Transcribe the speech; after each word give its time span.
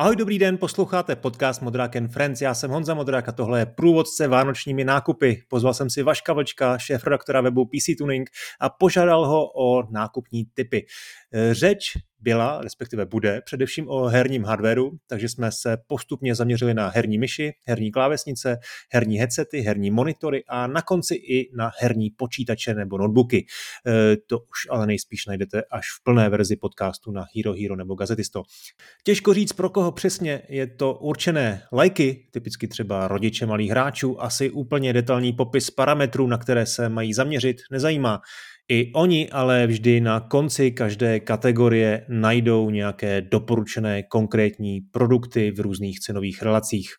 Ahoj, 0.00 0.16
dobrý 0.16 0.38
den, 0.38 0.58
posloucháte 0.58 1.16
podcast 1.16 1.62
Modrák 1.62 1.96
and 1.96 2.08
Friends. 2.08 2.40
Já 2.40 2.54
jsem 2.54 2.70
Honza 2.70 2.94
Modrák 2.94 3.28
a 3.28 3.32
tohle 3.32 3.58
je 3.58 3.66
průvodce 3.66 4.28
vánočními 4.28 4.84
nákupy. 4.84 5.42
Pozval 5.48 5.74
jsem 5.74 5.90
si 5.90 6.02
Vaška 6.02 6.32
Vlčka, 6.32 6.78
šéf-redaktora 6.78 7.40
webu 7.40 7.64
PC 7.64 7.98
Tuning 7.98 8.30
a 8.60 8.70
požádal 8.70 9.26
ho 9.26 9.46
o 9.56 9.92
nákupní 9.92 10.44
typy. 10.54 10.86
Řeč 11.52 11.92
byla, 12.20 12.60
respektive 12.60 13.06
bude, 13.06 13.40
především 13.44 13.88
o 13.88 14.04
herním 14.04 14.44
hardwareu, 14.44 14.90
takže 15.06 15.28
jsme 15.28 15.52
se 15.52 15.76
postupně 15.86 16.34
zaměřili 16.34 16.74
na 16.74 16.88
herní 16.88 17.18
myši, 17.18 17.52
herní 17.66 17.90
klávesnice, 17.90 18.58
herní 18.92 19.18
headsety, 19.18 19.60
herní 19.60 19.90
monitory 19.90 20.44
a 20.48 20.66
na 20.66 20.82
konci 20.82 21.14
i 21.14 21.56
na 21.56 21.70
herní 21.80 22.10
počítače 22.10 22.74
nebo 22.74 22.98
notebooky. 22.98 23.46
E, 23.86 24.16
to 24.16 24.38
už 24.38 24.58
ale 24.70 24.86
nejspíš 24.86 25.26
najdete 25.26 25.62
až 25.70 25.84
v 26.00 26.04
plné 26.04 26.28
verzi 26.28 26.56
podcastu 26.56 27.10
na 27.10 27.24
Hero 27.36 27.52
Hero 27.52 27.76
nebo 27.76 27.94
Gazetisto. 27.94 28.42
Těžko 29.04 29.34
říct, 29.34 29.52
pro 29.52 29.70
koho 29.70 29.92
přesně 29.92 30.42
je 30.48 30.66
to 30.66 30.94
určené. 30.94 31.62
Lajky, 31.72 32.28
typicky 32.30 32.68
třeba 32.68 33.08
rodiče 33.08 33.46
malých 33.46 33.70
hráčů, 33.70 34.22
asi 34.22 34.50
úplně 34.50 34.92
detailní 34.92 35.32
popis 35.32 35.70
parametrů, 35.70 36.26
na 36.26 36.38
které 36.38 36.66
se 36.66 36.88
mají 36.88 37.14
zaměřit, 37.14 37.56
nezajímá. 37.70 38.20
I 38.72 38.92
oni 38.94 39.30
ale 39.30 39.66
vždy 39.66 40.00
na 40.00 40.20
konci 40.20 40.70
každé 40.70 41.20
kategorie 41.20 42.06
najdou 42.08 42.70
nějaké 42.70 43.20
doporučené 43.20 44.02
konkrétní 44.02 44.80
produkty 44.80 45.50
v 45.50 45.60
různých 45.60 46.00
cenových 46.00 46.42
relacích. 46.42 46.90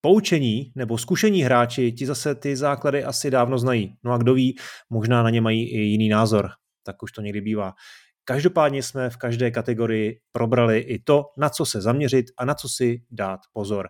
Poučení 0.00 0.72
nebo 0.74 0.98
zkušení 0.98 1.42
hráči 1.42 1.92
ti 1.92 2.06
zase 2.06 2.34
ty 2.34 2.56
základy 2.56 3.04
asi 3.04 3.30
dávno 3.30 3.58
znají. 3.58 3.94
No 4.04 4.12
a 4.12 4.18
kdo 4.18 4.34
ví, 4.34 4.56
možná 4.90 5.22
na 5.22 5.30
ně 5.30 5.40
mají 5.40 5.72
i 5.72 5.78
jiný 5.80 6.08
názor. 6.08 6.48
Tak 6.86 7.02
už 7.02 7.12
to 7.12 7.20
někdy 7.20 7.40
bývá. 7.40 7.72
Každopádně 8.24 8.82
jsme 8.82 9.10
v 9.10 9.16
každé 9.16 9.50
kategorii 9.50 10.20
probrali 10.32 10.78
i 10.78 10.98
to, 10.98 11.24
na 11.38 11.48
co 11.48 11.64
se 11.64 11.80
zaměřit 11.80 12.26
a 12.38 12.44
na 12.44 12.54
co 12.54 12.68
si 12.68 13.02
dát 13.10 13.40
pozor. 13.52 13.88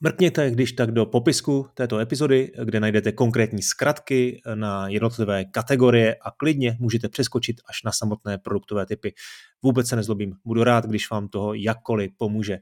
Mrkněte, 0.00 0.50
když 0.50 0.72
tak 0.72 0.90
do 0.90 1.06
popisku 1.06 1.66
této 1.74 1.98
epizody, 1.98 2.52
kde 2.64 2.80
najdete 2.80 3.12
konkrétní 3.12 3.62
zkratky 3.62 4.40
na 4.54 4.88
jednotlivé 4.88 5.44
kategorie 5.44 6.16
a 6.22 6.30
klidně 6.30 6.76
můžete 6.80 7.08
přeskočit 7.08 7.56
až 7.68 7.82
na 7.82 7.92
samotné 7.92 8.38
produktové 8.38 8.86
typy. 8.86 9.14
Vůbec 9.62 9.88
se 9.88 9.96
nezlobím, 9.96 10.34
budu 10.44 10.64
rád, 10.64 10.86
když 10.86 11.10
vám 11.10 11.28
toho 11.28 11.54
jakkoliv 11.54 12.10
pomůže. 12.16 12.58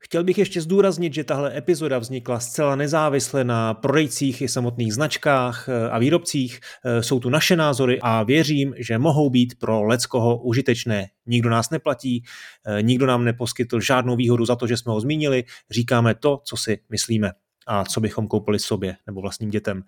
Chtěl 0.00 0.24
bych 0.24 0.38
ještě 0.38 0.60
zdůraznit, 0.60 1.14
že 1.14 1.24
tahle 1.24 1.56
epizoda 1.56 1.98
vznikla 1.98 2.40
zcela 2.40 2.76
nezávisle 2.76 3.44
na 3.44 3.74
prodejcích 3.74 4.42
i 4.42 4.48
samotných 4.48 4.94
značkách 4.94 5.68
eh, 5.68 5.90
a 5.90 5.98
výrobcích. 5.98 6.60
Eh, 6.84 7.02
jsou 7.02 7.20
tu 7.20 7.30
naše 7.30 7.56
názory 7.56 7.98
a 8.02 8.22
věřím, 8.22 8.74
že 8.78 8.98
mohou 8.98 9.30
být 9.30 9.58
pro 9.58 9.82
leckoho 9.82 10.42
užitečné. 10.42 11.06
Nikdo 11.26 11.50
nás 11.50 11.70
neplatí, 11.70 12.24
eh, 12.66 12.82
nikdo 12.82 13.06
nám 13.06 13.24
neposkytl 13.24 13.80
žádnou 13.80 14.16
výhodu 14.16 14.44
za 14.44 14.56
to, 14.56 14.66
že 14.66 14.76
jsme 14.76 14.92
ho 14.92 15.00
zmínili. 15.00 15.44
Říkáme 15.70 16.14
to, 16.14 16.40
co 16.44 16.56
si 16.56 16.78
myslíme 16.90 17.32
a 17.66 17.84
co 17.84 18.00
bychom 18.00 18.28
koupili 18.28 18.58
sobě 18.58 18.96
nebo 19.06 19.20
vlastním 19.20 19.50
dětem. 19.50 19.82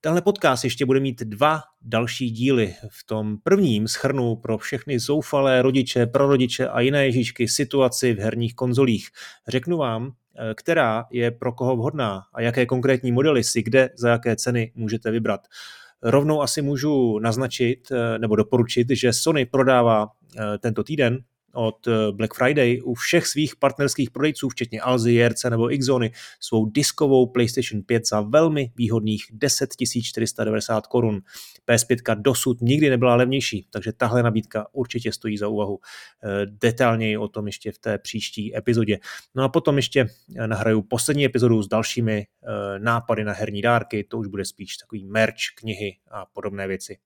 Tenhle 0.00 0.22
podcast 0.22 0.64
ještě 0.64 0.86
bude 0.86 1.00
mít 1.00 1.22
dva 1.22 1.62
další 1.82 2.30
díly. 2.30 2.74
V 2.88 3.06
tom 3.06 3.38
prvním 3.42 3.88
schrnu 3.88 4.36
pro 4.36 4.58
všechny 4.58 4.98
zoufalé 4.98 5.62
rodiče, 5.62 6.06
prarodiče 6.06 6.68
a 6.68 6.80
jiné 6.80 7.06
ježičky 7.06 7.48
situaci 7.48 8.14
v 8.14 8.18
herních 8.18 8.54
konzolích. 8.54 9.08
Řeknu 9.48 9.76
vám, 9.76 10.10
eh, 10.10 10.54
která 10.54 11.04
je 11.10 11.30
pro 11.30 11.52
koho 11.52 11.76
vhodná 11.76 12.22
a 12.34 12.40
jaké 12.40 12.66
konkrétní 12.66 13.12
modely 13.12 13.44
si 13.44 13.62
kde 13.62 13.90
za 13.98 14.08
jaké 14.08 14.36
ceny 14.36 14.72
můžete 14.74 15.10
vybrat. 15.10 15.40
Rovnou 16.02 16.42
asi 16.42 16.62
můžu 16.62 17.18
naznačit 17.18 17.92
eh, 17.92 18.18
nebo 18.18 18.36
doporučit, 18.36 18.86
že 18.90 19.12
Sony 19.12 19.46
prodává 19.46 20.06
eh, 20.36 20.58
tento 20.58 20.84
týden 20.84 21.18
od 21.56 21.86
eh, 21.86 22.12
Black 22.12 22.34
Friday 22.34 22.80
u 22.84 22.94
všech 22.94 23.26
svých 23.26 23.56
partnerských 23.56 24.10
prodejců, 24.10 24.48
včetně 24.48 24.80
Alzy, 24.80 25.12
JRC 25.12 25.44
nebo 25.44 25.68
Xzony, 25.78 26.10
svou 26.40 26.66
diskovou 26.66 27.26
PlayStation 27.26 27.82
5 27.82 28.06
za 28.06 28.20
velmi 28.20 28.72
výhodných 28.76 29.24
10 29.32 29.70
490 30.02 30.86
korun. 30.86 31.20
PS5 31.68 32.22
dosud 32.22 32.60
nikdy 32.60 32.90
nebyla 32.90 33.14
levnější, 33.14 33.66
takže 33.70 33.92
tahle 33.92 34.22
nabídka 34.22 34.66
určitě 34.72 35.12
stojí 35.12 35.38
za 35.38 35.48
úvahu. 35.48 35.78
Eh, 36.24 36.46
detailněji 36.46 37.16
o 37.16 37.28
tom 37.28 37.46
ještě 37.46 37.72
v 37.72 37.78
té 37.78 37.98
příští 37.98 38.56
epizodě. 38.56 38.98
No 39.34 39.44
a 39.44 39.48
potom 39.48 39.76
ještě 39.76 40.00
eh, 40.36 40.46
nahraju 40.46 40.82
poslední 40.82 41.24
epizodu 41.24 41.62
s 41.62 41.68
dalšími 41.68 42.26
nápady 42.78 43.24
na 43.24 43.32
herní 43.32 43.62
dárky, 43.62 44.04
to 44.04 44.18
už 44.18 44.26
bude 44.26 44.44
spíš 44.44 44.76
takový 44.76 45.04
merch, 45.04 45.36
knihy 45.56 45.96
a 46.10 46.26
podobné 46.26 46.66
věci. 46.66 46.96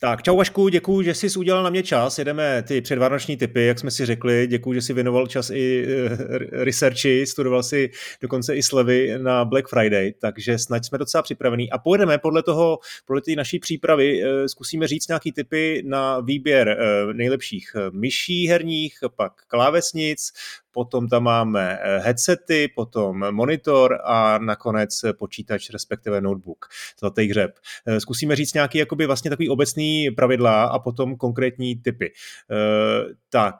Tak, 0.00 0.22
čau 0.22 0.36
Vašku, 0.36 0.68
děkuji, 0.68 1.02
že 1.02 1.14
jsi 1.14 1.38
udělal 1.38 1.62
na 1.62 1.70
mě 1.70 1.82
čas. 1.82 2.18
Jedeme 2.18 2.62
ty 2.62 2.80
předvánoční 2.80 3.36
typy, 3.36 3.66
jak 3.66 3.78
jsme 3.78 3.90
si 3.90 4.06
řekli. 4.06 4.46
Děkuji, 4.46 4.72
že 4.72 4.82
jsi 4.82 4.92
věnoval 4.92 5.26
čas 5.26 5.50
i 5.50 5.86
uh, 5.86 6.16
researchi, 6.50 7.26
studoval 7.26 7.62
si 7.62 7.90
dokonce 8.20 8.56
i 8.56 8.62
slevy 8.62 9.14
na 9.18 9.44
Black 9.44 9.68
Friday, 9.68 10.12
takže 10.18 10.58
snad 10.58 10.84
jsme 10.84 10.98
docela 10.98 11.22
připravení. 11.22 11.70
A 11.70 11.78
pojedeme 11.78 12.18
podle 12.18 12.42
toho, 12.42 12.78
podle 13.06 13.22
té 13.22 13.32
naší 13.32 13.58
přípravy, 13.58 14.22
uh, 14.22 14.46
zkusíme 14.46 14.86
říct 14.86 15.08
nějaký 15.08 15.32
typy 15.32 15.82
na 15.86 16.20
výběr 16.20 16.78
uh, 16.78 17.12
nejlepších 17.12 17.76
myší 17.92 18.48
herních, 18.48 18.98
pak 19.16 19.32
klávesnic, 19.46 20.32
potom 20.78 21.08
tam 21.08 21.22
máme 21.22 21.78
eh, 21.82 21.98
headsety, 21.98 22.70
potom 22.70 23.34
monitor 23.34 23.98
a 24.04 24.38
nakonec 24.38 25.18
počítač, 25.18 25.70
respektive 25.70 26.20
notebook. 26.20 26.66
Zlatý 27.00 27.26
hřeb. 27.26 27.50
Eh, 27.86 28.00
zkusíme 28.00 28.36
říct 28.36 28.54
nějaký 28.54 28.78
jakoby 28.78 29.06
vlastně 29.06 29.30
takový 29.30 29.48
obecný 29.48 30.10
pravidla 30.10 30.64
a 30.64 30.78
potom 30.78 31.16
konkrétní 31.16 31.76
typy. 31.76 32.12
Eh, 32.14 33.14
tak, 33.30 33.54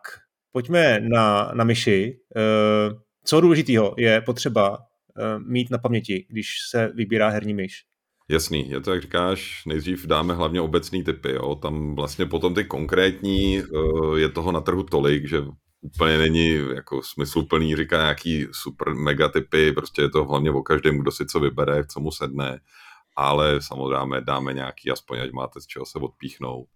pojďme 0.53 1.01
na, 1.01 1.51
na 1.55 1.65
myši. 1.65 2.19
Co 3.25 3.41
důležitého 3.41 3.95
je 3.99 4.21
potřeba 4.21 4.79
mít 5.47 5.71
na 5.71 5.79
paměti, 5.79 6.27
když 6.29 6.49
se 6.71 6.93
vybírá 6.95 7.29
herní 7.29 7.55
myš? 7.55 7.85
Jasný, 8.31 8.71
je 8.71 8.81
to, 8.81 8.93
jak 8.93 9.03
říkáš, 9.03 9.63
nejdřív 9.67 10.07
dáme 10.07 10.35
hlavně 10.35 10.61
obecný 10.61 11.05
typy, 11.05 11.31
jo. 11.31 11.55
tam 11.55 11.95
vlastně 11.95 12.27
potom 12.27 12.55
ty 12.55 12.65
konkrétní, 12.65 13.63
je 14.17 14.29
toho 14.29 14.53
na 14.53 14.61
trhu 14.61 14.83
tolik, 14.83 15.29
že 15.29 15.43
úplně 15.81 16.19
není 16.19 16.49
jako 16.75 17.03
smysluplný 17.03 17.77
říká 17.77 17.97
nějaký 17.97 18.47
super 18.53 18.95
megatypy, 18.95 19.73
prostě 19.73 20.03
je 20.03 20.11
to 20.11 20.25
hlavně 20.25 20.51
o 20.51 20.63
každém, 20.63 20.99
kdo 20.99 21.13
si 21.13 21.27
co 21.27 21.41
vybere, 21.41 21.87
co 21.87 22.01
mu 22.01 22.11
sedne, 22.11 22.61
ale 23.17 23.63
samozřejmě 23.63 24.21
dáme 24.21 24.53
nějaký, 24.53 24.91
aspoň 24.91 25.21
ať 25.21 25.33
máte 25.33 25.61
z 25.61 25.67
čeho 25.67 25.87
se 25.87 25.99
odpíchnout. 25.99 26.67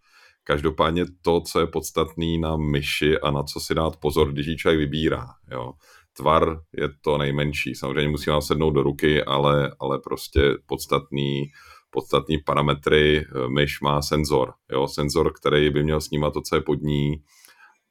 Každopádně 0.44 1.04
to, 1.22 1.41
co 1.41 1.60
je 1.60 1.66
podstatný 1.66 2.38
na 2.38 2.56
myši 2.56 3.18
a 3.18 3.30
na 3.30 3.42
co 3.42 3.60
si 3.60 3.74
dát 3.74 3.96
pozor, 3.96 4.32
když 4.32 4.46
ji 4.46 4.56
člověk 4.56 4.78
vybírá. 4.78 5.26
Jo. 5.50 5.72
Tvar 6.16 6.60
je 6.72 6.88
to 7.00 7.18
nejmenší, 7.18 7.74
samozřejmě 7.74 8.10
musí 8.10 8.30
vám 8.30 8.42
sednout 8.42 8.70
do 8.70 8.82
ruky, 8.82 9.24
ale, 9.24 9.76
ale 9.80 9.98
prostě 9.98 10.41
podstatný, 10.66 11.44
podstatný 11.91 12.38
parametry 12.38 13.26
myš 13.48 13.80
má 13.80 14.02
senzor. 14.02 14.52
Jo. 14.72 14.88
Senzor, 14.88 15.32
který 15.32 15.70
by 15.70 15.82
měl 15.82 16.00
snímat 16.00 16.32
to, 16.32 16.41
co 16.41 16.56
je 16.56 16.60
pod 16.62 16.82
ní, 16.82 17.22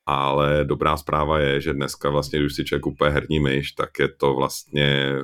ale 0.06 0.66
dobrá 0.66 0.97
zpráva 0.97 1.39
je, 1.39 1.62
že 1.62 1.73
dneska 1.73 2.09
vlastně, 2.09 2.39
když 2.39 2.56
si 2.56 2.66
člověk 2.66 2.84
kupuje 2.84 3.12
herní 3.12 3.39
myš, 3.39 3.72
tak 3.72 4.00
je 4.00 4.07
to 4.07 4.34
vlastně 4.34 5.16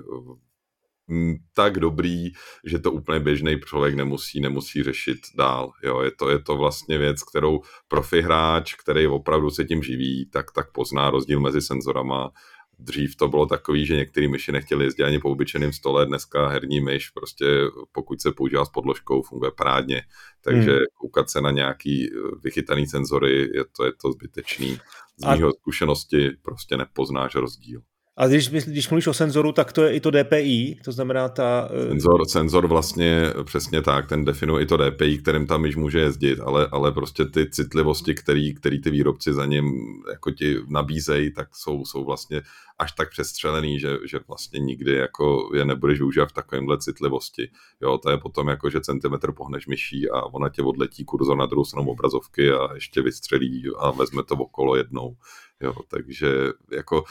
mm, 1.07 1.35
tak 1.53 1.79
dobrý, 1.79 2.31
že 2.65 2.79
to 2.79 2.91
úplně 2.91 3.19
běžný 3.19 3.59
člověk 3.65 3.95
nemusí, 3.95 4.41
nemusí 4.41 4.83
řešit 4.83 5.17
dál. 5.38 5.71
Jo, 5.83 6.01
je, 6.01 6.11
to, 6.11 6.29
je 6.29 6.39
to 6.39 6.57
vlastně 6.57 6.97
věc, 6.97 7.23
kterou 7.23 7.59
profi 7.88 8.21
hráč, 8.21 8.73
který 8.73 9.07
opravdu 9.07 9.49
se 9.49 9.65
tím 9.65 9.83
živí, 9.83 10.29
tak, 10.33 10.51
tak 10.51 10.71
pozná 10.71 11.09
rozdíl 11.09 11.39
mezi 11.39 11.61
senzorama 11.61 12.31
Dřív 12.79 13.15
to 13.15 13.27
bylo 13.27 13.45
takový, 13.45 13.85
že 13.85 13.95
některý 13.95 14.27
myši 14.27 14.51
nechtěli 14.51 14.85
jezdit 14.85 15.03
ani 15.03 15.19
po 15.19 15.29
obyčejném 15.29 15.73
stole, 15.73 16.05
dneska 16.05 16.47
herní 16.47 16.81
myš 16.81 17.09
prostě 17.09 17.45
pokud 17.91 18.21
se 18.21 18.31
používá 18.31 18.65
s 18.65 18.69
podložkou, 18.69 19.21
funguje 19.21 19.51
parádně. 19.57 20.01
Takže 20.41 20.71
hmm. 20.71 20.85
koukat 20.94 21.29
se 21.29 21.41
na 21.41 21.51
nějaký 21.51 22.09
eh, 22.09 22.15
vychytaný 22.44 22.88
senzory, 22.88 23.50
je 23.53 23.65
to, 23.77 23.85
je 23.85 23.91
to 24.01 24.12
zbytečný. 24.12 24.77
Z 25.18 25.25
mého 25.25 25.51
zkušenosti 25.53 26.29
prostě 26.41 26.77
nepoznáš 26.77 27.35
rozdíl. 27.35 27.81
A 28.17 28.27
když, 28.27 28.49
když 28.49 28.89
mluvíš 28.89 29.07
o 29.07 29.13
senzoru, 29.13 29.51
tak 29.51 29.73
to 29.73 29.83
je 29.83 29.93
i 29.93 29.99
to 29.99 30.11
DPI, 30.11 30.79
to 30.83 30.91
znamená 30.91 31.29
ta... 31.29 31.69
Eh, 31.71 31.87
senzor, 31.87 32.27
senzor 32.27 32.67
vlastně 32.67 33.33
přesně 33.43 33.81
tak, 33.81 34.09
ten 34.09 34.25
definuje 34.25 34.63
i 34.63 34.65
to 34.65 34.77
DPI, 34.77 35.17
kterým 35.17 35.47
tam 35.47 35.65
již 35.65 35.75
může 35.75 35.99
jezdit, 35.99 36.39
ale, 36.39 36.67
ale 36.71 36.91
prostě 36.91 37.25
ty 37.25 37.49
citlivosti, 37.49 38.15
který, 38.15 38.53
který 38.53 38.81
ty 38.81 38.89
výrobci 38.89 39.33
za 39.33 39.45
ním 39.45 39.73
jako 40.11 40.31
ti 40.31 40.55
nabízejí, 40.67 41.33
tak 41.33 41.55
jsou, 41.55 41.85
jsou 41.85 42.05
vlastně 42.05 42.41
až 42.79 42.91
tak 42.91 43.09
přestřelený, 43.09 43.79
že, 43.79 43.97
že 44.09 44.19
vlastně 44.27 44.59
nikdy 44.59 44.93
jako 44.93 45.49
je 45.55 45.65
nebudeš 45.65 45.99
využívat 45.99 46.29
v 46.29 46.33
takovémhle 46.33 46.77
citlivosti. 46.77 47.49
Jo, 47.81 47.97
to 47.97 48.09
je 48.09 48.17
potom 48.17 48.47
jako, 48.47 48.69
že 48.69 48.81
centimetr 48.81 49.31
pohneš 49.31 49.67
myší 49.67 50.09
a 50.09 50.21
ona 50.25 50.49
tě 50.49 50.63
odletí 50.63 51.05
kurzor 51.05 51.37
na 51.37 51.45
druhou 51.45 51.65
stranu 51.65 51.89
obrazovky 51.89 52.51
a 52.51 52.73
ještě 52.73 53.01
vystřelí 53.01 53.63
a 53.79 53.91
vezme 53.91 54.23
to 54.23 54.35
okolo 54.35 54.75
jednou. 54.75 55.15
Jo, 55.61 55.73
takže 55.89 56.27
jako 56.71 57.03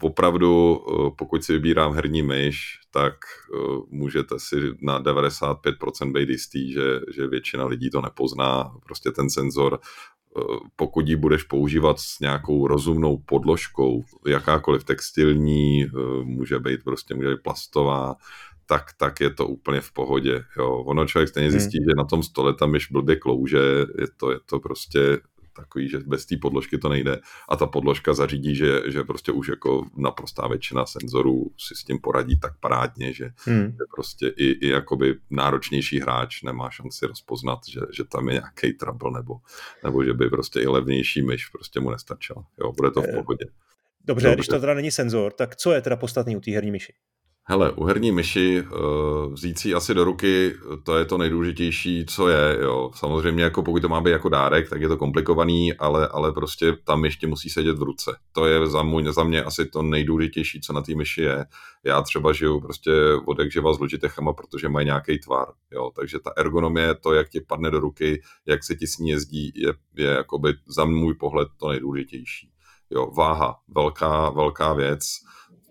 opravdu, 0.00 0.80
eh, 0.80 1.10
pokud 1.18 1.44
si 1.44 1.52
vybírám 1.52 1.92
herní 1.92 2.22
myš, 2.22 2.78
tak 2.90 3.14
eh, 3.14 3.58
můžete 3.90 4.34
si 4.38 4.56
na 4.82 5.00
95% 5.00 6.12
být 6.12 6.28
jistý, 6.28 6.72
že, 6.72 7.00
že 7.14 7.26
většina 7.26 7.66
lidí 7.66 7.90
to 7.90 8.00
nepozná. 8.00 8.74
Prostě 8.84 9.10
ten 9.10 9.30
senzor 9.30 9.78
pokud 10.76 11.08
ji 11.08 11.16
budeš 11.16 11.42
používat 11.42 11.98
s 12.00 12.20
nějakou 12.20 12.66
rozumnou 12.66 13.18
podložkou, 13.18 14.04
jakákoliv 14.26 14.84
textilní, 14.84 15.86
může 16.22 16.58
být 16.58 16.84
prostě 16.84 17.14
může 17.14 17.28
být 17.28 17.42
plastová, 17.42 18.16
tak, 18.66 18.84
tak 18.96 19.20
je 19.20 19.30
to 19.30 19.46
úplně 19.46 19.80
v 19.80 19.92
pohodě. 19.92 20.44
Jo. 20.58 20.70
Ono 20.70 21.06
člověk 21.06 21.28
stejně 21.28 21.48
hmm. 21.48 21.58
zjistí, 21.58 21.78
hmm. 21.78 21.84
že 21.84 21.94
na 21.96 22.04
tom 22.04 22.22
stole 22.22 22.54
tam 22.54 22.74
již 22.74 22.86
blbě 22.90 23.16
klouže, 23.16 23.58
je 23.98 24.06
to, 24.16 24.30
je 24.30 24.38
to 24.46 24.60
prostě 24.60 25.18
takový, 25.52 25.88
že 25.88 25.98
bez 25.98 26.26
té 26.26 26.36
podložky 26.36 26.78
to 26.78 26.88
nejde 26.88 27.20
a 27.48 27.56
ta 27.56 27.66
podložka 27.66 28.14
zařídí, 28.14 28.54
že, 28.54 28.80
že 28.86 29.04
prostě 29.04 29.32
už 29.32 29.48
jako 29.48 29.86
naprostá 29.96 30.48
většina 30.48 30.86
senzorů 30.86 31.50
si 31.58 31.74
s 31.74 31.84
tím 31.84 31.98
poradí 31.98 32.40
tak 32.40 32.52
parádně, 32.60 33.12
že, 33.12 33.30
hmm. 33.44 33.66
že 33.66 33.84
prostě 33.94 34.28
i, 34.28 34.44
i 34.44 34.68
jakoby 34.68 35.14
náročnější 35.30 36.00
hráč 36.00 36.42
nemá 36.42 36.70
šanci 36.70 37.06
rozpoznat, 37.06 37.58
že, 37.68 37.80
že 37.96 38.04
tam 38.04 38.28
je 38.28 38.34
nějaký 38.34 38.72
trouble 38.72 39.10
nebo, 39.10 39.34
nebo 39.84 40.04
že 40.04 40.12
by 40.12 40.30
prostě 40.30 40.60
i 40.60 40.66
levnější 40.66 41.22
myš 41.22 41.46
prostě 41.46 41.80
mu 41.80 41.90
nestačila. 41.90 42.44
Jo, 42.60 42.72
bude 42.72 42.90
to 42.90 43.02
v 43.02 43.06
eh, 43.08 43.12
pohodě. 43.12 43.44
Dobře, 44.04 44.26
Dobře, 44.26 44.34
když 44.34 44.46
to 44.46 44.60
teda 44.60 44.74
není 44.74 44.90
senzor, 44.90 45.32
tak 45.32 45.56
co 45.56 45.72
je 45.72 45.80
teda 45.80 45.96
podstatný 45.96 46.36
u 46.36 46.40
té 46.40 46.50
herní 46.50 46.70
myši? 46.70 46.92
Hele, 47.44 47.72
u 47.72 47.84
herní 47.84 48.12
myši 48.12 48.58
eh, 48.58 48.68
vzít 49.32 49.58
si 49.58 49.74
asi 49.74 49.94
do 49.94 50.04
ruky, 50.04 50.54
to 50.84 50.96
je 50.96 51.04
to 51.04 51.18
nejdůležitější, 51.18 52.06
co 52.06 52.28
je. 52.28 52.58
Jo. 52.60 52.90
Samozřejmě, 52.94 53.44
jako 53.44 53.62
pokud 53.62 53.82
to 53.82 53.88
má 53.88 54.00
být 54.00 54.10
jako 54.10 54.28
dárek, 54.28 54.70
tak 54.70 54.80
je 54.80 54.88
to 54.88 54.96
komplikovaný, 54.96 55.74
ale, 55.74 56.08
ale 56.08 56.32
prostě 56.32 56.76
tam 56.84 57.04
ještě 57.04 57.26
musí 57.26 57.50
sedět 57.50 57.78
v 57.78 57.82
ruce. 57.82 58.16
To 58.32 58.46
je 58.46 58.66
za, 58.66 58.82
můj, 58.82 59.12
za 59.12 59.24
mě 59.24 59.44
asi 59.44 59.66
to 59.66 59.82
nejdůležitější, 59.82 60.60
co 60.60 60.72
na 60.72 60.82
té 60.82 60.94
myši 60.94 61.22
je. 61.22 61.44
Já 61.84 62.02
třeba 62.02 62.32
žiju 62.32 62.60
prostě 62.60 62.92
od 63.26 63.38
jak 63.38 63.52
živa 63.52 63.74
s 63.74 63.78
Logitechama, 63.78 64.32
protože 64.32 64.68
mají 64.68 64.86
nějaký 64.86 65.18
tvar. 65.18 65.46
Jo. 65.72 65.90
Takže 65.96 66.18
ta 66.18 66.32
ergonomie, 66.36 66.94
to, 66.94 67.12
jak 67.12 67.28
ti 67.28 67.40
padne 67.40 67.70
do 67.70 67.80
ruky, 67.80 68.22
jak 68.46 68.64
se 68.64 68.74
ti 68.74 68.86
s 68.86 68.98
ní 68.98 69.10
jezdí, 69.10 69.52
je, 69.54 69.72
je 69.96 70.10
jakoby 70.10 70.54
za 70.66 70.84
můj 70.84 71.14
pohled 71.14 71.48
to 71.56 71.68
nejdůležitější. 71.68 72.50
Jo, 72.90 73.10
váha, 73.16 73.56
velká, 73.74 74.30
velká 74.30 74.72
věc 74.72 75.00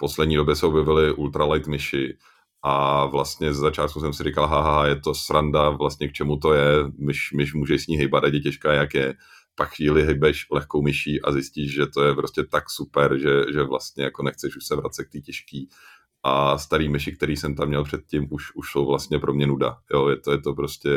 poslední 0.01 0.35
době 0.35 0.55
se 0.55 0.65
objevily 0.65 1.13
ultralight 1.13 1.67
myši 1.67 2.17
a 2.63 3.05
vlastně 3.05 3.53
z 3.53 3.57
začátku 3.57 3.99
jsem 3.99 4.13
si 4.13 4.23
říkal, 4.23 4.47
haha, 4.47 4.87
je 4.87 4.95
to 4.95 5.13
sranda, 5.13 5.69
vlastně 5.69 6.07
k 6.07 6.13
čemu 6.13 6.37
to 6.37 6.53
je, 6.53 6.65
myš, 6.97 7.31
myš 7.37 7.53
může 7.53 7.79
s 7.79 7.87
ní 7.87 7.97
hejbat, 7.97 8.23
ať 8.23 8.33
je 8.33 8.39
těžká, 8.39 8.73
jak 8.73 8.93
je. 8.93 9.13
Pak 9.55 9.69
chvíli 9.69 10.03
hejbeš 10.03 10.47
lehkou 10.51 10.81
myší 10.81 11.21
a 11.21 11.31
zjistíš, 11.31 11.73
že 11.73 11.87
to 11.87 12.03
je 12.03 12.15
prostě 12.15 12.43
tak 12.43 12.69
super, 12.69 13.17
že, 13.17 13.53
že 13.53 13.63
vlastně 13.63 14.03
jako 14.03 14.23
nechceš 14.23 14.55
už 14.57 14.65
se 14.65 14.75
vracet 14.75 15.05
k 15.05 15.11
té 15.11 15.19
těžký 15.19 15.69
a 16.23 16.57
starý 16.57 16.89
myši, 16.89 17.11
který 17.11 17.37
jsem 17.37 17.55
tam 17.55 17.67
měl 17.67 17.83
předtím, 17.83 18.27
už, 18.29 18.55
už 18.55 18.71
jsou 18.71 18.85
vlastně 18.85 19.19
pro 19.19 19.33
mě 19.33 19.47
nuda. 19.47 19.77
Jo, 19.93 20.07
je 20.07 20.17
to, 20.17 20.31
je 20.31 20.37
to 20.37 20.53
prostě, 20.53 20.89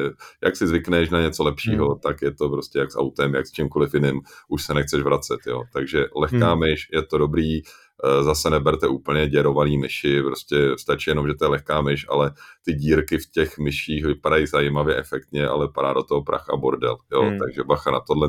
jak 0.45 0.57
si 0.57 0.67
zvykneš 0.67 1.11
na 1.11 1.21
něco 1.21 1.45
lepšího, 1.45 1.91
hmm. 1.91 2.01
tak 2.01 2.23
je 2.23 2.33
to 2.33 2.49
prostě 2.49 2.79
jak 2.79 2.93
s 2.93 2.99
autem, 2.99 3.35
jak 3.35 3.47
s 3.47 3.53
čímkoliv 3.53 3.95
jiným, 3.95 4.21
už 4.49 4.65
se 4.65 4.75
nechceš 4.75 5.03
vracet, 5.03 5.41
jo. 5.47 5.63
Takže 5.73 6.07
lehká 6.17 6.51
hmm. 6.51 6.61
myš, 6.61 6.89
je 6.93 7.03
to 7.03 7.19
dobrý, 7.19 7.63
zase 8.23 8.51
neberte 8.51 8.89
úplně 8.89 9.29
děrovaný 9.29 9.79
myši, 9.79 10.23
prostě 10.23 10.57
stačí 10.79 11.11
jenom, 11.11 11.29
že 11.29 11.35
to 11.35 11.45
je 11.45 11.49
lehká 11.49 11.81
myš, 11.81 12.07
ale 12.09 12.33
ty 12.65 12.73
dírky 12.73 13.19
v 13.19 13.31
těch 13.31 13.59
myších 13.59 14.05
vypadají 14.05 14.47
zajímavě, 14.47 14.97
efektně, 14.97 15.49
ale 15.49 15.69
padá 15.69 15.93
do 15.93 16.03
toho 16.03 16.23
prach 16.23 16.47
a 16.51 16.57
bordel, 16.57 16.97
jo, 17.13 17.23
hmm. 17.23 17.39
takže 17.39 17.65
bacha 17.65 17.91
na 17.91 18.01
tohle. 18.01 18.29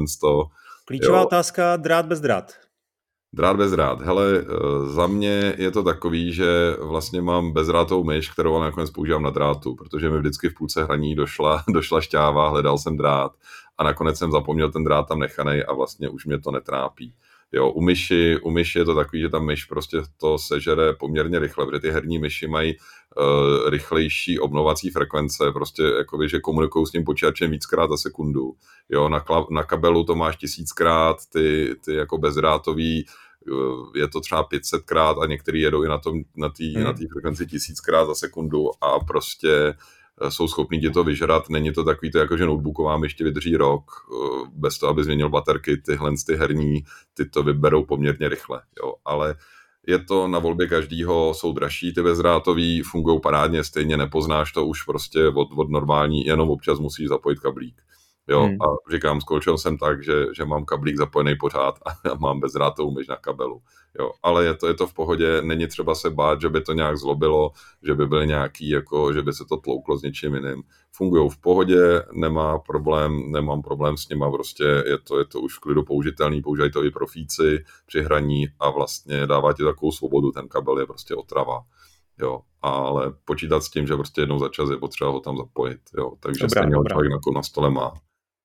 Klíčová 0.86 1.18
jo. 1.18 1.26
otázka, 1.26 1.76
drát 1.76 2.06
bez 2.06 2.22
drát. 2.22 2.54
Drát 3.34 3.58
bez 3.58 3.72
drát. 3.72 4.02
Hele, 4.02 4.26
eh, 4.40 4.90
za 4.90 5.08
mě 5.08 5.54
je 5.58 5.72
to 5.72 5.84
takový, 5.84 6.34
že 6.34 6.76
vlastně 6.82 7.22
mám 7.22 7.52
bezdrátovou 7.52 8.04
myš, 8.04 8.30
kterou 8.30 8.56
ale 8.56 8.66
nakonec 8.66 8.90
používám 8.90 9.24
na 9.24 9.30
drátu, 9.30 9.76
protože 9.76 10.10
mi 10.10 10.20
vždycky 10.20 10.50
v 10.50 10.54
půlce 10.54 10.84
hraní 10.84 11.16
došla, 11.16 11.64
došla 11.74 12.02
šťáva, 12.02 12.50
hledal 12.50 12.78
jsem 12.78 12.98
drát 12.98 13.32
a 13.78 13.84
nakonec 13.84 14.18
jsem 14.18 14.32
zapomněl 14.32 14.72
ten 14.72 14.84
drát 14.84 15.08
tam 15.08 15.20
nechanej 15.20 15.66
a 15.68 15.74
vlastně 15.74 16.10
už 16.10 16.26
mě 16.26 16.40
to 16.40 16.52
netrápí. 16.52 17.14
Jo, 17.56 17.72
u 17.72 17.82
myši, 17.82 18.38
u 18.44 18.52
myši 18.52 18.80
je 18.80 18.86
to 18.86 18.96
takový, 18.96 19.22
že 19.22 19.30
ta 19.30 19.40
myš 19.40 19.66
prostě 19.66 19.98
to 20.18 20.38
sežere 20.38 20.94
poměrně 20.94 21.40
rychle, 21.40 21.66
protože 21.66 21.80
ty 21.80 21.92
herní 21.92 22.20
myši 22.20 22.48
mají 22.48 22.76
uh, 22.78 23.70
rychlejší 23.70 24.40
obnovací 24.40 24.90
frekvence, 24.90 25.52
prostě 25.52 25.84
jakoby, 25.84 26.30
že 26.30 26.40
komunikují 26.40 26.86
s 26.86 26.92
tím 26.92 27.04
počítačem 27.04 27.52
víckrát 27.52 27.90
za 27.90 27.98
sekundu. 27.98 28.54
Jo, 28.90 29.10
na, 29.10 29.20
kla, 29.20 29.46
na 29.50 29.64
kabelu 29.64 30.04
to 30.04 30.16
máš 30.16 30.38
tisíckrát, 30.38 31.18
ty, 31.34 31.76
ty 31.86 31.94
jako 31.96 32.18
bezdrátový, 32.18 33.06
uh, 33.52 33.92
je 33.96 34.08
to 34.08 34.22
třeba 34.22 34.48
500krát 34.48 35.24
a 35.24 35.26
některý 35.26 35.62
jedou 35.62 35.84
i 35.84 35.88
na 35.88 35.98
té 35.98 36.10
na 36.36 36.50
tý, 36.50 36.76
hmm. 36.76 36.84
na 36.84 36.94
tý 36.94 37.08
frekvenci 37.08 37.48
tisíckrát 37.48 38.08
za 38.08 38.16
sekundu 38.16 38.84
a 38.84 39.00
prostě 39.00 39.50
Eh, 39.70 39.74
jsou 40.30 40.48
schopní 40.48 40.80
ti 40.80 40.90
to 40.90 41.04
vyžrat. 41.04 41.50
Není 41.50 41.74
to 41.74 41.84
takový 41.84 42.12
to, 42.12 42.18
jako 42.18 42.38
že 42.38 42.46
notebook 42.46 42.80
vám 42.80 43.04
ještě 43.04 43.24
vydrží 43.24 43.58
rok, 43.58 43.84
eh, 44.14 44.50
bez 44.54 44.78
toho, 44.78 44.90
aby 44.90 45.04
změnil 45.04 45.30
baterky, 45.30 45.78
tyhle 45.78 46.12
ty 46.26 46.36
herní, 46.36 46.84
ty 47.14 47.30
to 47.30 47.44
vyberou 47.44 47.86
poměrně 47.86 48.30
rychle. 48.30 48.62
Jo. 48.84 48.94
Ale 49.06 49.36
je 49.88 50.00
to 50.00 50.28
na 50.28 50.40
volbě 50.40 50.68
každýho, 50.68 51.34
jsou 51.34 51.54
dražší 51.54 51.94
ty 51.94 52.04
bezdrátový, 52.04 52.82
fungují 52.82 53.20
parádně, 53.20 53.64
stejně 53.64 53.98
nepoznáš 53.98 54.52
to 54.52 54.66
už 54.66 54.84
prostě 54.84 55.28
od, 55.28 55.48
od 55.56 55.70
normální, 55.70 56.26
jenom 56.26 56.50
občas 56.50 56.80
musíš 56.80 57.08
zapojit 57.08 57.40
kablík. 57.40 57.82
Jo, 58.28 58.44
hmm. 58.44 58.62
a 58.62 58.92
říkám, 58.92 59.22
skončil 59.22 59.58
jsem 59.58 59.78
tak, 59.78 60.04
že, 60.04 60.26
že 60.36 60.46
mám 60.46 60.66
kablík 60.66 60.98
zapojený 60.98 61.36
pořád 61.36 61.80
a 62.12 62.16
mám 62.20 62.40
bezdrátovou 62.40 62.92
myš 62.92 63.08
na 63.08 63.16
kabelu. 63.16 63.62
Jo, 64.00 64.12
ale 64.24 64.46
je 64.46 64.54
to, 64.54 64.68
je 64.68 64.74
to 64.74 64.88
v 64.88 64.94
pohodě, 64.94 65.42
není 65.42 65.68
třeba 65.68 65.96
se 65.96 66.10
bát, 66.10 66.42
že 66.42 66.50
by 66.50 66.62
to 66.62 66.74
nějak 66.74 66.98
zlobilo, 66.98 67.52
že 67.84 67.94
by 67.94 68.08
byl 68.08 68.26
nějaký, 68.26 68.70
jako, 68.70 69.14
že 69.14 69.22
by 69.22 69.34
se 69.34 69.46
to 69.50 69.58
tlouklo 69.58 69.98
s 69.98 70.02
něčím 70.02 70.36
jiným. 70.36 70.64
Fungují 70.92 71.30
v 71.30 71.38
pohodě, 71.38 72.04
nemá 72.14 72.60
problém, 72.60 73.32
nemám 73.32 73.62
problém 73.62 73.98
s 73.98 74.10
nima, 74.10 74.32
prostě 74.32 74.64
je 74.64 74.98
to, 74.98 75.20
je 75.20 75.26
to 75.26 75.42
už 75.42 75.58
v 75.58 75.60
klidu 75.60 75.84
použitelný, 75.84 76.42
používají 76.42 76.72
to 76.72 76.84
i 76.84 76.92
profíci 76.92 77.64
při 77.86 78.02
hraní 78.02 78.48
a 78.60 78.70
vlastně 78.70 79.28
dává 79.28 79.54
ti 79.54 79.64
takovou 79.64 79.92
svobodu, 79.92 80.32
ten 80.32 80.48
kabel 80.48 80.80
je 80.80 80.86
prostě 80.86 81.16
otrava. 81.16 81.64
Jo, 82.20 82.42
ale 82.62 83.14
počítat 83.26 83.64
s 83.64 83.70
tím, 83.70 83.88
že 83.88 83.96
prostě 83.96 84.22
jednou 84.22 84.40
za 84.40 84.50
čas 84.50 84.70
je 84.70 84.78
potřeba 84.78 85.10
ho 85.10 85.20
tam 85.20 85.38
zapojit, 85.38 85.80
jo, 85.98 86.12
takže 86.20 86.42
dobrá, 86.42 86.62
stejně 86.62 86.76
dobrá. 86.76 86.94
člověk 86.94 87.12
na 87.36 87.44
stole 87.44 87.70
má. 87.70 87.94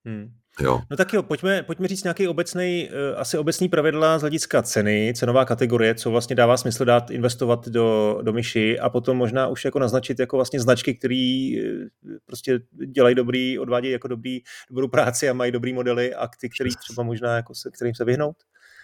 Hmm. 0.04 0.39
Jo. 0.60 0.80
No 0.90 0.96
tak 0.96 1.12
jo, 1.12 1.22
pojďme, 1.22 1.62
pojďme 1.62 1.88
říct 1.88 2.04
nějaký 2.04 2.28
obecný, 2.28 2.88
uh, 2.90 3.20
asi 3.20 3.38
obecný 3.38 3.68
pravidla 3.68 4.18
z 4.18 4.20
hlediska 4.20 4.62
ceny, 4.62 5.12
cenová 5.16 5.44
kategorie, 5.44 5.94
co 5.94 6.10
vlastně 6.10 6.36
dává 6.36 6.56
smysl 6.56 6.84
dát, 6.84 7.10
investovat 7.10 7.68
do, 7.68 8.18
do 8.22 8.32
myši 8.32 8.78
a 8.78 8.88
potom 8.88 9.16
možná 9.16 9.46
už 9.46 9.64
jako 9.64 9.78
naznačit 9.78 10.18
jako 10.18 10.36
vlastně 10.36 10.60
značky, 10.60 10.94
které 10.94 11.50
uh, 11.64 12.16
prostě 12.26 12.60
dělají 12.86 13.14
dobrý, 13.14 13.58
odvádějí 13.58 13.92
jako 13.92 14.08
dobrý, 14.08 14.40
dobrou 14.70 14.88
práci 14.88 15.28
a 15.28 15.32
mají 15.32 15.52
dobrý 15.52 15.72
modely 15.72 16.14
a 16.14 16.28
ty, 16.40 16.48
který 16.48 16.70
třeba 16.76 17.02
možná 17.02 17.36
jako 17.36 17.54
se, 17.54 17.70
kterým 17.70 17.94
se 17.94 18.04
vyhnout. 18.04 18.36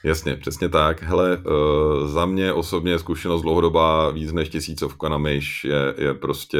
Jasně, 0.05 0.37
přesně 0.37 0.69
tak. 0.69 1.03
Hele, 1.03 1.37
uh, 1.37 2.09
za 2.09 2.27
mě 2.27 2.53
osobně 2.53 2.99
zkušenost 2.99 3.43
dlouhodobá 3.43 4.11
víc 4.11 4.33
než 4.33 4.49
tisícovka 4.49 5.09
na 5.09 5.19
myš 5.19 5.65
je, 5.65 5.95
je 5.99 6.15
prostě, 6.15 6.59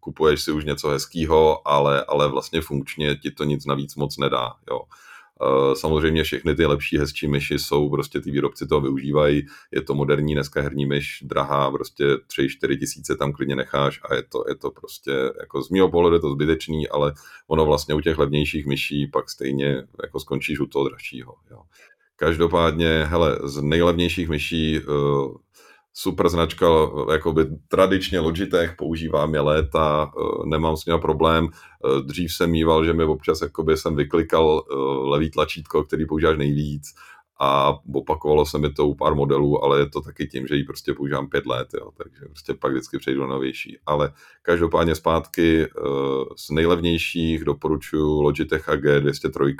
kupuješ 0.00 0.42
si 0.42 0.52
už 0.52 0.64
něco 0.64 0.88
hezkého, 0.88 1.68
ale, 1.68 2.04
ale 2.04 2.28
vlastně 2.28 2.60
funkčně 2.60 3.16
ti 3.16 3.30
to 3.30 3.44
nic 3.44 3.66
navíc 3.66 3.96
moc 3.96 4.18
nedá. 4.18 4.52
Jo. 4.70 4.80
Uh, 5.42 5.74
samozřejmě 5.74 6.22
všechny 6.22 6.54
ty 6.54 6.66
lepší, 6.66 6.98
hezčí 6.98 7.28
myši 7.28 7.58
jsou, 7.58 7.90
prostě 7.90 8.20
ty 8.20 8.30
výrobci 8.30 8.66
toho 8.66 8.80
využívají, 8.80 9.46
je 9.72 9.82
to 9.82 9.94
moderní 9.94 10.34
dneska 10.34 10.62
herní 10.62 10.86
myš, 10.86 11.22
drahá, 11.26 11.70
prostě 11.70 12.04
3-4 12.04 12.78
tisíce 12.78 13.16
tam 13.16 13.32
klidně 13.32 13.56
necháš 13.56 14.00
a 14.10 14.14
je 14.14 14.22
to, 14.22 14.44
je 14.48 14.54
to 14.54 14.70
prostě, 14.70 15.12
jako 15.40 15.62
z 15.62 15.70
mého 15.70 15.90
pohledu 15.90 16.16
je 16.16 16.20
to 16.20 16.30
zbytečný, 16.30 16.88
ale 16.88 17.14
ono 17.48 17.64
vlastně 17.66 17.94
u 17.94 18.00
těch 18.00 18.18
levnějších 18.18 18.66
myší 18.66 19.06
pak 19.06 19.30
stejně 19.30 19.86
jako 20.02 20.20
skončíš 20.20 20.60
u 20.60 20.66
toho 20.66 20.88
dražšího. 20.88 21.34
Jo. 21.50 21.62
Každopádně, 22.20 23.04
hele, 23.04 23.38
z 23.44 23.62
nejlevnějších 23.62 24.28
myší 24.28 24.80
uh, 24.80 25.34
super 25.92 26.28
značka, 26.28 26.66
jakoby 27.12 27.46
tradičně 27.68 28.20
Logitech, 28.20 28.74
používám 28.78 29.34
je 29.34 29.40
léta, 29.40 30.12
uh, 30.16 30.46
nemám 30.46 30.76
s 30.76 30.86
ním 30.86 30.98
problém. 31.00 31.48
Dřív 32.04 32.32
jsem 32.32 32.50
mýval, 32.50 32.84
že 32.84 32.92
mi 32.92 33.04
občas 33.04 33.40
jakoby 33.40 33.76
jsem 33.76 33.96
vyklikal 33.96 34.64
levý 35.02 35.30
tlačítko, 35.30 35.84
který 35.84 36.06
používáš 36.06 36.38
nejvíc 36.38 36.82
a 37.40 37.78
opakovalo 37.94 38.46
se 38.46 38.58
mi 38.58 38.72
to 38.72 38.86
u 38.86 38.94
pár 38.94 39.14
modelů, 39.14 39.64
ale 39.64 39.78
je 39.78 39.88
to 39.88 40.00
taky 40.00 40.26
tím, 40.26 40.46
že 40.46 40.54
ji 40.54 40.64
prostě 40.64 40.94
používám 40.94 41.28
pět 41.28 41.46
let, 41.46 41.68
jo, 41.74 41.90
takže 41.96 42.24
prostě 42.26 42.54
pak 42.54 42.72
vždycky 42.72 42.98
přejdu 42.98 43.20
na 43.20 43.26
novější. 43.26 43.78
Ale 43.86 44.12
každopádně 44.42 44.94
zpátky 44.94 45.66
z 46.36 46.50
nejlevnějších 46.50 47.44
doporučuji 47.44 48.22
Logitech 48.22 48.68
AG 48.68 48.82
203 49.00 49.56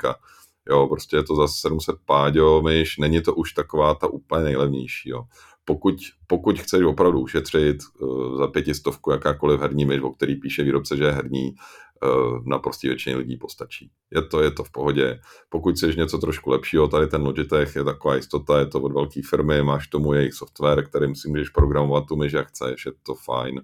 Jo, 0.69 0.87
prostě 0.87 1.15
je 1.15 1.23
to 1.23 1.35
za 1.35 1.47
700 1.47 1.95
páďo, 2.05 2.61
myš, 2.61 2.97
není 2.97 3.21
to 3.21 3.35
už 3.35 3.53
taková 3.53 3.95
ta 3.95 4.07
úplně 4.07 4.43
nejlevnější, 4.43 5.09
jo. 5.09 5.23
Pokud, 5.65 5.95
pokud 6.27 6.59
chceš 6.59 6.83
opravdu 6.83 7.19
ušetřit 7.19 7.77
uh, 7.99 8.37
za 8.37 8.47
pětistovku 8.47 9.11
jakákoliv 9.11 9.61
herní 9.61 9.85
myš, 9.85 10.01
o 10.01 10.09
který 10.09 10.35
píše 10.35 10.63
výrobce, 10.63 10.97
že 10.97 11.03
je 11.03 11.11
herní, 11.11 11.55
uh, 12.03 12.45
na 12.45 12.59
prostě 12.59 12.87
většině 12.87 13.15
lidí 13.15 13.37
postačí. 13.37 13.91
Je 14.11 14.21
to, 14.21 14.41
je 14.41 14.51
to 14.51 14.63
v 14.63 14.71
pohodě. 14.71 15.19
Pokud 15.49 15.75
chceš 15.75 15.95
něco 15.95 16.17
trošku 16.17 16.49
lepšího, 16.49 16.87
tady 16.87 17.07
ten 17.07 17.21
Logitech 17.21 17.75
je 17.75 17.83
taková 17.83 18.15
jistota, 18.15 18.59
je 18.59 18.65
to 18.65 18.81
od 18.81 18.93
velké 18.93 19.21
firmy, 19.29 19.63
máš 19.63 19.87
tomu 19.87 20.13
jejich 20.13 20.33
software, 20.33 20.85
kterým 20.85 21.15
si 21.15 21.29
můžeš 21.29 21.49
programovat 21.49 22.05
tu 22.07 22.15
myš, 22.15 22.33
jak 22.33 22.47
chceš, 22.47 22.85
je 22.85 22.91
to 23.03 23.15
fajn, 23.15 23.61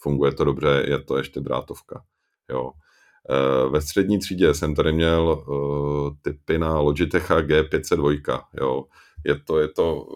funguje 0.00 0.32
to 0.32 0.44
dobře, 0.44 0.84
je 0.88 0.98
to 0.98 1.16
ještě 1.16 1.40
drátovka. 1.40 2.02
Jo. 2.50 2.70
Ve 3.70 3.80
střední 3.80 4.18
třídě 4.18 4.54
jsem 4.54 4.74
tady 4.74 4.92
měl 4.92 5.44
typy 6.22 6.58
na 6.58 6.80
Logitech 6.80 7.30
G502. 7.30 8.40
Jo. 8.60 8.84
Je 9.24 9.40
to, 9.44 9.58
je 9.58 9.68
to 9.68 10.06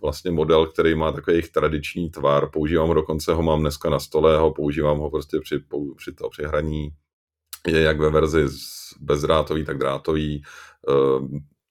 vlastně 0.00 0.30
model, 0.30 0.66
který 0.66 0.94
má 0.94 1.12
takový 1.12 1.34
jejich 1.34 1.50
tradiční 1.50 2.10
tvar. 2.10 2.50
Používám 2.50 2.88
ho 2.88 2.94
dokonce, 2.94 3.34
ho 3.34 3.42
mám 3.42 3.60
dneska 3.60 3.90
na 3.90 3.98
stole, 3.98 4.38
ho 4.38 4.52
používám 4.52 4.98
ho 4.98 5.10
prostě 5.10 5.40
při, 5.40 5.64
při, 5.96 6.12
to, 6.12 6.28
při 6.28 6.42
hraní. 6.42 6.88
Je 7.66 7.80
jak 7.80 8.00
ve 8.00 8.10
verzi 8.10 8.46
bezdrátový, 9.00 9.64
tak 9.64 9.78
drátový 9.78 10.42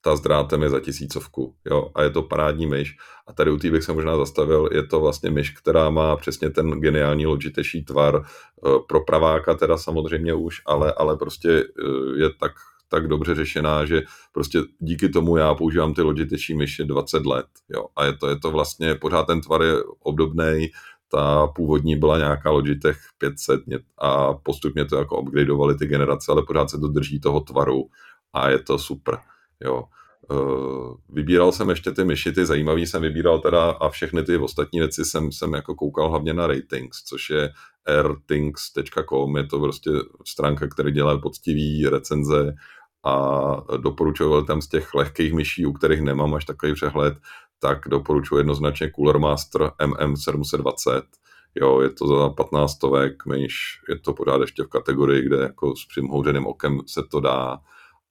ta 0.02 0.16
s 0.16 0.22
drátem 0.22 0.62
je 0.62 0.70
za 0.70 0.80
tisícovku, 0.80 1.56
jo, 1.66 1.92
a 1.96 2.04
je 2.04 2.10
to 2.10 2.22
parádní 2.22 2.68
myš. 2.68 2.98
A 3.28 3.34
tady 3.34 3.52
u 3.52 3.58
té 3.58 3.72
bych 3.72 3.84
se 3.84 3.94
možná 3.94 4.18
zastavil, 4.18 4.70
je 4.72 4.84
to 4.88 5.00
vlastně 5.00 5.32
myš, 5.32 5.50
která 5.50 5.90
má 5.90 6.16
přesně 6.16 6.50
ten 6.50 6.72
geniální 6.72 7.26
logiteší 7.26 7.86
tvar, 7.86 8.24
eh, 8.26 8.70
pro 8.88 9.02
praváka 9.02 9.54
teda 9.54 9.78
samozřejmě 9.78 10.34
už, 10.34 10.62
ale, 10.66 10.94
ale 10.94 11.18
prostě 11.18 11.50
eh, 11.50 12.22
je 12.22 12.30
tak, 12.40 12.52
tak 12.88 13.08
dobře 13.08 13.36
řešená, 13.36 13.86
že 13.86 14.02
prostě 14.32 14.60
díky 14.80 15.10
tomu 15.10 15.38
já 15.38 15.56
používám 15.56 15.94
ty 15.94 16.02
logiteší 16.02 16.54
myši 16.58 16.86
20 16.86 17.26
let, 17.26 17.48
jo, 17.70 17.86
a 17.96 18.06
je 18.06 18.14
to, 18.14 18.28
je 18.28 18.40
to 18.40 18.52
vlastně, 18.52 18.96
pořád 18.96 19.24
ten 19.24 19.42
tvar 19.42 19.62
je 19.62 19.74
obdobný, 20.00 20.70
ta 21.12 21.48
původní 21.48 21.96
byla 21.96 22.18
nějaká 22.18 22.52
Logitech 22.52 22.98
500 23.18 23.62
a 23.98 24.34
postupně 24.34 24.86
to 24.86 24.98
jako 24.98 25.22
upgradeovali 25.22 25.76
ty 25.78 25.86
generace, 25.86 26.32
ale 26.32 26.44
pořád 26.48 26.70
se 26.70 26.78
to 26.78 26.88
drží 26.88 27.20
toho 27.20 27.40
tvaru 27.40 27.90
a 28.34 28.50
je 28.50 28.60
to 28.60 28.78
super. 28.78 29.18
Jo. 29.66 29.84
Uh, 30.32 30.96
vybíral 31.10 31.52
jsem 31.52 31.70
ještě 31.70 31.92
ty 31.92 32.04
myši, 32.04 32.32
ty 32.32 32.46
zajímavý 32.46 32.88
jsem 32.88 33.02
vybíral 33.02 33.40
teda 33.40 33.72
a 33.72 33.90
všechny 33.90 34.24
ty 34.24 34.38
ostatní 34.38 34.80
věci 34.80 35.06
jsem, 35.06 35.32
jsem 35.32 35.54
jako 35.54 35.76
koukal 35.76 36.10
hlavně 36.10 36.34
na 36.34 36.48
ratings, 36.48 37.04
což 37.04 37.30
je 37.30 37.54
rthings.com, 38.02 39.38
je 39.38 39.48
to 39.48 39.60
prostě 39.60 39.90
stránka, 40.28 40.68
která 40.68 40.90
dělá 40.90 41.18
poctivý 41.18 41.88
recenze 41.90 42.54
a 43.06 43.78
doporučoval 43.78 44.44
tam 44.44 44.62
z 44.62 44.68
těch 44.68 44.94
lehkých 44.94 45.34
myší, 45.34 45.66
u 45.66 45.74
kterých 45.74 46.02
nemám 46.02 46.34
až 46.34 46.46
takový 46.46 46.74
přehled, 46.74 47.18
tak 47.60 47.80
doporučuji 47.88 48.38
jednoznačně 48.38 48.92
Cooler 48.96 49.20
Master 49.20 49.62
MM720. 49.62 51.02
Jo, 51.56 51.82
je 51.82 51.90
to 51.90 52.08
za 52.08 52.30
15 52.30 52.72
stovek 52.72 53.26
myš, 53.26 53.82
je 53.90 54.00
to 54.00 54.14
pořád 54.14 54.42
ještě 54.42 54.64
v 54.64 54.68
kategorii, 54.68 55.22
kde 55.22 55.38
jako 55.38 55.76
s 55.76 55.86
přimhouřeným 55.86 56.48
okem 56.48 56.80
se 56.88 57.02
to 57.12 57.20
dá 57.20 57.58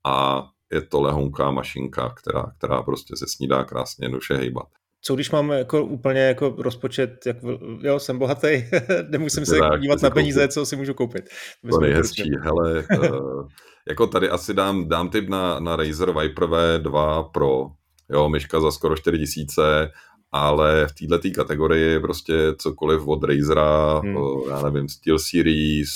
a 0.07 0.47
je 0.73 0.81
to 0.81 1.01
lehonká 1.01 1.51
mašinka, 1.51 2.15
která, 2.17 2.53
která 2.59 2.83
prostě 2.83 3.17
se 3.17 3.27
s 3.29 3.39
ní 3.39 3.49
dá 3.49 3.65
krásně 3.65 4.05
jednoduše 4.05 4.35
hejbat. 4.35 4.67
Co 5.03 5.15
když 5.15 5.31
mám 5.31 5.51
jako 5.51 5.85
úplně 5.85 6.21
jako 6.21 6.55
rozpočet, 6.59 7.27
jak, 7.27 7.37
jo, 7.81 7.99
jsem 7.99 8.19
bohatý, 8.19 8.65
nemusím 9.09 9.47
se 9.47 9.59
tak, 9.59 9.81
dívat 9.81 10.03
na 10.03 10.11
peníze, 10.11 10.41
koupit. 10.41 10.53
co 10.53 10.67
si 10.67 10.77
můžu 10.77 10.95
koupit. 10.95 11.25
To, 11.71 11.77
to 11.77 11.81
nejhezčí, 11.81 12.31
hele, 12.41 12.85
uh, 13.01 13.49
jako 13.89 14.07
tady 14.07 14.29
asi 14.29 14.55
dám, 14.55 14.89
dám 14.89 15.11
tip 15.11 15.29
na, 15.29 15.61
na 15.61 15.77
Razer 15.77 16.13
Viper 16.21 16.45
V2 16.45 17.25
Pro, 17.31 17.67
jo, 18.11 18.29
myška 18.29 18.61
za 18.61 18.71
skoro 18.71 18.97
4000, 18.97 19.91
ale 20.33 20.87
v 20.87 20.93
této 21.09 21.29
kategorii 21.35 22.01
prostě 22.01 22.35
cokoliv 22.59 23.07
od 23.07 23.25
Razera, 23.25 23.99
hmm. 23.99 24.17
já 24.51 24.63
nevím, 24.63 24.89
Steel 24.89 25.19
Series, 25.19 25.91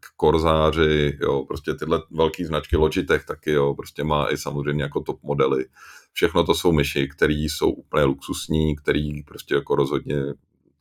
k 0.00 0.06
Korzáři, 0.16 1.18
jo, 1.20 1.44
prostě 1.48 1.74
tyhle 1.74 2.02
velké 2.10 2.46
značky 2.46 2.76
Logitech 2.76 3.24
taky, 3.24 3.50
jo, 3.50 3.74
prostě 3.74 4.04
má 4.04 4.32
i 4.32 4.36
samozřejmě 4.36 4.82
jako 4.82 5.00
top 5.00 5.22
modely. 5.22 5.66
Všechno 6.12 6.44
to 6.44 6.54
jsou 6.54 6.72
myši, 6.72 7.08
které 7.08 7.34
jsou 7.34 7.70
úplně 7.70 8.04
luxusní, 8.04 8.76
který 8.76 9.22
prostě 9.22 9.54
jako 9.54 9.76
rozhodně 9.76 10.16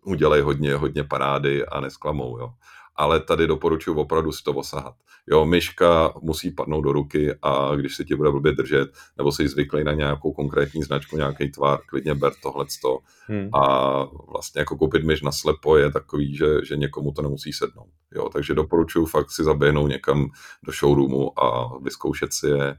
udělají 0.03 0.41
hodně, 0.41 0.75
hodně 0.75 1.03
parády 1.03 1.65
a 1.65 1.79
nesklamou, 1.79 2.39
jo 2.39 2.49
ale 2.97 3.19
tady 3.19 3.47
doporučuji 3.47 3.93
opravdu 3.93 4.31
si 4.31 4.43
to 4.43 4.53
osahat. 4.53 4.95
Jo, 5.27 5.45
myška 5.45 6.13
musí 6.21 6.51
padnout 6.51 6.83
do 6.83 6.91
ruky 6.91 7.35
a 7.41 7.75
když 7.75 7.95
se 7.95 8.03
ti 8.03 8.15
bude 8.15 8.31
blbě 8.31 8.51
držet, 8.51 8.89
nebo 9.17 9.31
si 9.31 9.47
zvyklý 9.47 9.83
na 9.83 9.93
nějakou 9.93 10.33
konkrétní 10.33 10.83
značku, 10.83 11.17
nějaký 11.17 11.51
tvar, 11.51 11.79
klidně 11.89 12.15
ber 12.15 12.31
tohleto. 12.43 12.99
Hmm. 13.27 13.49
A 13.55 14.03
vlastně 14.31 14.59
jako 14.59 14.77
koupit 14.77 15.03
myš 15.03 15.21
na 15.21 15.31
slepo 15.31 15.77
je 15.77 15.91
takový, 15.91 16.35
že, 16.35 16.65
že 16.65 16.77
někomu 16.77 17.11
to 17.11 17.21
nemusí 17.21 17.53
sednout. 17.53 17.89
Jo, 18.15 18.29
takže 18.29 18.53
doporučuji 18.53 19.05
fakt 19.05 19.31
si 19.31 19.43
zaběhnout 19.43 19.89
někam 19.89 20.29
do 20.63 20.71
showroomu 20.71 21.39
a 21.39 21.77
vyzkoušet 21.83 22.33
si 22.33 22.47
je 22.47 22.75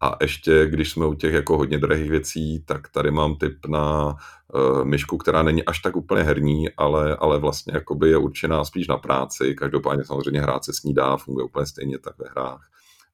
a 0.00 0.16
ještě, 0.20 0.66
když 0.66 0.90
jsme 0.90 1.06
u 1.06 1.14
těch 1.14 1.34
jako 1.34 1.58
hodně 1.58 1.78
drahých 1.78 2.10
věcí, 2.10 2.62
tak 2.66 2.88
tady 2.88 3.10
mám 3.10 3.36
tip 3.36 3.66
na 3.66 4.06
uh, 4.06 4.84
myšku, 4.84 5.16
která 5.18 5.42
není 5.42 5.64
až 5.64 5.78
tak 5.78 5.96
úplně 5.96 6.22
herní, 6.22 6.70
ale, 6.76 7.16
ale 7.16 7.38
vlastně 7.38 7.74
jakoby 7.74 8.08
je 8.08 8.16
určená 8.16 8.64
spíš 8.64 8.88
na 8.88 8.96
práci. 8.96 9.54
Každopádně 9.54 10.04
samozřejmě 10.04 10.40
hrát 10.40 10.64
se 10.64 10.72
s 10.72 10.82
ní 10.82 10.94
dá, 10.94 11.16
funguje 11.16 11.44
úplně 11.44 11.66
stejně 11.66 11.98
tak 11.98 12.18
ve 12.18 12.28
hrách. 12.30 12.68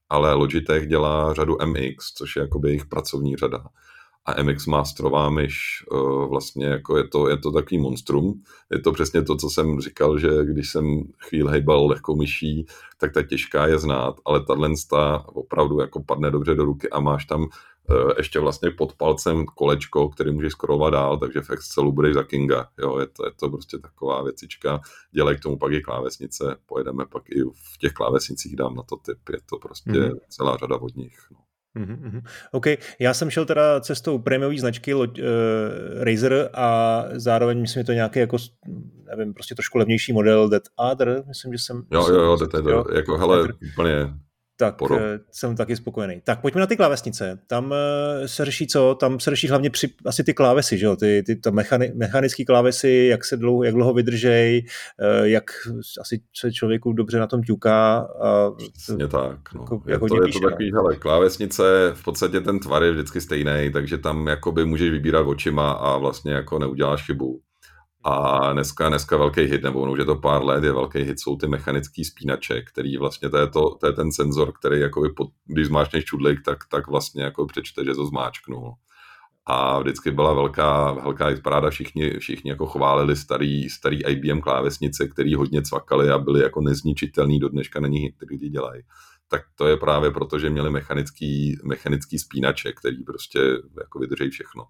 Ale 0.09 0.33
Logitech 0.33 0.87
dělá 0.87 1.33
řadu 1.33 1.57
MX, 1.65 2.13
což 2.13 2.35
je 2.35 2.41
jakoby 2.41 2.69
jejich 2.69 2.85
pracovní 2.85 3.35
řada 3.35 3.63
a 4.25 4.43
MX 4.43 4.65
Masterová 4.65 5.29
myš 5.29 5.85
uh, 5.91 6.29
vlastně 6.29 6.65
jako 6.65 6.97
je 6.97 7.07
to, 7.07 7.29
je 7.29 7.37
to 7.37 7.51
takový 7.51 7.77
monstrum. 7.81 8.33
Je 8.71 8.79
to 8.79 8.91
přesně 8.91 9.21
to, 9.21 9.35
co 9.35 9.49
jsem 9.49 9.79
říkal, 9.81 10.19
že 10.19 10.29
když 10.43 10.71
jsem 10.71 11.03
chvíli 11.19 11.51
hejbal 11.51 11.87
lehkou 11.87 12.15
myší, 12.15 12.65
tak 12.97 13.13
ta 13.13 13.23
těžká 13.23 13.67
je 13.67 13.79
znát, 13.79 14.15
ale 14.25 14.45
tahle 14.45 14.69
opravdu 15.25 15.79
jako 15.79 16.03
padne 16.03 16.31
dobře 16.31 16.55
do 16.55 16.65
ruky 16.65 16.89
a 16.89 16.99
máš 16.99 17.25
tam 17.25 17.41
uh, 17.41 17.47
ještě 18.17 18.39
vlastně 18.39 18.71
pod 18.71 18.93
palcem 18.93 19.45
kolečko, 19.45 20.09
který 20.09 20.31
můžeš 20.31 20.51
skrolovat 20.51 20.93
dál, 20.93 21.17
takže 21.17 21.41
v 21.41 21.49
Excelu 21.49 21.91
budeš 21.91 22.13
za 22.13 22.23
Kinga. 22.23 22.67
Jo, 22.79 22.99
je 22.99 23.07
to, 23.07 23.25
je 23.25 23.31
to 23.39 23.49
prostě 23.49 23.77
taková 23.77 24.23
věcička. 24.23 24.81
Dělej 25.11 25.37
k 25.37 25.39
tomu 25.39 25.57
pak 25.57 25.71
i 25.73 25.81
klávesnice, 25.81 26.55
pojedeme 26.65 27.05
pak 27.05 27.29
i 27.29 27.43
v 27.43 27.77
těch 27.79 27.93
klávesnicích, 27.93 28.55
dám 28.55 28.75
na 28.75 28.83
to 28.83 28.95
tip, 28.95 29.29
je 29.29 29.39
to 29.49 29.57
prostě 29.57 29.91
mm-hmm. 29.91 30.19
celá 30.29 30.57
řada 30.57 30.81
od 30.81 30.95
nich. 30.95 31.17
No. 31.31 31.42
Mm-hmm. 31.75 32.21
OK, 32.51 32.65
já 32.99 33.13
jsem 33.13 33.29
šel 33.29 33.45
teda 33.45 33.79
cestou 33.79 34.19
prémiové 34.19 34.59
značky 34.59 34.93
uh, 34.93 35.05
Razer 35.99 36.49
a 36.53 37.03
zároveň 37.11 37.61
myslím, 37.61 37.81
že 37.81 37.85
to 37.85 37.93
nějaký 37.93 38.19
jako, 38.19 38.37
nevím, 39.17 39.33
prostě 39.33 39.55
trošku 39.55 39.77
levnější 39.77 40.13
model 40.13 40.49
Dead 40.49 40.63
Adder, 40.77 41.23
myslím, 41.27 41.53
že 41.53 41.59
jsem... 41.59 41.83
Jo, 41.91 42.07
jo, 42.09 42.21
jo, 42.21 42.37
Dead 42.37 42.55
Adder, 42.55 42.83
jako 42.95 43.17
hele, 43.17 43.47
úplně 43.73 44.13
tak 44.63 44.75
Podo. 44.75 44.95
Eh, 44.99 45.19
jsem 45.31 45.55
taky 45.55 45.75
spokojený. 45.75 46.21
Tak 46.23 46.41
pojďme 46.41 46.61
na 46.61 46.67
ty 46.67 46.77
klávesnice. 46.77 47.39
Tam 47.47 47.73
eh, 47.73 48.27
se 48.27 48.45
řeší 48.45 48.67
co? 48.67 48.95
Tam 48.95 49.19
se 49.19 49.29
řeší 49.29 49.47
hlavně 49.47 49.69
při, 49.69 49.89
asi 50.05 50.23
ty 50.23 50.33
klávesy, 50.33 50.77
že 50.77 50.85
jo? 50.85 50.95
Ty, 50.95 51.23
ty 51.25 51.35
to 51.35 51.51
mechani, 51.51 51.91
mechanické 51.95 52.45
klávesy, 52.45 53.07
jak 53.09 53.25
se 53.25 53.37
dlouho, 53.37 53.63
jak 53.63 53.73
dlouho 53.73 53.93
vydržej, 53.93 54.65
eh, 54.99 55.27
jak 55.29 55.43
asi 56.01 56.21
se 56.35 56.51
člověku 56.51 56.93
dobře 56.93 57.19
na 57.19 57.27
tom 57.27 57.43
ťuká. 57.43 57.97
A, 57.97 58.51
Přesně 58.73 59.07
tak. 59.07 59.53
No. 59.53 59.61
Jako, 59.61 59.81
je, 59.87 59.99
to, 59.99 60.25
je 60.25 60.33
to 60.33 60.39
no. 60.41 60.49
takový, 60.49 60.71
hele, 60.73 60.95
klávesnice, 60.95 61.91
v 61.93 62.03
podstatě 62.03 62.41
ten 62.41 62.59
tvar 62.59 62.83
je 62.83 62.91
vždycky 62.91 63.21
stejný, 63.21 63.69
takže 63.73 63.97
tam 63.97 64.27
jakoby 64.27 64.65
můžeš 64.65 64.89
vybírat 64.89 65.27
očima 65.27 65.71
a 65.71 65.97
vlastně 65.97 66.33
jako 66.33 66.59
neuděláš 66.59 67.05
chybu. 67.05 67.41
A 68.05 68.53
dneska, 68.53 68.89
dneska 68.89 69.17
velký 69.17 69.41
hit, 69.41 69.63
nebo 69.63 69.91
už 69.91 69.99
je 69.99 70.05
to 70.05 70.15
pár 70.15 70.43
let, 70.43 70.63
je 70.63 70.71
velký 70.71 70.99
hit, 70.99 71.19
jsou 71.19 71.35
ty 71.35 71.47
mechanický 71.47 72.05
spínače, 72.05 72.61
který 72.61 72.97
vlastně, 72.97 73.29
to 73.29 73.37
je, 73.37 73.47
to, 73.47 73.75
to 73.75 73.87
je 73.87 73.93
ten 73.93 74.11
senzor, 74.11 74.51
který 74.51 74.79
jako 74.79 75.09
pod, 75.15 75.29
když 75.45 75.67
zmáčneš 75.67 76.05
čudlik, 76.05 76.41
tak, 76.45 76.57
tak 76.71 76.87
vlastně 76.87 77.23
jako 77.23 77.45
přečte, 77.45 77.85
že 77.85 77.93
to 77.93 78.05
zmáčknul. 78.05 78.73
A 79.45 79.79
vždycky 79.79 80.11
byla 80.11 80.33
velká, 80.33 80.91
velká 80.91 81.29
paráda, 81.43 81.69
všichni, 81.69 82.19
všichni 82.19 82.51
jako 82.51 82.65
chválili 82.65 83.15
starý, 83.15 83.69
starý 83.69 84.05
IBM 84.05 84.41
klávesnice, 84.41 85.07
který 85.07 85.35
hodně 85.35 85.61
cvakali 85.61 86.09
a 86.09 86.17
byly 86.17 86.41
jako 86.41 86.61
nezničitelný, 86.61 87.39
do 87.39 87.49
dneška 87.49 87.79
na 87.79 87.87
nich 87.87 88.03
některý 88.03 88.35
lidi 88.35 88.49
dělají. 88.49 88.81
Tak 89.27 89.41
to 89.55 89.67
je 89.67 89.77
právě 89.77 90.11
proto, 90.11 90.39
že 90.39 90.49
měli 90.49 90.69
mechanický, 90.69 91.57
mechanický 91.63 92.19
spínače, 92.19 92.73
který 92.73 93.03
prostě 93.03 93.39
jako 93.77 93.99
vydrží 93.99 94.29
všechno 94.29 94.63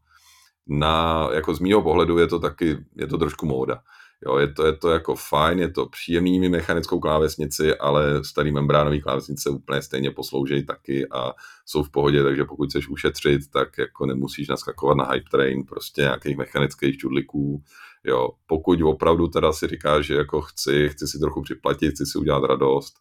na, 0.68 1.28
jako 1.34 1.56
z 1.56 1.60
mýho 1.60 1.82
pohledu 1.82 2.18
je 2.18 2.28
to 2.28 2.40
taky, 2.40 2.78
je 2.96 3.08
to 3.08 3.18
trošku 3.18 3.46
móda. 3.46 3.82
Jo, 4.26 4.38
je 4.38 4.48
to, 4.48 4.66
je 4.66 4.74
to 4.74 4.90
jako 4.90 5.16
fajn, 5.16 5.60
je 5.60 5.70
to 5.70 5.86
příjemný 5.86 6.50
mechanickou 6.50 7.00
klávesnici, 7.00 7.76
ale 7.76 8.24
starý 8.24 8.52
membránový 8.52 9.02
klávesnice 9.02 9.50
úplně 9.50 9.82
stejně 9.82 10.12
posloužejí 10.12 10.66
taky 10.66 11.08
a 11.10 11.34
jsou 11.66 11.84
v 11.84 11.92
pohodě, 11.92 12.24
takže 12.24 12.46
pokud 12.46 12.70
chceš 12.70 12.90
ušetřit, 12.90 13.42
tak 13.52 13.78
jako 13.78 14.06
nemusíš 14.06 14.48
naskakovat 14.48 14.98
na 14.98 15.06
hype 15.06 15.30
train 15.32 15.64
prostě 15.64 16.02
nějakých 16.02 16.38
mechanických 16.38 16.98
čudliků. 16.98 17.64
Jo, 18.04 18.30
pokud 18.48 18.82
opravdu 18.82 19.28
teda 19.28 19.54
si 19.54 19.68
říkáš, 19.68 20.06
že 20.06 20.16
jako 20.16 20.42
chci, 20.42 20.90
chci 20.90 21.08
si 21.08 21.20
trochu 21.20 21.42
připlatit, 21.42 21.94
chci 21.94 22.06
si 22.06 22.18
udělat 22.18 22.44
radost, 22.44 22.96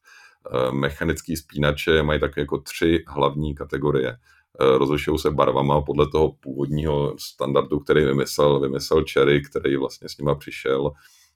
eh, 0.54 0.72
mechanický 0.72 1.36
spínače 1.36 2.02
mají 2.02 2.20
tak 2.20 2.36
jako 2.36 2.58
tři 2.58 3.04
hlavní 3.08 3.54
kategorie. 3.54 4.16
Eh, 4.60 4.78
rozlišují 4.78 5.18
se 5.18 5.30
barvama 5.30 5.80
podle 5.80 6.08
toho 6.08 6.32
původního 6.32 7.14
standardu, 7.18 7.78
který 7.78 8.04
vymyslel, 8.04 8.60
vymyslel 8.60 9.04
Cherry, 9.12 9.42
který 9.42 9.76
vlastně 9.76 10.08
s 10.08 10.18
nima 10.18 10.34
přišel 10.34 10.92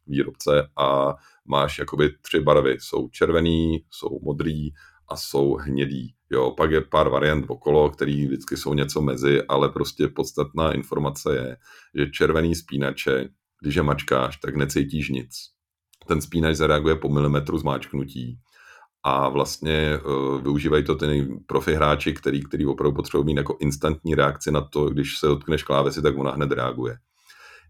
výrobce 0.07 0.69
a 0.77 1.15
máš 1.45 1.79
jakoby 1.79 2.11
tři 2.23 2.41
barvy. 2.41 2.77
Jsou 2.81 3.09
červený, 3.09 3.85
jsou 3.91 4.21
modrý 4.23 4.71
a 5.09 5.17
jsou 5.17 5.55
hnědý. 5.55 6.15
Jo, 6.31 6.51
pak 6.57 6.71
je 6.71 6.81
pár 6.81 7.09
variant 7.09 7.45
okolo, 7.49 7.91
který 7.91 8.27
vždycky 8.27 8.57
jsou 8.57 8.75
něco 8.75 9.01
mezi, 9.01 9.43
ale 9.43 9.69
prostě 9.69 10.09
podstatná 10.09 10.73
informace 10.73 11.37
je, 11.37 11.57
že 11.95 12.11
červený 12.11 12.55
spínače, 12.55 13.29
když 13.63 13.75
je 13.75 13.83
mačkáš, 13.83 14.37
tak 14.37 14.57
necítíš 14.57 15.09
nic. 15.09 15.31
Ten 16.07 16.21
spínač 16.21 16.57
zareaguje 16.57 16.97
po 16.97 17.09
milimetru 17.09 17.59
zmáčknutí 17.59 18.39
a 19.07 19.29
vlastně 19.29 19.99
uh, 19.99 20.43
využívají 20.43 20.85
to 20.85 20.95
ty 20.95 21.29
profi 21.47 21.75
hráči, 21.75 22.13
který, 22.13 22.43
který 22.43 22.67
opravdu 22.67 22.97
potřebují 22.97 23.27
mít 23.27 23.37
jako 23.37 23.57
instantní 23.61 24.15
reakci 24.15 24.51
na 24.51 24.61
to, 24.61 24.89
když 24.89 25.19
se 25.19 25.27
dotkneš 25.27 25.63
klávesy, 25.63 26.03
tak 26.03 26.19
ona 26.19 26.31
hned 26.31 26.53
reaguje 26.53 26.97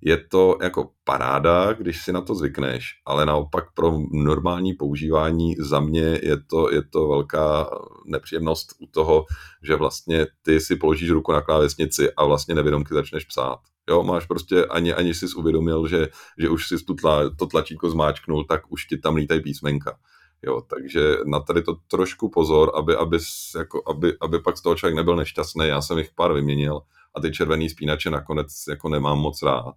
je 0.00 0.16
to 0.28 0.58
jako 0.62 0.90
paráda, 1.04 1.72
když 1.72 2.02
si 2.02 2.12
na 2.12 2.20
to 2.20 2.34
zvykneš, 2.34 2.84
ale 3.06 3.26
naopak 3.26 3.64
pro 3.74 3.98
normální 4.12 4.74
používání 4.74 5.54
za 5.58 5.80
mě 5.80 6.20
je 6.22 6.36
to, 6.50 6.72
je 6.72 6.82
to 6.82 7.08
velká 7.08 7.70
nepříjemnost 8.06 8.68
u 8.80 8.86
toho, 8.86 9.24
že 9.62 9.76
vlastně 9.76 10.26
ty 10.42 10.60
si 10.60 10.76
položíš 10.76 11.10
ruku 11.10 11.32
na 11.32 11.40
klávesnici 11.40 12.12
a 12.12 12.24
vlastně 12.24 12.54
nevědomky 12.54 12.94
začneš 12.94 13.24
psát. 13.24 13.58
Jo, 13.90 14.02
máš 14.02 14.26
prostě, 14.26 14.64
ani, 14.64 14.94
ani 14.94 15.14
jsi 15.14 15.26
uvědomil, 15.36 15.88
že, 15.88 16.08
že 16.38 16.48
už 16.48 16.68
si 16.68 16.84
tu 16.84 16.94
tla, 16.94 17.30
to 17.38 17.46
tlačítko 17.46 17.90
zmáčknul, 17.90 18.44
tak 18.44 18.72
už 18.72 18.86
ti 18.86 18.98
tam 18.98 19.14
lítají 19.16 19.40
písmenka. 19.40 19.98
Jo, 20.42 20.62
takže 20.70 21.16
na 21.26 21.40
tady 21.40 21.62
to 21.62 21.74
trošku 21.90 22.30
pozor, 22.30 22.72
aby, 22.74 22.96
aby, 22.96 23.18
jako, 23.58 23.82
aby, 23.86 24.14
aby 24.20 24.40
pak 24.40 24.56
z 24.56 24.62
toho 24.62 24.74
člověk 24.74 24.96
nebyl 24.96 25.16
nešťastný. 25.16 25.66
Já 25.66 25.82
jsem 25.82 25.98
jich 25.98 26.10
pár 26.14 26.32
vyměnil 26.32 26.80
a 27.14 27.20
ty 27.20 27.32
červený 27.32 27.70
spínače 27.70 28.10
nakonec 28.10 28.64
jako 28.68 28.88
nemám 28.88 29.18
moc 29.18 29.42
rád. 29.42 29.74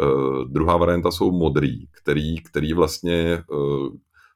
Uh, 0.00 0.44
druhá 0.44 0.76
varianta 0.76 1.10
jsou 1.10 1.30
modrý, 1.30 1.86
který, 1.90 2.42
který 2.42 2.72
vlastně 2.72 3.44
uh, 3.50 3.88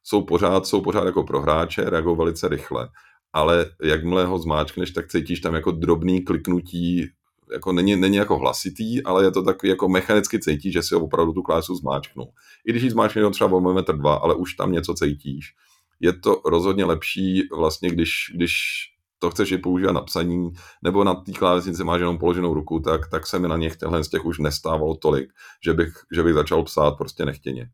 jsou 0.03 0.23
pořád, 0.23 0.67
jsou 0.67 0.81
pořád 0.81 1.05
jako 1.05 1.23
pro 1.23 1.43
hráče, 1.43 1.91
reagují 1.91 2.17
velice 2.17 2.49
rychle, 2.49 2.89
ale 3.33 3.67
jakmile 3.83 4.27
ho 4.27 4.39
zmáčkneš, 4.39 4.91
tak 4.91 5.09
cítíš 5.09 5.41
tam 5.41 5.55
jako 5.55 5.71
drobný 5.71 6.25
kliknutí, 6.25 7.09
jako 7.53 7.73
není, 7.73 7.97
není 7.97 8.17
jako 8.17 8.39
hlasitý, 8.39 9.03
ale 9.03 9.25
je 9.25 9.31
to 9.31 9.43
takový 9.43 9.71
jako 9.71 9.89
mechanicky 9.89 10.41
cítíš, 10.41 10.73
že 10.73 10.83
si 10.83 10.95
opravdu 10.95 11.33
tu 11.33 11.43
klásu 11.43 11.75
zmáčknul. 11.75 12.27
I 12.67 12.73
když 12.73 12.83
ji 12.83 12.91
zmáčkneš 12.91 13.25
třeba 13.33 13.57
o 13.57 13.61
milimetr 13.61 13.97
dva, 13.97 14.15
ale 14.15 14.35
už 14.35 14.55
tam 14.55 14.73
něco 14.73 14.95
cítíš. 14.95 15.55
Je 16.01 16.13
to 16.13 16.41
rozhodně 16.45 16.85
lepší 16.85 17.43
vlastně, 17.57 17.91
když, 17.91 18.11
když 18.35 18.53
to 19.19 19.31
chceš 19.31 19.53
i 19.53 19.59
používat 19.59 19.93
na 19.93 20.01
psaní, 20.01 20.51
nebo 20.83 21.05
na 21.05 21.15
té 21.15 21.33
klávesnici 21.33 21.85
máš 21.85 22.01
jenom 22.01 22.19
položenou 22.19 22.55
ruku, 22.55 22.81
tak, 22.81 23.11
tak 23.11 23.27
se 23.27 23.39
mi 23.39 23.49
na 23.49 23.57
něch 23.57 23.77
těchhle 23.77 24.05
z 24.05 24.09
těch 24.09 24.25
už 24.25 24.39
nestávalo 24.39 24.97
tolik, 24.97 25.33
že 25.65 25.75
bych, 25.75 25.93
že 26.15 26.23
bych 26.23 26.35
začal 26.35 26.63
psát 26.63 26.91
prostě 26.91 27.25
nechtěně. 27.25 27.71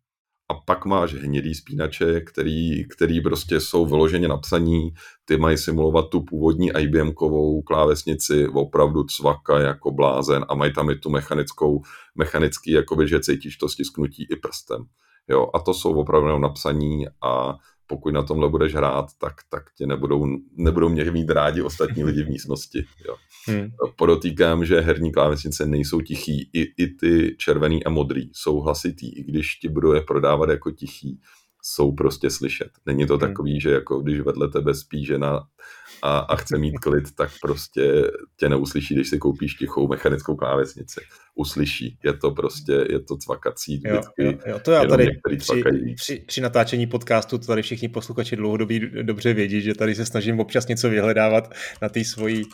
A 0.53 0.55
pak 0.65 0.85
máš 0.85 1.15
hnědý 1.15 1.55
spínače, 1.55 2.21
který, 2.21 2.89
který 2.89 3.21
prostě 3.21 3.61
jsou 3.61 3.87
vyloženě 3.87 4.29
na 4.29 4.37
psaní, 4.37 4.95
ty 5.25 5.37
mají 5.37 5.59
simulovat 5.59 6.09
tu 6.09 6.21
původní 6.21 6.73
IBM-kovou 6.73 7.63
klávesnici 7.63 8.49
opravdu 8.49 9.05
cvaka 9.05 9.59
jako 9.59 9.91
blázen 9.91 10.45
a 10.49 10.55
mají 10.55 10.73
tam 10.73 10.91
i 10.91 10.97
tu 10.97 11.11
mechanickou, 11.11 11.83
mechanický, 12.15 12.71
jakoby, 12.71 13.09
že 13.09 13.21
cítíš 13.21 13.57
to 13.57 13.69
stisknutí 13.69 14.27
i 14.31 14.37
prstem. 14.37 14.85
Jo, 15.29 15.51
a 15.55 15.59
to 15.59 15.75
jsou 15.75 15.95
opravdu 15.95 16.39
na 16.39 16.49
psaní 16.49 17.07
a 17.23 17.57
pokud 17.93 18.15
na 18.15 18.23
tomhle 18.23 18.49
budeš 18.49 18.75
hrát, 18.75 19.07
tak, 19.19 19.35
tak 19.51 19.63
tě 19.77 19.87
nebudou, 19.87 20.27
nebudou 20.57 20.89
mě 20.89 21.11
mít 21.11 21.31
rádi 21.31 21.63
ostatní 21.63 22.05
lidi 22.05 22.23
v 22.23 22.29
místnosti. 22.29 22.85
Jo. 23.09 23.17
Hmm. 23.49 23.69
Podotýkám, 23.97 24.65
že 24.65 24.81
herní 24.81 25.13
klávesnice 25.13 25.67
nejsou 25.67 26.01
tichý, 26.01 26.51
i, 26.53 26.83
i 26.83 26.87
ty 26.87 27.37
červený 27.39 27.85
a 27.85 27.91
modrý 27.91 28.31
jsou 28.33 28.61
hlasitý, 28.61 29.19
i 29.19 29.23
když 29.23 29.57
ti 29.57 29.69
budou 29.69 29.93
je 29.93 30.01
prodávat 30.01 30.51
jako 30.51 30.71
tichý, 30.71 31.21
jsou 31.63 31.93
prostě 31.93 32.31
slyšet. 32.31 32.71
Není 32.87 33.07
to 33.07 33.17
hmm. 33.17 33.21
takový, 33.21 33.61
že 33.61 33.71
jako 33.71 34.01
když 34.01 34.21
vedle 34.21 34.49
tebe 34.49 34.75
spí 34.75 35.05
žena 35.05 35.41
a, 36.03 36.19
a 36.19 36.37
chce 36.37 36.59
mít 36.59 36.79
klid, 36.83 37.15
tak 37.15 37.31
prostě 37.43 38.11
tě 38.37 38.49
neuslyší, 38.49 38.95
když 38.95 39.09
si 39.09 39.19
koupíš 39.19 39.55
tichou 39.55 39.89
mechanickou 39.89 40.37
klávesnici. 40.37 41.01
Uslyší. 41.35 41.99
Je 42.05 42.13
to 42.13 42.31
prostě, 42.31 42.73
je 42.73 43.01
to 43.01 43.17
cvakací 43.17 43.77
vždycky. 43.77 44.25
Jo, 44.25 44.31
jo, 44.31 44.39
jo. 44.47 44.59
To 44.59 44.71
já 44.71 44.85
tady 44.85 45.09
při, 45.39 45.63
při, 45.97 46.25
při, 46.27 46.41
natáčení 46.41 46.87
podcastu, 46.87 47.39
to 47.39 47.47
tady 47.47 47.63
všichni 47.63 47.89
posluchači 47.89 48.37
dlouhodobí 48.37 48.81
dobře 49.03 49.35
vědí, 49.35 49.63
že 49.63 49.75
tady 49.75 49.95
se 49.95 50.07
snažím 50.07 50.41
občas 50.41 50.67
něco 50.67 50.91
vyhledávat 50.91 51.55
na 51.83 51.89
té 51.89 52.05
svojí 52.05 52.45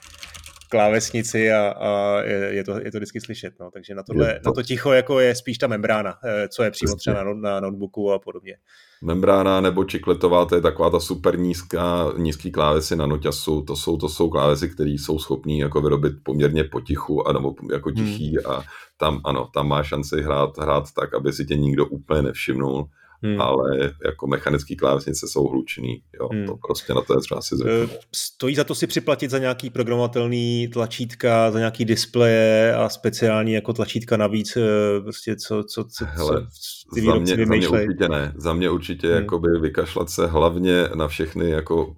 klávesnici 0.68 1.52
a, 1.52 1.68
a 1.68 2.20
je, 2.20 2.54
je, 2.54 2.64
to, 2.64 2.81
je 2.81 2.92
to 2.92 2.98
vždycky 2.98 3.20
slyšet. 3.20 3.54
No. 3.61 3.70
Takže 3.70 3.94
na, 3.94 4.02
tohle, 4.02 4.40
to... 4.42 4.48
na 4.48 4.52
to 4.52 4.62
ticho 4.62 4.92
jako 4.92 5.20
je 5.20 5.35
spíš 5.35 5.59
ta 5.59 5.66
membrána, 5.66 6.14
eh, 6.24 6.48
co 6.48 6.62
je 6.62 6.70
přímo 6.70 6.96
třeba 6.96 7.24
na, 7.24 7.35
na 7.35 7.61
notebooku 7.61 8.12
a 8.12 8.18
podobně. 8.18 8.57
Membrána 9.02 9.61
nebo 9.61 9.85
čikletová, 9.85 10.44
to 10.44 10.54
je 10.54 10.61
taková 10.61 10.90
ta 10.90 11.00
super 11.00 11.38
nízká, 11.38 12.12
nízký 12.16 12.50
klávesy 12.50 12.96
na 12.96 13.07
noťasu, 13.07 13.62
to 13.62 13.76
jsou, 13.76 13.96
to 13.96 14.09
jsou 14.09 14.31
klávesy, 14.31 14.68
které 14.68 14.90
jsou 14.90 15.18
schopné 15.18 15.52
jako 15.52 15.81
vyrobit 15.81 16.12
poměrně 16.22 16.64
potichu 16.64 17.28
a 17.28 17.33
nebo 17.33 17.54
jako 17.72 17.90
tichý 17.90 18.37
hmm. 18.37 18.52
a 18.52 18.62
tam 18.96 19.20
ano, 19.24 19.48
tam 19.54 19.68
má 19.68 19.83
šanci 19.83 20.22
hrát, 20.22 20.59
hrát 20.59 20.85
tak, 20.96 21.14
aby 21.14 21.33
si 21.33 21.44
tě 21.46 21.57
nikdo 21.57 21.87
úplně 21.87 22.22
nevšimnul 22.22 22.88
hmm. 23.22 23.40
ale 23.40 23.94
jako 24.04 24.26
mechanický 24.26 24.76
klávesnice 24.76 25.28
jsou 25.28 25.48
hlučný, 25.48 26.02
jo, 26.20 26.28
hmm. 26.33 26.46
to 26.46 26.57
prostě 26.66 26.94
na 26.94 27.00
to 27.00 27.14
je 27.14 27.20
třeba 27.20 27.40
si 27.42 27.57
zvyknout. 27.57 27.90
Eh, 27.94 27.98
stojí 28.14 28.54
za 28.54 28.64
to 28.64 28.74
si 28.74 28.87
připlatit 28.87 29.31
za 29.31 29.38
nějaký 29.38 29.70
programovatelný 29.70 30.68
tlačítka, 30.68 31.50
za 31.50 31.59
nějaký 31.59 31.85
displeje 31.85 32.74
a 32.74 32.88
speciální 32.88 33.52
jako 33.52 33.72
tlačítka 33.72 34.16
navíc, 34.16 34.57
eh, 34.57 35.00
prostě 35.00 35.37
co, 35.37 35.64
co, 35.64 35.85
co, 35.85 36.04
Hele, 36.04 36.46
co 36.46 36.94
ty 36.94 37.02
za 37.02 37.14
mě, 37.14 37.37
za 37.37 37.54
mě 37.54 37.68
určitě 37.68 38.09
ne, 38.09 38.33
za 38.37 38.52
mě 38.52 38.70
určitě 38.70 39.07
hmm. 39.07 39.16
jakoby 39.16 39.48
vykašlat 39.61 40.11
se 40.11 40.26
hlavně 40.26 40.88
na 40.94 41.09
všechny 41.09 41.50
jako 41.50 41.96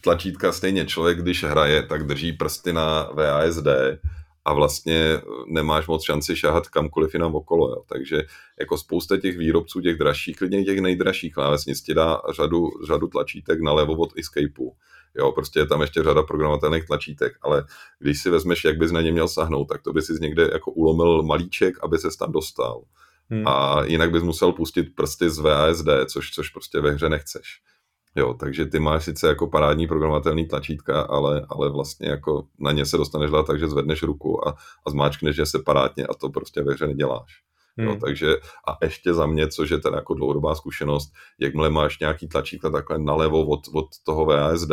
tlačítka, 0.00 0.52
stejně 0.52 0.86
člověk, 0.86 1.18
když 1.18 1.44
hraje, 1.44 1.82
tak 1.82 2.06
drží 2.06 2.32
prsty 2.32 2.72
na 2.72 3.10
VASD, 3.14 3.66
a 4.46 4.52
vlastně 4.52 4.96
eh, 4.96 5.22
nemáš 5.46 5.86
moc 5.86 6.04
šanci 6.04 6.36
šahat 6.36 6.68
kamkoliv 6.68 7.14
jinam 7.14 7.34
okolo. 7.34 7.68
Jo. 7.70 7.82
Takže 7.88 8.22
jako 8.60 8.78
spousta 8.78 9.16
těch 9.16 9.38
výrobců, 9.38 9.80
těch 9.80 9.98
dražších, 9.98 10.36
klidně 10.36 10.64
těch 10.64 10.80
nejdražších 10.80 11.34
klávesnic 11.34 11.82
ti 11.82 11.94
dá 11.94 12.22
řadu, 12.36 12.68
řadu 12.86 13.06
tlačítek 13.06 13.60
nalevo 13.60 13.92
od 13.96 14.12
Escapeu. 14.18 14.72
Jo, 15.14 15.32
prostě 15.32 15.58
je 15.58 15.66
tam 15.66 15.80
ještě 15.80 16.02
řada 16.02 16.22
programovatelných 16.22 16.86
tlačítek, 16.86 17.38
ale 17.42 17.64
když 17.98 18.22
si 18.22 18.30
vezmeš, 18.30 18.64
jak 18.64 18.78
bys 18.78 18.92
na 18.92 19.00
ně 19.00 19.12
měl 19.12 19.28
sahnout, 19.28 19.68
tak 19.68 19.82
to 19.82 19.92
by 19.92 20.02
si 20.02 20.12
někde 20.20 20.50
jako 20.52 20.70
ulomil 20.70 21.22
malíček, 21.22 21.74
aby 21.82 21.98
se 21.98 22.08
tam 22.18 22.32
dostal. 22.32 22.82
Hmm. 23.30 23.48
A 23.48 23.84
jinak 23.84 24.10
bys 24.10 24.22
musel 24.22 24.52
pustit 24.52 24.94
prsty 24.94 25.30
z 25.30 25.38
VASD, 25.38 25.88
což, 26.06 26.30
což 26.30 26.50
prostě 26.50 26.80
ve 26.80 26.90
hře 26.90 27.08
nechceš. 27.08 27.60
Jo, 28.16 28.34
takže 28.34 28.66
ty 28.66 28.80
máš 28.80 29.04
sice 29.04 29.28
jako 29.28 29.46
parádní 29.46 29.86
programovatelný 29.86 30.46
tlačítka, 30.46 31.02
ale, 31.02 31.46
ale 31.48 31.70
vlastně 31.70 32.08
jako 32.08 32.46
na 32.58 32.72
ně 32.72 32.86
se 32.86 32.96
dostaneš 32.96 33.30
dát 33.30 33.46
tak, 33.46 33.58
že 33.58 33.68
zvedneš 33.68 34.02
ruku 34.02 34.48
a, 34.48 34.54
a 34.86 34.90
zmáčkneš 34.90 35.36
je 35.36 35.46
separátně 35.46 36.06
a 36.06 36.14
to 36.14 36.28
prostě 36.28 36.62
ve 36.62 36.74
hře 36.74 36.86
neděláš. 36.86 37.42
Hmm. 37.76 37.88
Jo, 37.88 37.98
takže 38.00 38.36
a 38.68 38.76
ještě 38.82 39.14
za 39.14 39.26
mě, 39.26 39.48
což 39.48 39.70
je 39.70 39.78
teda 39.78 39.96
jako 39.96 40.14
dlouhodobá 40.14 40.54
zkušenost, 40.54 41.12
jakmile 41.38 41.70
máš 41.70 41.98
nějaký 41.98 42.28
tlačítka 42.28 42.70
takhle 42.70 42.98
nalevo 42.98 43.46
od, 43.46 43.60
od 43.72 43.86
toho 44.04 44.24
VASD, 44.24 44.70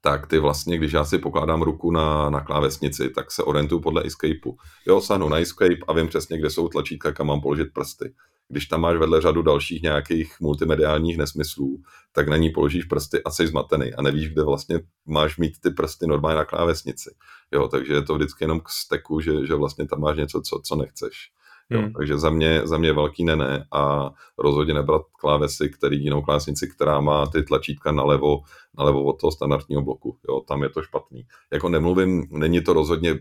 tak 0.00 0.26
ty 0.26 0.38
vlastně, 0.38 0.78
když 0.78 0.92
já 0.92 1.04
si 1.04 1.18
pokládám 1.18 1.62
ruku 1.62 1.90
na, 1.90 2.30
na 2.30 2.40
klávesnici, 2.40 3.10
tak 3.10 3.32
se 3.32 3.42
orientuju 3.42 3.80
podle 3.80 4.02
escapeu. 4.06 4.56
Jo, 4.86 5.00
sáhnu 5.00 5.28
na 5.28 5.38
escape 5.38 5.78
a 5.88 5.92
vím 5.92 6.08
přesně, 6.08 6.38
kde 6.38 6.50
jsou 6.50 6.68
tlačítka, 6.68 7.12
kam 7.12 7.26
mám 7.26 7.40
položit 7.40 7.68
prsty 7.74 8.14
když 8.48 8.66
tam 8.66 8.80
máš 8.80 8.98
vedle 8.98 9.20
řadu 9.20 9.42
dalších 9.42 9.82
nějakých 9.82 10.40
multimediálních 10.40 11.18
nesmyslů, 11.18 11.82
tak 12.12 12.28
na 12.28 12.36
ní 12.36 12.50
položíš 12.50 12.84
prsty 12.84 13.22
a 13.22 13.30
jsi 13.30 13.46
zmatený 13.46 13.94
a 13.94 14.02
nevíš, 14.02 14.28
kde 14.28 14.42
vlastně 14.42 14.80
máš 15.06 15.38
mít 15.38 15.60
ty 15.60 15.70
prsty 15.70 16.06
normálně 16.06 16.36
na 16.36 16.44
klávesnici. 16.44 17.14
Jo, 17.52 17.68
takže 17.68 17.94
je 17.94 18.02
to 18.02 18.14
vždycky 18.14 18.44
jenom 18.44 18.60
k 18.60 18.68
steku, 18.68 19.20
že, 19.20 19.46
že 19.46 19.54
vlastně 19.54 19.86
tam 19.86 20.00
máš 20.00 20.16
něco, 20.16 20.40
co, 20.40 20.60
co 20.64 20.76
nechceš. 20.76 21.30
Jo, 21.70 21.80
hmm. 21.80 21.92
Takže 21.92 22.18
za 22.18 22.30
mě, 22.30 22.60
za 22.64 22.78
mě 22.78 22.92
velký 22.92 23.24
ne, 23.24 23.66
a 23.72 24.10
rozhodně 24.38 24.74
nebrat 24.74 25.02
klávesy, 25.20 25.68
který 25.68 26.04
jinou 26.04 26.22
klávesnici, 26.22 26.68
která 26.68 27.00
má 27.00 27.26
ty 27.26 27.42
tlačítka 27.42 27.92
nalevo, 27.92 28.40
nalevo 28.78 29.04
od 29.04 29.20
toho 29.20 29.30
standardního 29.30 29.82
bloku. 29.82 30.16
Jo, 30.28 30.40
tam 30.40 30.62
je 30.62 30.68
to 30.68 30.82
špatný. 30.82 31.26
Jako 31.52 31.68
nemluvím, 31.68 32.26
není 32.30 32.60
to 32.60 32.72
rozhodně, 32.72 33.18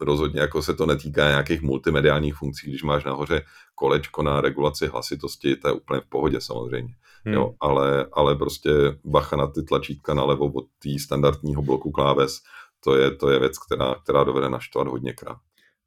rozhodně 0.00 0.40
jako 0.40 0.62
se 0.62 0.74
to 0.74 0.86
netýká 0.86 1.28
nějakých 1.28 1.62
multimediálních 1.62 2.34
funkcí, 2.34 2.70
když 2.70 2.82
máš 2.82 3.04
nahoře 3.04 3.42
kolečko 3.74 4.22
na 4.22 4.40
regulaci 4.40 4.86
hlasitosti, 4.86 5.56
to 5.56 5.68
je 5.68 5.74
úplně 5.74 6.00
v 6.00 6.08
pohodě 6.08 6.40
samozřejmě. 6.40 6.94
Hmm. 7.24 7.34
Jo, 7.34 7.54
ale, 7.60 8.06
ale 8.12 8.36
prostě 8.36 8.70
bacha 9.04 9.36
na 9.36 9.46
ty 9.46 9.62
tlačítka 9.62 10.14
nalevo 10.14 10.46
od 10.46 10.64
té 10.82 10.98
standardního 10.98 11.62
bloku 11.62 11.90
kláves, 11.90 12.38
to 12.84 12.96
je, 12.96 13.10
to 13.10 13.30
je 13.30 13.38
věc, 13.38 13.58
která, 13.58 13.94
která 13.94 14.24
dovede 14.24 14.50
naštvat 14.50 14.88
hodněkrát. 14.88 15.38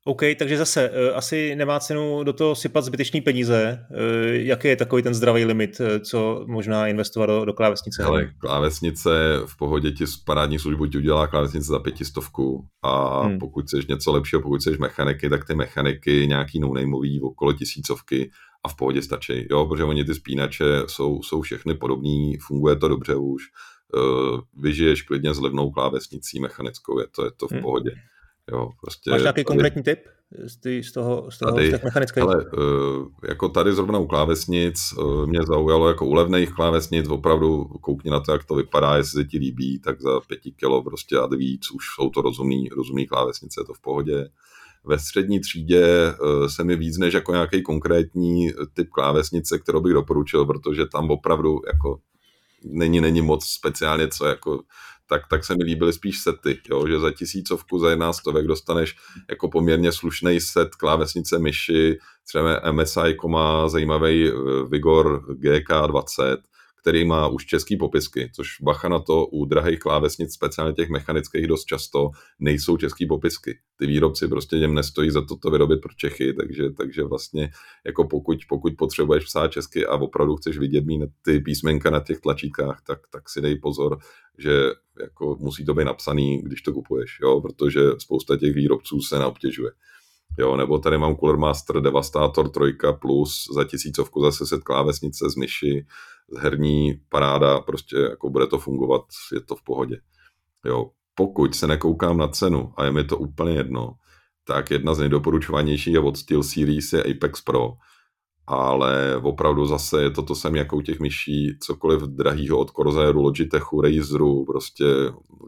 OK, 0.08 0.22
takže 0.40 0.58
zase 0.58 0.90
uh, 0.90 1.18
asi 1.18 1.56
nemá 1.56 1.80
cenu 1.80 2.24
do 2.24 2.34
toho 2.34 2.56
sypat 2.56 2.84
zbytečný 2.84 3.22
peníze. 3.22 3.86
Uh, 3.90 3.98
jaký 4.34 4.68
je 4.68 4.76
takový 4.76 5.04
ten 5.04 5.14
zdravý 5.14 5.46
limit, 5.46 5.80
uh, 5.80 5.88
co 6.00 6.46
možná 6.48 6.88
investovat 6.88 7.26
do, 7.26 7.46
do 7.46 7.54
klávesnice? 7.54 8.04
Ale 8.04 8.26
klávesnice 8.38 9.10
v 9.46 9.58
pohodě 9.58 9.92
ti 9.92 10.06
parádní 10.26 10.60
službu 10.60 10.86
ti 10.86 10.98
udělá 10.98 11.28
klávesnice 11.28 11.68
za 11.68 11.80
pětistovku 11.80 12.66
a 12.82 13.24
hmm. 13.24 13.40
pokud 13.40 13.66
chceš 13.66 13.88
něco 13.88 14.12
lepšího, 14.12 14.42
pokud 14.42 14.62
chceš 14.62 14.78
mechaniky, 14.78 15.30
tak 15.30 15.48
ty 15.48 15.56
mechaniky 15.56 16.28
nějaký 16.28 16.60
no 16.60 16.74
okolo 17.22 17.54
tisícovky 17.54 18.32
a 18.66 18.70
v 18.70 18.76
pohodě 18.76 19.02
stačí. 19.02 19.48
Jo, 19.52 19.66
protože 19.66 19.84
oni 19.84 20.06
ty 20.06 20.16
spínače 20.16 20.66
jsou, 20.88 21.24
jsou 21.24 21.42
všechny 21.42 21.74
podobný, 21.74 22.38
funguje 22.38 22.76
to 22.76 22.88
dobře 22.88 23.16
už. 23.16 23.44
Vyžiješ 24.58 25.02
klidně 25.02 25.34
s 25.34 25.40
levnou 25.40 25.72
klávesnicí 25.72 26.40
mechanickou, 26.40 27.00
je 27.00 27.06
to, 27.16 27.26
je 27.26 27.32
to 27.38 27.48
v 27.48 27.52
hmm. 27.52 27.62
Jo, 28.52 28.70
prostě 28.82 29.12
Máš 29.12 29.22
nějaký 29.22 29.36
tady, 29.36 29.46
konkrétní 29.46 29.84
tip 29.84 30.00
z, 30.46 30.84
z 30.84 30.92
toho, 30.92 31.32
z 31.32 31.38
toho 31.38 31.52
tady, 31.52 31.68
z 31.68 31.72
těch 31.72 31.84
mechanických? 31.84 32.24
hele, 32.24 32.46
uh, 32.46 33.08
jako 33.28 33.50
tady 33.50 33.74
zrovna 33.74 34.00
u 34.00 34.08
klávesnic 34.08 34.94
uh, 34.98 35.26
mě 35.26 35.40
zaujalo 35.48 35.88
jako 35.88 36.06
u 36.06 36.14
levných 36.14 36.54
klávesnic, 36.54 37.10
opravdu 37.10 37.66
koukni 37.66 38.12
na 38.12 38.20
to, 38.20 38.32
jak 38.32 38.44
to 38.44 38.56
vypadá, 38.56 38.98
jestli 38.98 39.22
se 39.22 39.28
ti 39.28 39.38
líbí, 39.38 39.80
tak 39.80 40.02
za 40.02 40.20
pěti 40.20 40.52
kilo 40.52 40.84
prostě 40.84 41.18
a 41.18 41.26
víc 41.26 41.72
už 41.72 41.86
jsou 41.96 42.10
to 42.10 42.22
rozumný, 42.22 42.70
rozumný 42.70 43.08
klávesnice, 43.08 43.62
je 43.62 43.66
to 43.66 43.74
v 43.74 43.82
pohodě. 43.82 44.30
Ve 44.84 45.00
střední 45.00 45.40
třídě 45.40 46.14
uh, 46.22 46.48
se 46.48 46.64
mi 46.64 46.76
víc 46.76 46.98
než 46.98 47.14
jako 47.14 47.32
nějaký 47.32 47.62
konkrétní 47.62 48.52
typ 48.74 48.90
klávesnice, 48.90 49.60
kterou 49.60 49.82
bych 49.82 49.94
doporučil, 49.94 50.46
protože 50.46 50.86
tam 50.86 51.12
opravdu 51.12 51.62
jako 51.68 52.00
není, 52.64 53.02
není 53.02 53.22
moc 53.22 53.46
speciálně 53.46 54.08
co 54.08 54.26
jako 54.26 54.62
tak, 55.10 55.22
tak 55.30 55.46
se 55.46 55.56
mi 55.56 55.64
líbily 55.64 55.94
spíš 55.94 56.20
sety, 56.22 56.62
jo, 56.70 56.88
že 56.88 57.00
za 57.00 57.12
tisícovku, 57.12 57.80
za 57.80 57.90
jedna 57.90 58.14
stovek 58.14 58.48
dostaneš 58.48 58.96
jako 59.30 59.50
poměrně 59.50 59.92
slušný 59.92 60.40
set 60.42 60.76
klávesnice 60.76 61.40
myši, 61.40 61.98
třeba 62.28 62.72
MSI 62.72 63.18
má 63.28 63.70
zajímavý 63.70 64.28
eh, 64.28 64.34
Vigor 64.70 65.26
GK20, 65.34 66.38
který 66.86 67.06
má 67.06 67.28
už 67.28 67.46
český 67.46 67.78
popisky, 67.78 68.32
což 68.36 68.62
bacha 68.62 68.90
na 68.90 69.00
to 69.00 69.26
u 69.26 69.46
drahých 69.46 69.80
klávesnic, 69.80 70.34
speciálně 70.34 70.74
těch 70.74 70.90
mechanických 70.90 71.48
dost 71.48 71.66
často, 71.66 72.10
nejsou 72.40 72.78
český 72.78 73.06
popisky. 73.06 73.60
Ty 73.78 73.88
výrobci 73.88 74.28
prostě 74.28 74.60
těm 74.60 74.74
nestojí 74.74 75.12
za 75.12 75.22
to 75.22 75.36
to 75.36 75.52
vyrobit 75.52 75.82
pro 75.82 75.94
Čechy, 75.98 76.34
takže, 76.34 76.70
takže 76.70 77.04
vlastně 77.04 77.50
jako 77.86 78.08
pokud, 78.08 78.38
pokud 78.50 78.74
potřebuješ 78.78 79.26
psát 79.26 79.48
česky 79.48 79.86
a 79.86 79.96
opravdu 79.96 80.36
chceš 80.36 80.58
vidět 80.58 80.86
mít 80.86 81.02
ty 81.22 81.40
písmenka 81.40 81.90
na 81.90 82.00
těch 82.00 82.20
tlačítkách, 82.20 82.82
tak, 82.88 83.00
tak 83.12 83.30
si 83.30 83.42
dej 83.42 83.56
pozor, 83.56 83.98
že 84.38 84.62
jako 85.02 85.38
musí 85.40 85.66
to 85.66 85.74
být 85.74 85.86
napsaný, 85.86 86.42
když 86.42 86.62
to 86.62 86.74
kupuješ, 86.74 87.18
jo, 87.22 87.42
protože 87.42 87.82
spousta 87.98 88.38
těch 88.38 88.54
výrobců 88.54 89.02
se 89.02 89.20
neobtěžuje. 89.20 89.72
Jo, 90.40 90.58
nebo 90.58 90.80
tady 90.80 90.98
mám 90.98 91.16
Cooler 91.16 91.38
Master 91.38 91.82
Devastator 91.82 92.50
3 92.50 92.62
plus 93.02 93.46
za 93.54 93.64
tisícovku 93.64 94.22
zase 94.22 94.46
set 94.46 94.64
klávesnice 94.64 95.30
z 95.30 95.36
myši, 95.36 95.86
herní 96.40 97.02
paráda, 97.10 97.62
prostě 97.62 97.98
jako 97.98 98.30
bude 98.30 98.48
to 98.48 98.58
fungovat, 98.58 99.02
je 99.34 99.42
to 99.42 99.56
v 99.56 99.64
pohodě. 99.64 99.98
Jo, 100.66 100.92
pokud 101.16 101.56
se 101.56 101.68
nekoukám 101.68 102.18
na 102.18 102.28
cenu 102.28 102.74
a 102.78 102.84
je 102.86 102.92
mi 102.92 103.04
to 103.04 103.18
úplně 103.18 103.56
jedno, 103.56 103.94
tak 104.48 104.72
jedna 104.72 104.94
z 104.94 105.00
nejdoporučovanějších 105.00 105.94
je 105.94 106.00
od 106.00 106.18
SteelSeries 106.18 106.94
je 106.94 107.04
Apex 107.04 107.42
Pro, 107.42 107.74
ale 108.48 109.18
opravdu 109.24 109.66
zase 109.66 110.04
je 110.04 110.12
to 110.12 110.24
to 110.24 110.36
samé 110.36 110.58
jako 110.58 110.78
u 110.78 110.82
těch 110.82 111.00
myší, 111.00 111.58
cokoliv 111.60 112.02
drahýho 112.02 112.60
od 112.60 112.72
Corsairu, 112.72 113.22
Logitechu, 113.22 113.82
Razeru, 113.82 114.46
prostě 114.46 114.86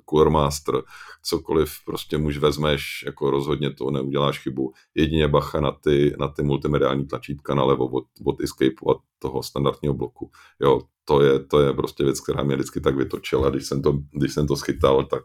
Cooler 0.09 0.29
Master, 0.29 0.75
cokoliv 1.23 1.71
prostě 1.85 2.17
muž 2.17 2.37
vezmeš, 2.37 3.03
jako 3.05 3.31
rozhodně 3.31 3.73
to 3.73 3.91
neuděláš 3.91 4.39
chybu. 4.39 4.73
Jedině 4.95 5.27
bacha 5.27 5.61
na 5.61 5.71
ty, 5.71 6.15
na 6.19 6.27
ty 6.27 6.43
multimediální 6.43 7.07
tlačítka 7.07 7.55
nalevo 7.55 7.87
od, 7.87 8.05
od 8.25 8.41
Escape, 8.41 8.75
od 8.83 8.97
toho 9.19 9.43
standardního 9.43 9.93
bloku. 9.93 10.31
Jo, 10.59 10.81
to 11.05 11.21
je, 11.21 11.39
to 11.39 11.59
je 11.59 11.73
prostě 11.73 12.03
věc, 12.03 12.19
která 12.19 12.43
mě 12.43 12.55
vždycky 12.55 12.81
tak 12.81 12.95
vytočila, 12.95 13.49
když 13.49 13.65
jsem 13.65 13.81
to, 13.81 13.99
když 14.11 14.33
jsem 14.33 14.47
to 14.47 14.55
schytal, 14.55 15.03
tak 15.05 15.23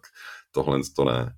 tohle 0.50 0.80
to 0.96 1.04
ne. 1.04 1.34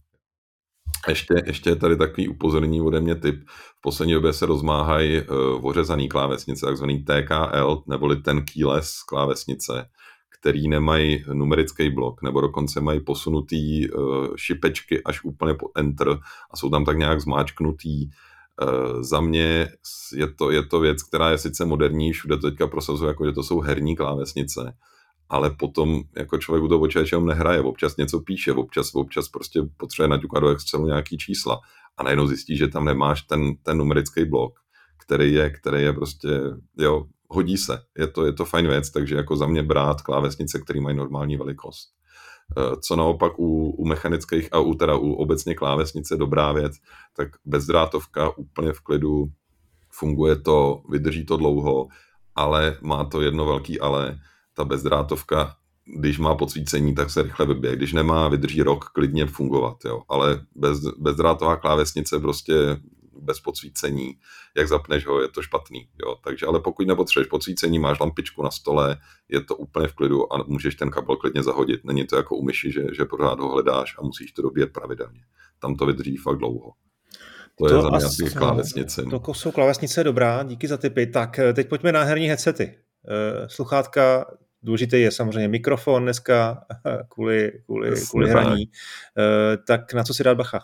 Ještě, 1.08 1.34
ještě 1.46 1.70
je 1.70 1.76
tady 1.76 1.96
takový 1.96 2.28
upozornění 2.28 2.80
ode 2.80 3.00
mě 3.00 3.14
typ. 3.14 3.44
V 3.48 3.80
poslední 3.80 4.14
době 4.14 4.32
se 4.32 4.46
rozmáhají 4.46 5.20
uh, 5.20 5.66
ořezaný 5.66 6.08
klávesnice, 6.08 6.66
takzvaný 6.66 7.04
TKL, 7.04 7.82
neboli 7.86 8.16
ten 8.16 8.44
keyless 8.44 9.02
klávesnice, 9.02 9.88
který 10.38 10.68
nemají 10.68 11.24
numerický 11.32 11.90
blok, 11.90 12.22
nebo 12.22 12.40
dokonce 12.40 12.80
mají 12.80 13.00
posunutý 13.00 13.90
uh, 13.90 14.26
šipečky 14.36 15.04
až 15.04 15.24
úplně 15.24 15.54
po 15.54 15.70
enter 15.76 16.08
a 16.50 16.56
jsou 16.56 16.70
tam 16.70 16.84
tak 16.84 16.98
nějak 16.98 17.20
zmáčknutý. 17.20 18.06
Uh, 18.62 19.02
za 19.02 19.20
mě 19.20 19.68
je 20.16 20.28
to, 20.38 20.50
je 20.50 20.62
to 20.62 20.80
věc, 20.80 21.02
která 21.02 21.30
je 21.30 21.38
sice 21.38 21.64
moderní, 21.64 22.12
všude 22.12 22.36
to 22.36 22.50
teďka 22.50 22.66
prosazuje, 22.66 23.08
jako 23.08 23.26
že 23.26 23.32
to 23.32 23.42
jsou 23.42 23.60
herní 23.60 23.96
klávesnice, 23.96 24.72
ale 25.28 25.50
potom 25.50 26.02
jako 26.16 26.38
člověk 26.38 26.64
u 26.64 26.68
toho 26.68 26.78
počítače 26.78 27.20
nehraje, 27.20 27.60
občas 27.60 27.96
něco 27.96 28.20
píše, 28.20 28.52
občas, 28.52 28.94
občas 28.94 29.28
prostě 29.28 29.62
potřebuje 29.76 30.08
naťukat 30.08 30.42
do 30.42 30.48
Excelu 30.48 30.86
nějaký 30.86 31.18
čísla. 31.18 31.60
A 31.96 32.02
najednou 32.02 32.26
zjistí, 32.26 32.56
že 32.56 32.68
tam 32.68 32.84
nemáš 32.84 33.22
ten, 33.22 33.56
ten 33.62 33.78
numerický 33.78 34.24
blok, 34.24 34.52
který 35.06 35.32
je, 35.32 35.50
který 35.50 35.82
je 35.82 35.92
prostě, 35.92 36.28
jo, 36.78 37.04
hodí 37.28 37.56
se, 37.56 37.78
je 37.98 38.06
to, 38.06 38.26
je 38.26 38.32
to 38.32 38.44
fajn 38.44 38.68
věc, 38.68 38.90
takže 38.90 39.16
jako 39.16 39.36
za 39.36 39.46
mě 39.46 39.62
brát 39.62 40.02
klávesnice, 40.02 40.60
které 40.60 40.80
mají 40.80 40.96
normální 40.96 41.36
velikost. 41.36 41.94
Eh, 42.58 42.76
co 42.80 42.96
naopak 42.96 43.38
u, 43.38 43.70
u 43.70 43.86
mechanických 43.86 44.48
a 44.52 44.58
u, 44.58 44.74
teda 44.74 44.96
u 44.96 45.12
obecně 45.12 45.54
klávesnice 45.54 46.16
dobrá 46.16 46.52
věc, 46.52 46.72
tak 47.16 47.28
bezdrátovka 47.44 48.36
úplně 48.36 48.72
v 48.72 48.80
klidu, 48.80 49.24
funguje 49.90 50.36
to, 50.36 50.82
vydrží 50.90 51.26
to 51.26 51.36
dlouho, 51.36 51.86
ale 52.34 52.78
má 52.82 53.04
to 53.04 53.20
jedno 53.20 53.44
velký 53.44 53.80
ale, 53.80 54.18
ta 54.54 54.64
bezdrátovka, 54.64 55.56
když 55.98 56.18
má 56.18 56.34
podsvícení, 56.34 56.94
tak 56.94 57.10
se 57.10 57.22
rychle 57.22 57.46
vybije. 57.46 57.76
Když 57.76 57.92
nemá, 57.92 58.28
vydrží 58.28 58.62
rok 58.62 58.84
klidně 58.84 59.26
fungovat, 59.26 59.76
jo. 59.84 60.02
Ale 60.08 60.40
bez, 60.54 60.80
bezdrátová 60.98 61.56
klávesnice 61.56 62.20
prostě 62.20 62.54
bez 63.20 63.40
podsvícení, 63.40 64.14
jak 64.56 64.68
zapneš 64.68 65.06
ho, 65.06 65.20
je 65.20 65.28
to 65.28 65.42
špatný, 65.42 65.88
jo. 66.04 66.16
Takže 66.24 66.46
ale 66.46 66.60
pokud 66.60 66.86
nepotřebuješ 66.86 67.28
podsvícení, 67.28 67.78
máš 67.78 68.00
lampičku 68.00 68.42
na 68.42 68.50
stole, 68.50 68.96
je 69.28 69.40
to 69.40 69.56
úplně 69.56 69.88
v 69.88 69.94
klidu 69.94 70.32
a 70.32 70.44
můžeš 70.46 70.74
ten 70.74 70.90
kabel 70.90 71.16
klidně 71.16 71.42
zahodit. 71.42 71.84
Není 71.84 72.06
to 72.06 72.16
jako 72.16 72.36
u 72.36 72.44
myši, 72.44 72.72
že, 72.72 72.82
že 72.92 73.04
pořád 73.04 73.40
ho 73.40 73.52
hledáš 73.52 73.94
a 73.98 74.02
musíš 74.02 74.32
to 74.32 74.42
dobíjet 74.42 74.72
pravidelně. 74.72 75.20
Tam 75.58 75.76
to 75.76 75.86
vydrží 75.86 76.16
fakt 76.16 76.38
dlouho. 76.38 76.72
To, 77.58 77.68
to 77.68 77.74
je 77.74 77.82
za 77.82 77.88
mě 77.88 77.98
asi 77.98 78.30
klávesnice. 78.30 79.02
To 79.02 79.34
jsou 79.34 79.50
klávesnice 79.50 80.04
dobrá, 80.04 80.42
díky 80.42 80.68
za 80.68 80.76
tipy. 80.76 81.06
Tak 81.06 81.38
eh, 81.38 81.52
teď 81.52 81.68
pojďme 81.68 81.92
na 81.92 82.02
herní 82.02 82.26
headsety. 82.26 82.74
Uh, 83.04 83.46
sluchátka 83.46 84.26
Důležitý 84.64 85.00
je 85.00 85.10
samozřejmě 85.10 85.48
mikrofon 85.48 86.02
dneska 86.02 86.64
kvůli, 87.08 87.52
kvůli, 87.64 87.90
kvůli 88.10 88.30
hraní. 88.30 88.64
Eh, 89.18 89.56
tak 89.66 89.94
na 89.94 90.04
co 90.04 90.14
si 90.14 90.24
dát 90.24 90.36
bacha? 90.36 90.60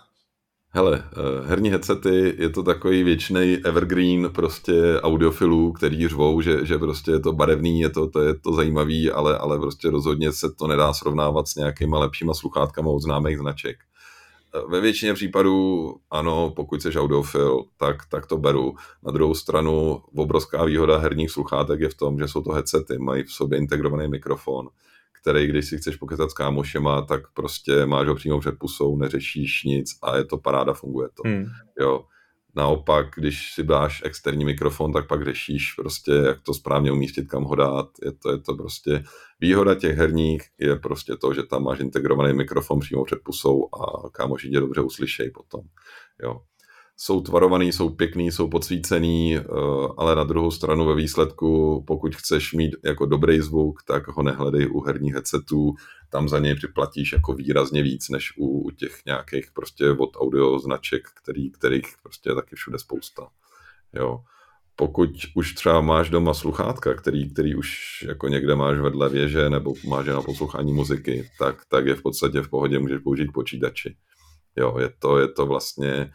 Hele, 0.72 1.04
eh, 1.12 1.48
herní 1.48 1.70
headsety 1.70 2.34
je 2.38 2.48
to 2.48 2.62
takový 2.62 3.02
věčný 3.02 3.58
evergreen 3.64 4.30
prostě 4.32 4.72
audiofilů, 5.00 5.72
který 5.72 6.08
řvou, 6.08 6.40
že, 6.40 6.66
že 6.66 6.78
prostě 6.78 7.10
je 7.10 7.20
to 7.20 7.32
barevný, 7.32 7.80
je 7.80 7.90
to, 7.90 8.10
to, 8.10 8.20
je 8.20 8.34
to 8.34 8.52
zajímavý, 8.52 9.10
ale, 9.10 9.38
ale 9.38 9.58
prostě 9.58 9.90
rozhodně 9.90 10.32
se 10.32 10.50
to 10.58 10.66
nedá 10.66 10.92
srovnávat 10.92 11.48
s 11.48 11.54
nějakýma 11.54 11.98
lepšíma 11.98 12.34
sluchátkama 12.34 12.90
od 12.90 13.02
známých 13.02 13.38
značek. 13.38 13.76
Ve 14.68 14.80
většině 14.80 15.14
případů 15.14 15.94
ano, 16.10 16.52
pokud 16.56 16.82
jsi 16.82 16.98
audiofil, 16.98 17.64
tak, 17.76 17.96
tak 18.10 18.26
to 18.26 18.38
beru. 18.38 18.74
Na 19.02 19.12
druhou 19.12 19.34
stranu 19.34 20.02
obrovská 20.16 20.64
výhoda 20.64 20.98
herních 20.98 21.30
sluchátek 21.30 21.80
je 21.80 21.88
v 21.88 21.94
tom, 21.94 22.18
že 22.18 22.28
jsou 22.28 22.42
to 22.42 22.52
headsety, 22.52 22.98
mají 22.98 23.22
v 23.22 23.32
sobě 23.32 23.58
integrovaný 23.58 24.08
mikrofon, 24.08 24.68
který, 25.20 25.46
když 25.46 25.68
si 25.68 25.78
chceš 25.78 25.96
pokecat 25.96 26.30
s 26.30 26.34
kámošema, 26.34 27.02
tak 27.02 27.20
prostě 27.34 27.86
máš 27.86 28.08
ho 28.08 28.14
přímo 28.14 28.40
před 28.40 28.58
pusou, 28.58 28.96
neřešíš 28.96 29.64
nic 29.64 29.98
a 30.02 30.16
je 30.16 30.24
to 30.24 30.38
paráda, 30.38 30.72
funguje 30.72 31.08
to. 31.14 31.22
Hmm. 31.28 31.46
Jo. 31.80 32.04
Naopak, 32.56 33.06
když 33.16 33.52
si 33.54 33.64
dáš 33.64 34.02
externí 34.04 34.44
mikrofon, 34.44 34.92
tak 34.92 35.06
pak 35.06 35.24
řešíš 35.24 35.74
prostě, 35.76 36.12
jak 36.12 36.40
to 36.42 36.54
správně 36.54 36.92
umístit, 36.92 37.28
kam 37.28 37.44
ho 37.44 37.54
dát. 37.54 37.88
Je 38.04 38.12
to, 38.12 38.30
je 38.30 38.38
to 38.38 38.54
prostě 38.54 39.02
výhoda 39.40 39.74
těch 39.74 39.96
herních 39.96 40.42
je 40.58 40.76
prostě 40.76 41.16
to, 41.16 41.34
že 41.34 41.42
tam 41.42 41.62
máš 41.62 41.80
integrovaný 41.80 42.34
mikrofon 42.34 42.80
přímo 42.80 43.04
před 43.04 43.18
pusou 43.24 43.68
a 43.74 44.10
kámoši 44.10 44.50
tě 44.50 44.60
dobře 44.60 44.80
uslyšejí 44.80 45.30
potom. 45.30 45.60
Jo. 46.22 46.40
Jsou 47.02 47.20
tvarovaný, 47.20 47.72
jsou 47.72 47.88
pěkný, 47.88 48.32
jsou 48.32 48.48
podsvícený, 48.48 49.36
eh, 49.36 49.42
ale 49.96 50.16
na 50.16 50.24
druhou 50.24 50.50
stranu 50.50 50.86
ve 50.86 50.94
výsledku, 50.94 51.82
pokud 51.86 52.16
chceš 52.16 52.52
mít 52.52 52.76
jako 52.84 53.06
dobrý 53.06 53.40
zvuk, 53.40 53.82
tak 53.82 54.08
ho 54.08 54.22
nehledej 54.22 54.68
u 54.70 54.80
herních 54.80 55.14
headsetů, 55.14 55.74
tam 56.10 56.28
za 56.28 56.38
něj 56.38 56.54
připlatíš 56.54 57.12
jako 57.12 57.32
výrazně 57.32 57.82
víc, 57.82 58.08
než 58.08 58.32
u, 58.38 58.60
u 58.60 58.70
těch 58.70 58.98
nějakých 59.06 59.52
prostě 59.52 59.90
od 59.90 60.10
audio 60.16 60.58
značek, 60.58 61.02
který, 61.22 61.50
kterých 61.50 61.86
prostě 62.02 62.30
je 62.30 62.34
taky 62.34 62.56
všude 62.56 62.78
spousta. 62.78 63.28
Jo. 63.92 64.20
Pokud 64.76 65.10
už 65.34 65.54
třeba 65.54 65.80
máš 65.80 66.10
doma 66.10 66.34
sluchátka, 66.34 66.94
který, 66.94 67.32
který 67.32 67.54
už 67.54 67.70
jako 68.08 68.28
někde 68.28 68.54
máš 68.54 68.78
vedle 68.78 69.08
věže 69.08 69.50
nebo 69.50 69.74
máš 69.88 70.06
na 70.06 70.22
poslouchání 70.22 70.72
muziky, 70.72 71.30
tak, 71.38 71.64
tak 71.68 71.86
je 71.86 71.94
v 71.94 72.02
podstatě 72.02 72.40
v 72.40 72.48
pohodě, 72.48 72.78
můžeš 72.78 72.98
použít 72.98 73.32
počítači. 73.34 73.96
Jo, 74.56 74.76
je 74.78 74.90
to, 74.98 75.18
je 75.18 75.28
to 75.28 75.46
vlastně 75.46 76.10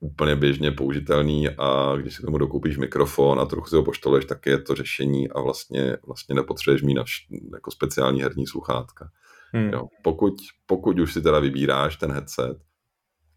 úplně 0.00 0.36
běžně 0.36 0.70
použitelný 0.70 1.48
a 1.48 1.96
když 1.96 2.14
si 2.16 2.22
tomu 2.22 2.38
dokoupíš 2.38 2.76
mikrofon 2.76 3.40
a 3.40 3.44
trochu 3.44 3.68
si 3.68 3.76
ho 3.76 3.82
poštoluješ, 3.82 4.24
tak 4.24 4.46
je 4.46 4.58
to 4.58 4.74
řešení 4.74 5.30
a 5.30 5.40
vlastně, 5.40 5.96
vlastně 6.06 6.34
nepotřebuješ 6.34 6.82
mít 6.82 6.98
jako 7.52 7.70
speciální 7.70 8.22
herní 8.22 8.46
sluchátka. 8.46 9.10
Hmm. 9.52 9.70
Jo. 9.72 9.82
Pokud, 10.02 10.34
pokud 10.66 10.98
už 10.98 11.12
si 11.12 11.22
teda 11.22 11.38
vybíráš 11.38 11.96
ten 11.96 12.12
headset, 12.12 12.58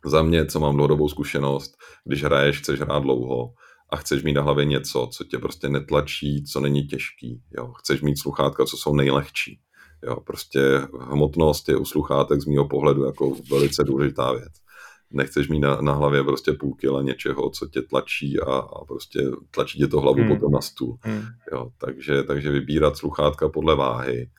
za 0.06 0.24
mě, 0.24 0.45
co 0.45 0.60
mám 0.60 0.76
dlouhodobou 0.76 1.10
zkušenost, 1.10 1.78
když 2.06 2.24
hraješ, 2.24 2.60
chceš 2.60 2.80
hrát 2.80 3.04
dlouho 3.04 3.54
a 3.89 3.97
chceš 3.97 4.24
mít 4.24 4.34
na 4.34 4.41
hlavě 4.41 4.65
něco, 4.65 5.10
co 5.13 5.24
tě 5.24 5.38
prostě 5.38 5.69
netlačí, 5.69 6.43
co 6.43 6.60
není 6.60 6.88
těžký. 6.88 7.41
Jo. 7.58 7.74
Chceš 7.74 8.02
mít 8.02 8.19
sluchátka, 8.19 8.65
co 8.65 8.78
jsou 8.78 8.95
nejlehčí. 8.95 9.60
Jo. 10.04 10.15
Prostě 10.15 10.82
hmotnost 11.00 11.69
je 11.69 11.78
u 11.78 11.86
sluchátek 11.86 12.41
z 12.41 12.45
mého 12.45 12.67
pohledu 12.67 13.04
jako 13.04 13.36
velice 13.52 13.84
důležitá 13.84 14.32
věc. 14.34 14.61
Nechceš 15.13 15.50
mít 15.50 15.60
na, 15.60 15.82
na 15.82 15.93
hlavě 15.93 16.24
prostě 16.24 16.54
půl 16.54 16.76
kila 16.76 17.02
něčeho, 17.02 17.50
co 17.50 17.67
tě 17.67 17.82
tlačí 17.82 18.39
a, 18.39 18.56
a 18.56 18.86
prostě 18.86 19.19
tlačí 19.52 19.80
tě 19.80 19.88
to 19.88 20.02
hlavu 20.02 20.19
hmm. 20.19 20.28
potom 20.28 20.52
na 20.52 20.62
stůl. 20.62 20.97
Hmm. 21.02 21.24
Jo, 21.52 21.69
takže, 21.78 22.24
takže 22.24 22.52
vybírat 22.52 22.97
sluchátka 22.97 23.50
podle 23.50 23.76
váhy. 23.76 24.30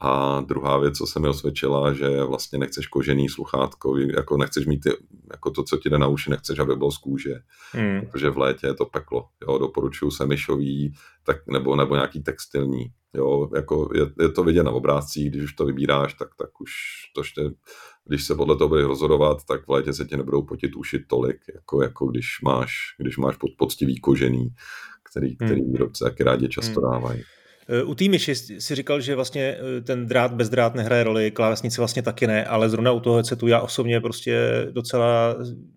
A 0.00 0.40
druhá 0.40 0.78
věc, 0.78 0.96
co 0.96 1.06
se 1.06 1.20
mi 1.20 1.28
osvědčila, 1.28 1.92
že 1.92 2.22
vlastně 2.22 2.58
nechceš 2.58 2.86
kožený 2.86 3.28
sluchátko, 3.28 3.96
jako 3.96 4.36
nechceš 4.36 4.66
mít 4.66 4.80
ty, 4.80 4.90
jako 5.32 5.50
to, 5.50 5.62
co 5.62 5.76
ti 5.76 5.90
jde 5.90 5.98
na 5.98 6.06
uši, 6.06 6.30
nechceš, 6.30 6.58
aby 6.58 6.76
bylo 6.76 6.90
z 6.90 6.98
kůže, 6.98 7.34
hmm. 7.72 8.00
protože 8.00 8.30
v 8.30 8.38
létě 8.38 8.66
je 8.66 8.74
to 8.74 8.84
peklo. 8.84 9.28
Jo, 9.48 9.58
doporučuju 9.58 10.10
se 10.10 10.26
myšový, 10.26 10.92
tak, 11.26 11.36
nebo, 11.46 11.76
nebo 11.76 11.94
nějaký 11.94 12.22
textilní. 12.22 12.86
Jo, 13.14 13.50
jako 13.54 13.90
je, 13.94 14.06
je, 14.20 14.28
to 14.28 14.44
vidět 14.44 14.62
na 14.62 14.70
obrázcích, 14.70 15.30
když 15.30 15.44
už 15.44 15.52
to 15.52 15.64
vybíráš, 15.64 16.14
tak, 16.14 16.28
tak 16.38 16.60
už 16.60 16.70
to 17.14 17.20
ještě, 17.20 17.42
když 18.06 18.24
se 18.24 18.34
podle 18.34 18.56
toho 18.56 18.68
budeš 18.68 18.86
rozhodovat, 18.86 19.44
tak 19.48 19.66
v 19.66 19.70
létě 19.70 19.92
se 19.92 20.04
ti 20.04 20.16
nebudou 20.16 20.42
potit 20.42 20.76
uši 20.76 20.98
tolik, 20.98 21.40
jako, 21.54 21.82
jako 21.82 22.06
když 22.06 22.26
máš, 22.44 22.72
když 22.98 23.16
máš 23.16 23.36
pod, 23.36 23.50
poctivý 23.58 24.00
kožený, 24.00 24.48
který, 25.10 25.36
který 25.36 25.60
hmm. 25.60 25.72
výrobci 25.72 26.04
taky 26.04 26.24
rádi 26.24 26.48
často 26.48 26.80
hmm. 26.80 26.90
dávají. 26.92 27.22
Eh, 27.68 27.82
u 27.82 27.94
té 27.94 28.08
myši 28.08 28.34
si 28.34 28.74
říkal, 28.74 29.00
že 29.00 29.14
vlastně 29.14 29.58
eh, 29.60 29.80
ten 29.80 30.06
drát 30.06 30.32
bez 30.32 30.48
drát 30.48 30.74
nehraje 30.74 31.04
roli, 31.04 31.30
klávesnice 31.30 31.80
vlastně 31.80 32.02
taky 32.02 32.26
ne, 32.26 32.44
ale 32.44 32.68
zrovna 32.68 32.92
u 32.92 33.00
toho 33.00 33.16
headsetu 33.16 33.46
já 33.46 33.60
osobně 33.60 34.00
prostě 34.00 34.66
docela 34.70 35.36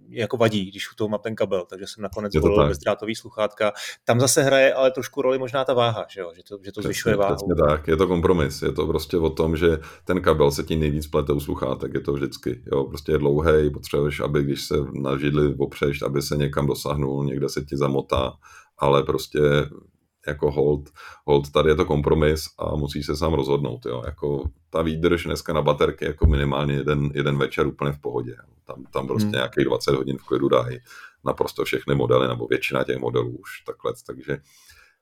jako 0.10 0.38
vadí, 0.38 0.66
když 0.72 0.92
u 0.92 0.96
toho 0.96 1.08
mám 1.08 1.20
ten 1.20 1.36
kabel, 1.36 1.66
takže 1.70 1.86
jsem 1.88 2.02
nakonec 2.02 2.34
zvolil 2.34 2.68
bezdrátový 2.68 3.16
sluchátka. 3.16 3.72
Tam 4.06 4.20
zase 4.20 4.44
hraje 4.44 4.74
ale 4.74 4.92
trošku 4.92 5.22
roli 5.22 5.40
možná 5.40 5.66
ta 5.66 5.74
váha, 5.74 6.06
že, 6.10 6.22
jo? 6.22 6.32
že 6.36 6.44
to, 6.44 6.58
že 6.66 6.72
to 6.72 6.82
zvyšuje 6.82 7.16
váhu. 7.16 7.36
Přesně 7.36 7.56
tak, 7.56 7.88
je 7.88 7.98
to 7.98 8.08
kompromis, 8.08 8.62
je 8.62 8.72
to 8.72 8.88
prostě 8.88 9.18
o 9.18 9.30
tom, 9.30 9.58
že 9.58 9.78
ten 10.06 10.22
kabel 10.22 10.52
se 10.52 10.64
ti 10.64 10.76
nejvíc 10.76 11.08
plete 11.08 11.34
u 11.34 11.40
sluchátek, 11.40 11.94
je 11.94 12.02
to 12.02 12.14
vždycky, 12.14 12.62
jo, 12.72 12.84
prostě 12.84 13.12
je 13.12 13.18
dlouhý, 13.18 13.70
potřebuješ, 13.74 14.20
aby 14.20 14.44
když 14.44 14.66
se 14.66 14.76
na 15.02 15.18
židli 15.18 15.56
opřeš, 15.56 16.02
aby 16.02 16.22
se 16.22 16.38
někam 16.38 16.68
dosáhnul, 16.68 17.26
někde 17.26 17.50
se 17.50 17.62
ti 17.62 17.78
zamotá, 17.78 18.34
ale 18.78 19.04
prostě 19.04 19.40
jako 20.28 20.52
hold, 20.52 20.90
hold, 21.26 21.52
tady 21.52 21.70
je 21.70 21.76
to 21.76 21.86
kompromis 21.86 22.46
a 22.60 22.76
musí 22.76 23.04
se 23.04 23.18
sám 23.18 23.34
rozhodnout, 23.34 23.86
jo, 23.86 24.02
jako 24.06 24.44
ta 24.70 24.82
výdrž 24.82 25.24
dneska 25.24 25.54
na 25.54 25.62
baterky 25.62 26.06
jako 26.06 26.28
minimálně 26.28 26.74
jeden, 26.74 27.12
jeden 27.14 27.38
večer 27.38 27.68
úplně 27.68 27.92
v 27.92 28.00
pohodě, 28.00 28.36
tam, 28.64 28.84
tam 28.94 29.08
prostě 29.08 29.26
hmm. 29.26 29.36
nějakých 29.36 29.66
20 29.66 29.96
hodin 29.96 30.18
v 30.18 30.24
klidu 30.24 30.50
dají 30.50 30.80
naprosto 31.26 31.64
všechny 31.64 31.96
modely, 31.96 32.28
nebo 32.28 32.48
většina 32.48 32.84
těch 32.84 32.98
modelů 32.98 33.38
už 33.38 33.62
takhle, 33.66 33.94
takže 34.06 34.38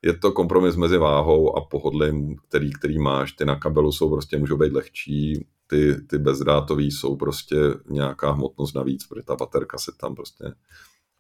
je 0.02 0.14
to 0.14 0.32
kompromis 0.32 0.76
mezi 0.76 0.98
váhou 0.98 1.58
a 1.58 1.62
pohodlím, 1.62 2.36
který, 2.50 2.74
který 2.74 3.00
máš. 3.00 3.32
Ty 3.32 3.46
na 3.46 3.56
kabelu 3.56 3.92
jsou 3.92 4.10
prostě, 4.10 4.38
můžou 4.38 4.58
být 4.58 4.74
lehčí, 4.74 5.48
ty, 5.68 5.96
ty 6.02 6.18
bezdrátový 6.18 6.92
jsou 6.92 7.16
prostě 7.16 7.56
nějaká 7.90 8.32
hmotnost 8.32 8.76
navíc, 8.76 9.08
protože 9.08 9.24
ta 9.24 9.36
baterka 9.36 9.78
se 9.78 9.92
tam 10.00 10.16
prostě 10.16 10.44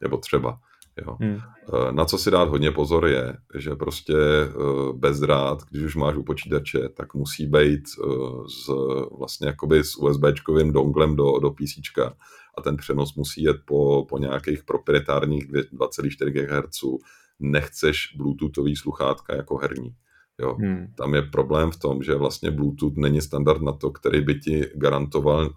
je 0.01 0.09
potřeba. 0.09 0.59
Jo. 1.01 1.17
Hmm. 1.19 1.39
Eh, 1.73 1.91
na 1.91 2.05
co 2.05 2.17
si 2.17 2.31
dát 2.31 2.49
hodně 2.49 2.71
pozor 2.71 3.07
je, 3.07 3.37
že 3.55 3.75
prostě 3.75 4.13
eh, 4.17 4.53
bezdrát, 4.93 5.59
když 5.69 5.83
už 5.83 5.95
máš 5.95 6.15
u 6.15 6.23
počítače, 6.23 6.89
tak 6.89 7.13
musí 7.13 7.47
být 7.47 7.83
eh, 7.83 8.07
z, 8.47 8.69
vlastně 9.17 9.47
jakoby 9.47 9.83
s 9.83 9.97
USBčkovým 9.97 10.71
donglem 10.71 11.15
do, 11.15 11.39
do 11.39 11.51
PC 11.51 11.77
a 12.57 12.61
ten 12.61 12.77
přenos 12.77 13.15
musí 13.15 13.43
jet 13.43 13.57
po, 13.65 14.05
po 14.09 14.17
nějakých 14.17 14.63
proprietárních 14.63 15.51
2,4 15.51 16.29
GHz. 16.29 16.83
Nechceš 17.39 18.15
bluetoothový 18.17 18.75
sluchátka 18.75 19.35
jako 19.35 19.57
herní. 19.57 19.95
Jo. 20.39 20.55
Hmm. 20.59 20.87
Tam 20.97 21.13
je 21.13 21.21
problém 21.21 21.71
v 21.71 21.79
tom, 21.79 22.03
že 22.03 22.15
vlastně 22.15 22.51
Bluetooth 22.51 22.97
není 22.97 23.21
standard 23.21 23.61
na 23.61 23.71
to, 23.71 23.91
který 23.91 24.21
by 24.21 24.39
ti 24.39 24.65
garantoval 24.75 25.49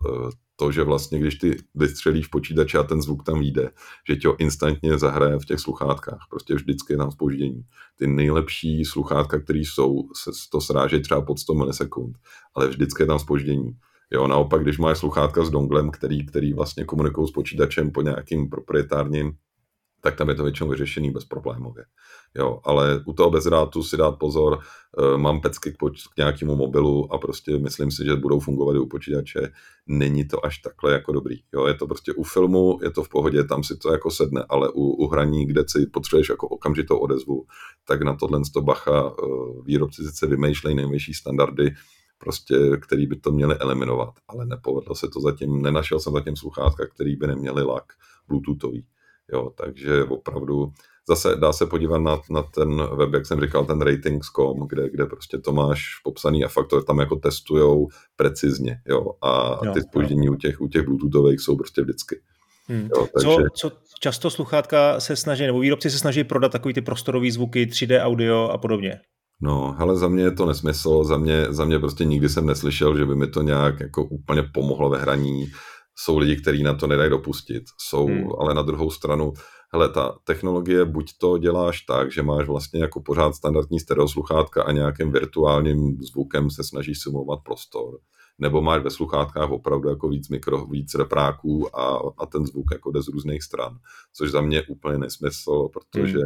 to, 0.60 0.72
že 0.72 0.82
vlastně 0.82 1.18
když 1.18 1.34
ty 1.34 1.56
vystřelíš 1.74 2.26
počítače 2.26 2.78
a 2.78 2.82
ten 2.82 3.02
zvuk 3.02 3.22
tam 3.24 3.40
vyjde, 3.40 3.70
že 4.08 4.16
tě 4.16 4.28
ho 4.28 4.40
instantně 4.40 4.98
zahraje 4.98 5.38
v 5.38 5.44
těch 5.44 5.60
sluchátkách. 5.60 6.26
Prostě 6.30 6.54
vždycky 6.54 6.92
je 6.92 6.96
tam 6.96 7.10
spoždění. 7.10 7.62
Ty 7.98 8.06
nejlepší 8.06 8.84
sluchátka, 8.84 9.40
které 9.40 9.58
jsou, 9.58 10.08
se 10.14 10.30
to 10.50 10.60
sráží 10.60 11.00
třeba 11.02 11.22
pod 11.22 11.38
100 11.38 11.54
milisekund, 11.54 12.16
ale 12.54 12.68
vždycky 12.68 13.02
je 13.02 13.06
tam 13.06 13.18
spoždění. 13.18 13.72
Jo, 14.10 14.26
naopak, 14.26 14.62
když 14.62 14.78
máš 14.78 14.98
sluchátka 14.98 15.44
s 15.44 15.50
donglem, 15.50 15.90
který, 15.90 16.26
který 16.26 16.52
vlastně 16.52 16.84
komunikují 16.84 17.28
s 17.28 17.30
počítačem 17.30 17.90
po 17.90 18.02
nějakým 18.02 18.50
proprietárním 18.50 19.32
tak 20.00 20.16
tam 20.16 20.28
je 20.28 20.34
to 20.34 20.42
většinou 20.42 20.70
vyřešený 20.70 21.10
bezproblémově. 21.10 21.84
Jo, 22.34 22.60
ale 22.64 23.02
u 23.06 23.12
toho 23.12 23.30
bezdrátu 23.30 23.82
si 23.82 23.96
dát 23.96 24.18
pozor, 24.18 24.58
e, 25.14 25.18
mám 25.18 25.40
pecky 25.40 25.72
k, 25.72 25.76
nějakému 26.18 26.56
mobilu 26.56 27.12
a 27.12 27.18
prostě 27.18 27.58
myslím 27.58 27.90
si, 27.90 28.04
že 28.04 28.16
budou 28.16 28.40
fungovat 28.40 28.76
i 28.76 28.78
u 28.78 28.86
počítače. 28.86 29.52
Není 29.86 30.28
to 30.28 30.46
až 30.46 30.58
takhle 30.58 30.92
jako 30.92 31.12
dobrý. 31.12 31.36
Jo, 31.52 31.66
je 31.66 31.74
to 31.74 31.86
prostě 31.86 32.12
u 32.12 32.22
filmu, 32.22 32.78
je 32.82 32.90
to 32.90 33.02
v 33.02 33.08
pohodě, 33.08 33.44
tam 33.44 33.64
si 33.64 33.76
to 33.76 33.92
jako 33.92 34.10
sedne, 34.10 34.44
ale 34.48 34.70
u, 34.70 34.82
u 34.82 35.06
hraní, 35.08 35.46
kde 35.46 35.64
si 35.66 35.86
potřebuješ 35.86 36.28
jako 36.28 36.48
okamžitou 36.48 36.98
odezvu, 36.98 37.46
tak 37.84 38.02
na 38.02 38.16
tohle 38.16 38.40
to 38.52 38.62
bacha 38.62 39.08
e, 39.08 39.12
výrobci 39.64 40.02
sice 40.04 40.26
vymýšlejí 40.26 40.76
nejvyšší 40.76 41.14
standardy, 41.14 41.74
prostě, 42.18 42.76
který 42.80 43.06
by 43.06 43.16
to 43.16 43.32
měli 43.32 43.58
eliminovat, 43.58 44.14
ale 44.28 44.46
nepovedlo 44.46 44.94
se 44.94 45.08
to 45.08 45.20
zatím, 45.20 45.62
nenašel 45.62 46.00
jsem 46.00 46.12
zatím 46.12 46.36
sluchátka, 46.36 46.86
který 46.86 47.16
by 47.16 47.26
neměli 47.26 47.62
lak 47.62 47.84
bluetoothový. 48.28 48.84
Jo, 49.32 49.50
takže 49.56 50.04
opravdu 50.04 50.72
zase 51.08 51.36
dá 51.36 51.52
se 51.52 51.66
podívat 51.66 51.98
na, 51.98 52.20
na 52.30 52.42
ten 52.42 52.82
web, 52.96 53.12
jak 53.12 53.26
jsem 53.26 53.40
říkal, 53.40 53.64
ten 53.64 53.80
ratings.com, 53.80 54.68
kde, 54.68 54.90
kde 54.90 55.06
prostě 55.06 55.38
to 55.38 55.52
máš 55.52 55.82
popsaný 56.04 56.44
a 56.44 56.48
fakt 56.48 56.66
to 56.66 56.82
tam 56.82 56.98
jako 56.98 57.16
testujou 57.16 57.88
precizně, 58.16 58.80
jo, 58.86 59.06
a 59.22 59.60
jo, 59.64 59.72
ty 59.72 59.80
spoždění 59.80 60.28
u 60.28 60.34
těch, 60.34 60.60
u 60.60 60.68
těch 60.68 60.84
bluetoothových 60.84 61.40
jsou 61.40 61.56
prostě 61.56 61.82
vždycky. 61.82 62.20
Hmm. 62.68 62.88
Jo, 62.96 63.06
takže... 63.14 63.28
co, 63.54 63.70
co 63.70 63.76
často 64.00 64.30
sluchátka 64.30 65.00
se 65.00 65.16
snaží, 65.16 65.46
nebo 65.46 65.60
výrobci 65.60 65.90
se 65.90 65.98
snaží 65.98 66.24
prodat 66.24 66.52
takový 66.52 66.74
ty 66.74 66.80
prostorové 66.80 67.30
zvuky, 67.30 67.66
3D 67.66 68.00
audio 68.00 68.48
a 68.48 68.58
podobně? 68.58 69.00
No, 69.40 69.76
ale 69.78 69.96
za 69.96 70.08
mě 70.08 70.22
je 70.22 70.30
to 70.30 70.46
nesmysl, 70.46 71.04
za 71.04 71.16
mě, 71.16 71.46
za 71.48 71.64
mě 71.64 71.78
prostě 71.78 72.04
nikdy 72.04 72.28
jsem 72.28 72.46
neslyšel, 72.46 72.96
že 72.96 73.06
by 73.06 73.16
mi 73.16 73.26
to 73.26 73.42
nějak 73.42 73.80
jako 73.80 74.04
úplně 74.04 74.42
pomohlo 74.42 74.90
ve 74.90 74.98
hraní 74.98 75.46
jsou 75.98 76.18
lidi, 76.18 76.36
kteří 76.36 76.62
na 76.62 76.74
to 76.74 76.86
nedají 76.86 77.10
dopustit. 77.10 77.64
Jsou, 77.78 78.06
hmm. 78.06 78.28
ale 78.38 78.54
na 78.54 78.62
druhou 78.62 78.90
stranu, 78.90 79.32
hele, 79.72 79.88
ta 79.88 80.18
technologie 80.24 80.84
buď 80.84 81.12
to 81.18 81.38
děláš 81.38 81.80
tak, 81.80 82.12
že 82.12 82.22
máš 82.22 82.46
vlastně 82.46 82.80
jako 82.80 83.00
pořád 83.00 83.34
standardní 83.34 83.80
stereosluchátka 83.80 84.62
a 84.62 84.72
nějakým 84.72 85.12
virtuálním 85.12 85.96
zvukem 86.02 86.50
se 86.50 86.64
snažíš 86.64 87.02
simulovat 87.02 87.40
prostor, 87.44 87.98
nebo 88.38 88.62
máš 88.62 88.82
ve 88.82 88.90
sluchátkách 88.90 89.50
opravdu 89.50 89.88
jako 89.88 90.08
víc 90.08 90.28
mikro, 90.28 90.66
víc 90.66 90.94
repráků 90.94 91.78
a, 91.78 92.12
a 92.18 92.26
ten 92.26 92.46
zvuk 92.46 92.66
jako 92.72 92.90
jde 92.90 93.02
z 93.02 93.08
různých 93.08 93.42
stran, 93.42 93.78
což 94.12 94.30
za 94.30 94.40
mě 94.40 94.62
úplně 94.62 94.98
nesmysl, 94.98 95.68
protože 95.72 96.18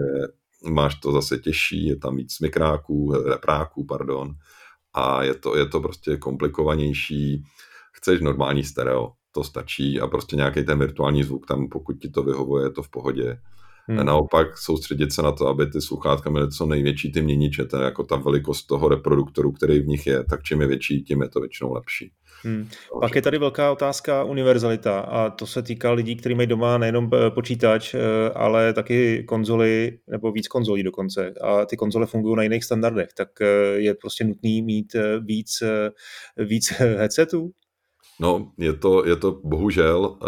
hmm. 0.64 0.74
máš 0.74 0.94
to 0.94 1.12
zase 1.12 1.38
těžší, 1.38 1.86
je 1.86 1.96
tam 1.96 2.16
víc 2.16 2.40
mikráků, 2.40 3.12
repráků, 3.26 3.86
pardon, 3.86 4.30
a 4.94 5.22
je 5.22 5.34
to, 5.34 5.56
je 5.56 5.66
to 5.66 5.80
prostě 5.80 6.16
komplikovanější, 6.16 7.44
chceš 7.92 8.20
normální 8.20 8.64
stereo, 8.64 9.12
to 9.32 9.44
stačí 9.44 10.00
a 10.00 10.06
prostě 10.06 10.36
nějaký 10.36 10.64
ten 10.64 10.78
virtuální 10.78 11.22
zvuk 11.22 11.46
tam, 11.46 11.68
pokud 11.68 11.98
ti 11.98 12.08
to 12.08 12.22
vyhovuje, 12.22 12.66
je 12.66 12.70
to 12.70 12.82
v 12.82 12.90
pohodě. 12.90 13.38
Hmm. 13.88 14.06
Naopak 14.06 14.58
soustředit 14.58 15.12
se 15.12 15.22
na 15.22 15.32
to, 15.32 15.48
aby 15.48 15.66
ty 15.66 15.80
sluchátka 15.80 16.30
měly 16.30 16.50
co 16.50 16.66
největší 16.66 17.12
ty 17.12 17.22
měniče, 17.22 17.64
to 17.64 17.76
je 17.76 17.84
jako 17.84 18.04
ta 18.04 18.16
velikost 18.16 18.66
toho 18.66 18.88
reproduktoru, 18.88 19.52
který 19.52 19.78
v 19.78 19.86
nich 19.86 20.06
je, 20.06 20.24
tak 20.24 20.42
čím 20.42 20.60
je 20.60 20.66
větší, 20.66 21.02
tím 21.02 21.22
je 21.22 21.28
to 21.28 21.40
většinou 21.40 21.72
lepší. 21.72 22.12
Hmm. 22.44 22.68
Pak 23.00 23.14
je 23.14 23.22
tady 23.22 23.38
velká 23.38 23.72
otázka 23.72 24.24
univerzalita 24.24 25.00
a 25.00 25.30
to 25.30 25.46
se 25.46 25.62
týká 25.62 25.92
lidí, 25.92 26.16
kteří 26.16 26.34
mají 26.34 26.46
doma 26.46 26.78
nejenom 26.78 27.10
eh, 27.14 27.30
počítač, 27.30 27.94
eh, 27.94 27.98
ale 28.34 28.72
taky 28.72 29.24
konzoly 29.24 29.98
nebo 30.08 30.32
víc 30.32 30.48
konzolí 30.48 30.82
dokonce 30.82 31.34
a 31.40 31.66
ty 31.66 31.76
konzole 31.76 32.06
fungují 32.06 32.36
na 32.36 32.42
jiných 32.42 32.64
standardech, 32.64 33.08
tak 33.16 33.28
eh, 33.40 33.46
je 33.76 33.94
prostě 33.94 34.24
nutný 34.24 34.62
mít 34.62 34.96
víc, 35.20 35.62
víc 36.36 36.70
headsetů? 36.78 37.50
No, 38.20 38.52
je 38.58 38.72
to, 38.72 39.06
je 39.06 39.16
to 39.16 39.40
bohužel, 39.44 40.18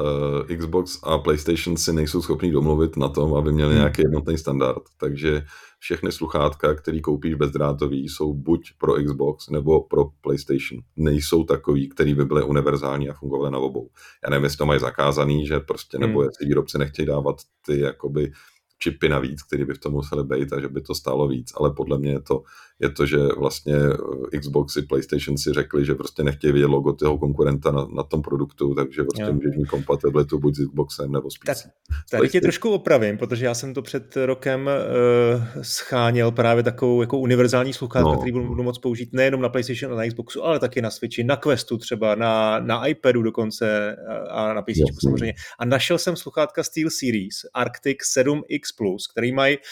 uh, 0.50 0.56
Xbox 0.56 0.98
a 1.02 1.18
PlayStation 1.18 1.76
si 1.76 1.92
nejsou 1.92 2.22
schopní 2.22 2.50
domluvit 2.50 2.96
na 2.96 3.08
tom, 3.08 3.34
aby 3.34 3.52
měli 3.52 3.70
hmm. 3.70 3.78
nějaký 3.78 4.02
jednotný 4.02 4.38
standard, 4.38 4.82
takže 4.98 5.44
všechny 5.78 6.12
sluchátka, 6.12 6.74
které 6.74 7.00
koupíš 7.00 7.34
bezdrátový, 7.34 8.08
jsou 8.08 8.34
buď 8.34 8.70
pro 8.78 8.94
Xbox 8.94 9.50
nebo 9.50 9.80
pro 9.80 10.04
PlayStation. 10.20 10.82
Nejsou 10.96 11.44
takový, 11.44 11.88
který 11.88 12.14
by 12.14 12.24
byly 12.24 12.42
univerzální 12.42 13.10
a 13.10 13.14
fungovaly 13.14 13.50
na 13.50 13.58
obou. 13.58 13.90
Já 14.24 14.30
nevím, 14.30 14.44
jestli 14.44 14.58
to 14.58 14.66
mají 14.66 14.80
zakázaný, 14.80 15.46
že 15.46 15.60
prostě, 15.60 15.98
nebo 15.98 16.18
hmm. 16.20 16.28
jestli 16.28 16.46
výrobci 16.46 16.78
nechtějí 16.78 17.06
dávat 17.06 17.36
ty 17.66 17.80
jakoby 17.80 18.32
čipy 18.78 19.08
navíc, 19.08 19.42
které 19.42 19.64
by 19.64 19.74
v 19.74 19.78
tom 19.78 19.92
museli 19.92 20.24
být 20.24 20.52
a 20.52 20.60
že 20.60 20.68
by 20.68 20.80
to 20.80 20.94
stálo 20.94 21.28
víc, 21.28 21.52
ale 21.56 21.70
podle 21.70 21.98
mě 21.98 22.10
je 22.10 22.20
to, 22.20 22.42
je 22.80 22.90
to 22.90 23.06
že 23.06 23.16
vlastně 23.38 23.74
eh, 24.32 24.38
Xbox 24.38 24.76
i 24.76 24.82
PlayStation 24.82 25.38
si 25.38 25.52
řekli, 25.52 25.84
že 25.84 25.94
prostě 25.94 26.22
nechtějí 26.22 26.52
vidět 26.52 26.66
logo 26.66 26.92
toho 26.92 27.18
konkurenta 27.18 27.70
na, 27.70 27.86
na 27.96 28.02
tom 28.02 28.22
produktu, 28.22 28.74
takže 28.74 29.02
prostě 29.02 29.22
jo. 29.22 29.32
můžeš 29.32 29.56
mít 29.56 29.66
kompatibilitu 29.66 30.38
buď 30.38 30.56
s 30.56 30.66
Xboxem 30.66 31.12
nebo 31.12 31.30
s 31.30 31.38
PC. 31.38 31.44
Tak, 31.46 31.72
tady 32.10 32.28
tě 32.28 32.40
trošku 32.40 32.70
opravím, 32.70 33.18
protože 33.18 33.44
já 33.44 33.54
jsem 33.54 33.74
to 33.74 33.82
před 33.82 34.16
rokem 34.16 34.66
uh, 34.66 35.62
scháněl 35.62 36.30
právě 36.30 36.62
takovou 36.62 37.00
jako 37.00 37.18
univerzální 37.18 37.72
sluchátka, 37.72 38.10
no. 38.10 38.16
který 38.16 38.32
budu, 38.32 38.46
budu 38.46 38.62
moct 38.62 38.78
použít 38.78 39.12
nejenom 39.12 39.40
na 39.40 39.48
PlayStation 39.48 39.92
a 39.92 39.96
na 39.96 40.06
Xboxu, 40.06 40.44
ale 40.44 40.58
taky 40.58 40.82
na 40.82 40.90
Switchi, 40.90 41.24
na 41.24 41.36
Questu 41.36 41.78
třeba, 41.78 42.14
na, 42.14 42.60
na 42.60 42.86
iPadu 42.86 43.22
dokonce 43.22 43.96
a 44.30 44.54
na 44.54 44.62
PC 44.62 44.78
samozřejmě. 45.02 45.34
A 45.58 45.64
našel 45.64 45.98
jsem 45.98 46.16
sluchátka 46.16 46.62
Steel 46.62 46.88
Series 46.90 47.34
Arctic 47.54 47.98
7X 48.18 48.60
Plus, 48.76 49.06
který 49.06 49.32
mají 49.32 49.56
uh, 49.56 49.62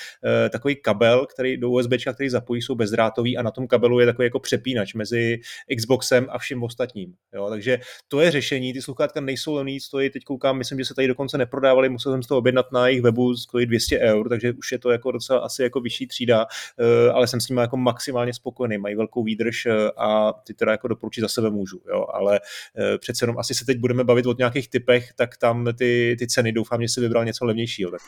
takový 0.51 0.77
kabel, 0.77 1.27
který 1.27 1.57
do 1.57 1.71
USB, 1.71 1.93
který 2.15 2.31
zapojí, 2.31 2.62
jsou 2.62 2.75
bezdrátový 2.92 3.38
a 3.38 3.42
na 3.42 3.50
tom 3.50 3.66
kabelu 3.66 4.00
je 4.00 4.07
takový 4.07 4.26
jako 4.26 4.40
přepínač 4.40 4.94
mezi 4.94 5.40
Xboxem 5.76 6.26
a 6.31 6.38
vším 6.38 6.62
ostatním. 6.62 7.14
Jo? 7.35 7.48
Takže 7.50 7.78
to 8.09 8.20
je 8.20 8.31
řešení, 8.31 8.72
ty 8.72 8.83
sluchátka 8.83 9.20
nejsou 9.20 9.55
levný, 9.55 9.81
stojí, 9.81 10.11
teď 10.11 10.24
koukám, 10.24 10.59
myslím, 10.59 10.78
že 10.78 10.85
se 10.85 10.94
tady 10.94 11.09
dokonce 11.09 11.38
neprodávali, 11.38 11.88
musel 11.88 12.12
jsem 12.12 12.22
z 12.22 12.26
toho 12.26 12.38
objednat 12.38 12.72
na 12.72 12.88
jejich 12.88 13.02
webu, 13.02 13.37
stojí 13.37 13.66
200 13.66 13.98
eur, 13.98 14.28
takže 14.28 14.52
už 14.52 14.72
je 14.72 14.78
to 14.78 14.90
jako 14.90 15.12
docela 15.12 15.38
asi 15.40 15.62
jako 15.62 15.81
vyšší 15.81 16.07
třída, 16.07 16.46
uh, 16.46 17.16
ale 17.16 17.26
jsem 17.26 17.40
s 17.40 17.48
nimi 17.48 17.61
jako 17.61 17.76
maximálně 17.76 18.35
spokojený, 18.35 18.78
mají 18.78 18.94
velkou 18.94 19.22
výdrž 19.24 19.66
uh, 19.66 19.72
a 19.96 20.33
ty 20.33 20.55
teda 20.55 20.72
jako 20.72 20.88
doporučit 20.88 21.20
za 21.20 21.28
sebe 21.28 21.50
můžu, 21.50 21.81
jo? 21.88 22.07
ale 22.12 22.40
uh, 22.40 22.98
přece 22.98 23.24
jenom 23.24 23.38
asi 23.38 23.55
se 23.55 23.64
teď 23.64 23.78
budeme 23.78 24.05
bavit 24.05 24.26
o 24.26 24.35
nějakých 24.38 24.68
typech, 24.68 25.12
tak 25.16 25.37
tam 25.37 25.68
ty, 25.78 26.16
ty 26.18 26.26
ceny 26.26 26.52
doufám, 26.52 26.83
že 26.83 26.88
si 26.88 27.00
vybral 27.00 27.24
něco 27.24 27.44
levnějšího. 27.44 27.90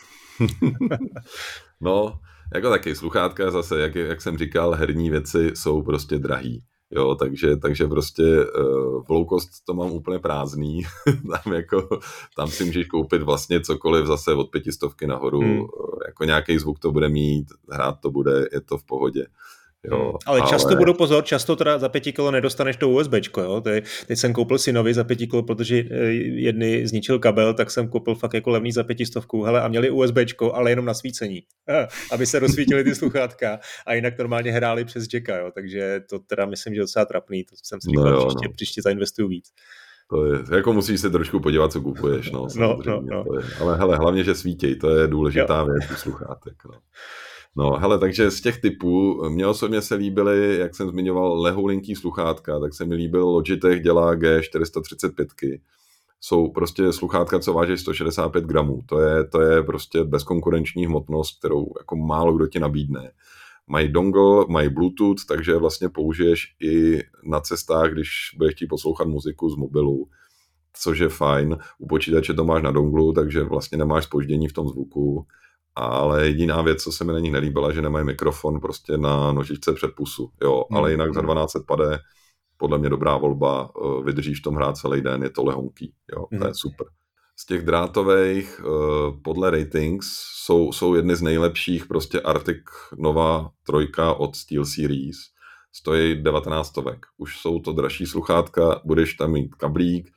No, 1.80 2.18
jako 2.54 2.70
taky 2.70 2.94
sluchátka 2.94 3.50
zase, 3.50 3.80
jak, 3.80 3.94
jak 3.94 4.20
jsem 4.20 4.38
říkal, 4.38 4.72
herní 4.72 5.10
věci 5.10 5.50
jsou 5.54 5.82
prostě 5.82 6.18
drahý. 6.18 6.62
Jo, 6.90 7.14
takže, 7.14 7.56
takže 7.56 7.86
prostě 7.86 8.22
uh, 8.22 9.04
v 9.04 9.10
low 9.10 9.26
cost 9.28 9.50
to 9.66 9.74
mám 9.74 9.92
úplně 9.92 10.18
prázdný. 10.18 10.82
tam, 11.44 11.52
jako, 11.52 11.88
tam 12.36 12.48
si 12.48 12.64
můžeš 12.64 12.86
koupit 12.86 13.22
vlastně 13.22 13.60
cokoliv 13.60 14.06
zase 14.06 14.32
od 14.32 14.50
pětistovky 14.50 15.06
nahoru. 15.06 15.40
Hmm. 15.40 15.64
Jako 16.06 16.24
nějaký 16.24 16.58
zvuk 16.58 16.78
to 16.78 16.92
bude 16.92 17.08
mít, 17.08 17.46
hrát 17.70 18.00
to 18.00 18.10
bude, 18.10 18.48
je 18.52 18.60
to 18.60 18.78
v 18.78 18.84
pohodě. 18.84 19.26
Jo, 19.90 20.14
ale, 20.26 20.40
ale 20.40 20.50
často 20.50 20.76
budu 20.76 20.94
pozor, 20.94 21.24
často 21.24 21.56
teda 21.56 21.78
za 21.78 21.88
pěti 21.88 22.12
kilo 22.12 22.30
nedostaneš 22.30 22.76
to 22.76 22.88
USB, 22.88 23.12
jo. 23.38 23.60
Teď, 23.60 23.84
jsem 24.08 24.32
koupil 24.32 24.58
synovi 24.58 24.94
za 24.94 25.04
pěti 25.04 25.26
kilo, 25.26 25.42
protože 25.42 25.76
eh, 25.90 26.04
jedny 26.12 26.88
zničil 26.88 27.18
kabel, 27.18 27.54
tak 27.54 27.70
jsem 27.70 27.88
koupil 27.88 28.14
fakt 28.14 28.34
jako 28.34 28.50
levný 28.50 28.72
za 28.72 28.84
pětistovku, 28.84 29.42
hele, 29.42 29.62
a 29.62 29.68
měli 29.68 29.90
USB, 29.90 30.16
ale 30.52 30.70
jenom 30.70 30.84
na 30.84 30.94
svícení, 30.94 31.42
aby 32.12 32.26
se 32.26 32.38
rozsvítily 32.38 32.84
ty 32.84 32.94
sluchátka 32.94 33.58
a 33.86 33.94
jinak 33.94 34.18
normálně 34.18 34.52
hráli 34.52 34.84
přes 34.84 35.06
jacka, 35.14 35.36
jo. 35.36 35.50
Takže 35.54 36.00
to 36.10 36.18
teda 36.18 36.46
myslím, 36.46 36.74
že 36.74 36.80
je 36.80 36.82
docela 36.82 37.04
trapný, 37.04 37.44
to 37.44 37.56
jsem 37.62 37.80
si 37.80 37.90
říkal, 37.90 38.04
no 38.04 38.10
jo, 38.10 38.26
příště, 38.26 38.48
no. 38.48 38.52
příště 38.52 38.82
zainvestuju 38.82 39.28
víc. 39.28 39.48
To 40.10 40.26
je, 40.26 40.56
jako 40.56 40.72
musíš 40.72 41.00
se 41.00 41.10
trošku 41.10 41.40
podívat, 41.40 41.72
co 41.72 41.80
kupuješ, 41.80 42.30
no, 42.30 42.46
no, 42.56 42.78
no, 42.86 43.00
no. 43.00 43.24
To 43.24 43.38
je, 43.38 43.44
ale 43.60 43.76
hele, 43.76 43.96
hlavně, 43.96 44.24
že 44.24 44.34
svítí, 44.34 44.78
to 44.78 44.90
je 44.90 45.06
důležitá 45.06 45.56
jo. 45.58 45.66
věc 45.66 45.90
u 45.90 45.94
sluchátek, 45.94 46.54
no. 46.64 46.78
No, 47.56 47.70
hele, 47.70 47.98
takže 47.98 48.30
z 48.30 48.40
těch 48.40 48.60
typů, 48.60 49.22
mě 49.28 49.46
osobně 49.46 49.82
se 49.82 49.94
líbily, 49.94 50.58
jak 50.58 50.74
jsem 50.74 50.88
zmiňoval, 50.88 51.40
lehoulinký 51.40 51.94
sluchátka, 51.94 52.60
tak 52.60 52.74
se 52.74 52.84
mi 52.84 52.94
líbil 52.94 53.28
Logitech 53.28 53.82
dělá 53.82 54.14
G435. 54.14 55.58
Jsou 56.20 56.50
prostě 56.50 56.92
sluchátka, 56.92 57.38
co 57.38 57.52
váží 57.52 57.78
165 57.78 58.44
gramů. 58.44 58.82
To 58.86 59.00
je, 59.00 59.24
to 59.24 59.40
je 59.40 59.62
prostě 59.62 60.04
bezkonkurenční 60.04 60.86
hmotnost, 60.86 61.38
kterou 61.38 61.66
jako 61.78 61.96
málo 61.96 62.32
kdo 62.36 62.46
ti 62.46 62.60
nabídne. 62.60 63.10
Mají 63.66 63.88
dongle, 63.88 64.44
mají 64.48 64.68
Bluetooth, 64.68 65.24
takže 65.28 65.56
vlastně 65.56 65.88
použiješ 65.88 66.54
i 66.62 67.02
na 67.24 67.40
cestách, 67.40 67.92
když 67.92 68.10
budeš 68.36 68.54
chtít 68.54 68.66
poslouchat 68.66 69.08
muziku 69.08 69.50
z 69.50 69.56
mobilu, 69.56 70.08
což 70.82 70.98
je 70.98 71.08
fajn. 71.08 71.58
U 71.78 71.86
počítače 71.86 72.34
to 72.34 72.44
máš 72.44 72.62
na 72.62 72.70
donglu, 72.70 73.12
takže 73.12 73.42
vlastně 73.42 73.78
nemáš 73.78 74.04
spoždění 74.04 74.48
v 74.48 74.52
tom 74.52 74.68
zvuku 74.68 75.26
ale 75.76 76.26
jediná 76.26 76.62
věc, 76.62 76.82
co 76.82 76.92
se 76.92 77.04
mi 77.04 77.12
na 77.12 77.18
nich 77.18 77.32
nelíbila, 77.32 77.72
že 77.72 77.82
nemají 77.82 78.06
mikrofon 78.06 78.60
prostě 78.60 78.98
na 78.98 79.32
nožičce 79.32 79.72
před 79.72 79.90
pusu, 79.96 80.30
jo, 80.42 80.64
mm. 80.70 80.76
ale 80.76 80.90
jinak 80.90 81.14
za 81.14 81.20
12 81.20 81.52
pade, 81.66 81.98
podle 82.56 82.78
mě 82.78 82.88
dobrá 82.88 83.16
volba, 83.16 83.70
eh, 83.76 84.04
vydržíš 84.04 84.40
v 84.40 84.42
tom 84.42 84.54
hrát 84.54 84.76
celý 84.76 85.00
den, 85.00 85.22
je 85.22 85.30
to 85.30 85.44
lehonký, 85.44 85.94
jo, 86.16 86.26
to 86.28 86.44
je 86.44 86.50
mhm. 86.50 86.54
super. 86.54 86.86
Z 87.36 87.46
těch 87.46 87.64
drátových 87.64 88.60
eh, 88.60 89.20
podle 89.24 89.50
ratings 89.50 90.06
jsou, 90.44 90.72
jsou 90.72 90.94
jedny 90.94 91.16
z 91.16 91.22
nejlepších 91.22 91.86
prostě 91.86 92.20
Arctic 92.20 92.64
Nova 92.98 93.50
trojka 93.66 94.14
od 94.14 94.36
Steel 94.36 94.64
Series, 94.64 95.16
stojí 95.72 96.22
19 96.22 96.68
stovek. 96.68 97.06
Už 97.16 97.38
jsou 97.38 97.58
to 97.58 97.72
dražší 97.72 98.06
sluchátka, 98.06 98.80
budeš 98.84 99.14
tam 99.14 99.32
mít 99.32 99.54
kablík, 99.54 100.10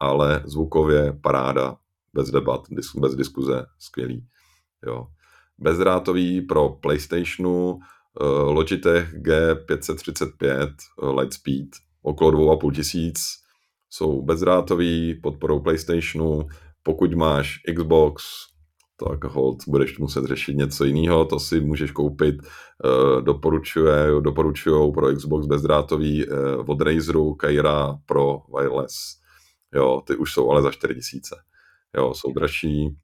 ale 0.00 0.42
zvukově 0.44 1.18
paráda, 1.22 1.76
bez 2.14 2.30
debat, 2.30 2.60
bez 3.00 3.14
diskuze, 3.14 3.66
skvělý. 3.78 4.26
Jo. 4.86 5.06
Bezdrátový 5.58 6.40
pro 6.40 6.68
PlayStationu 6.68 7.72
uh, 7.72 7.80
Logitech 8.54 9.14
G535 9.14 10.74
uh, 11.02 11.18
Lightspeed 11.18 11.68
okolo 12.02 12.56
2,5 12.56 12.74
tisíc 12.74 13.20
jsou 13.90 14.22
bezdrátový, 14.22 15.14
podporou 15.22 15.60
PlayStationu. 15.60 16.46
Pokud 16.82 17.14
máš 17.14 17.60
Xbox, 17.76 18.24
tak 19.06 19.24
hold, 19.24 19.58
budeš 19.68 19.98
muset 19.98 20.24
řešit 20.24 20.56
něco 20.56 20.84
jiného, 20.84 21.24
to 21.24 21.40
si 21.40 21.60
můžeš 21.60 21.90
koupit, 21.90 22.34
uh, 22.42 23.22
doporučuje, 23.22 24.06
doporučujou 24.20 24.92
pro 24.92 25.14
Xbox 25.14 25.46
bezdrátový 25.46 26.26
od 26.66 26.80
Razeru 26.80 27.34
Kaira 27.34 27.98
Pro 28.06 28.42
Wireless. 28.56 29.20
Jo, 29.74 30.02
ty 30.06 30.16
už 30.16 30.32
jsou 30.32 30.50
ale 30.50 30.62
za 30.62 30.70
4000. 30.70 31.36
Jo, 31.96 32.14
jsou 32.14 32.32
dražší, 32.32 32.96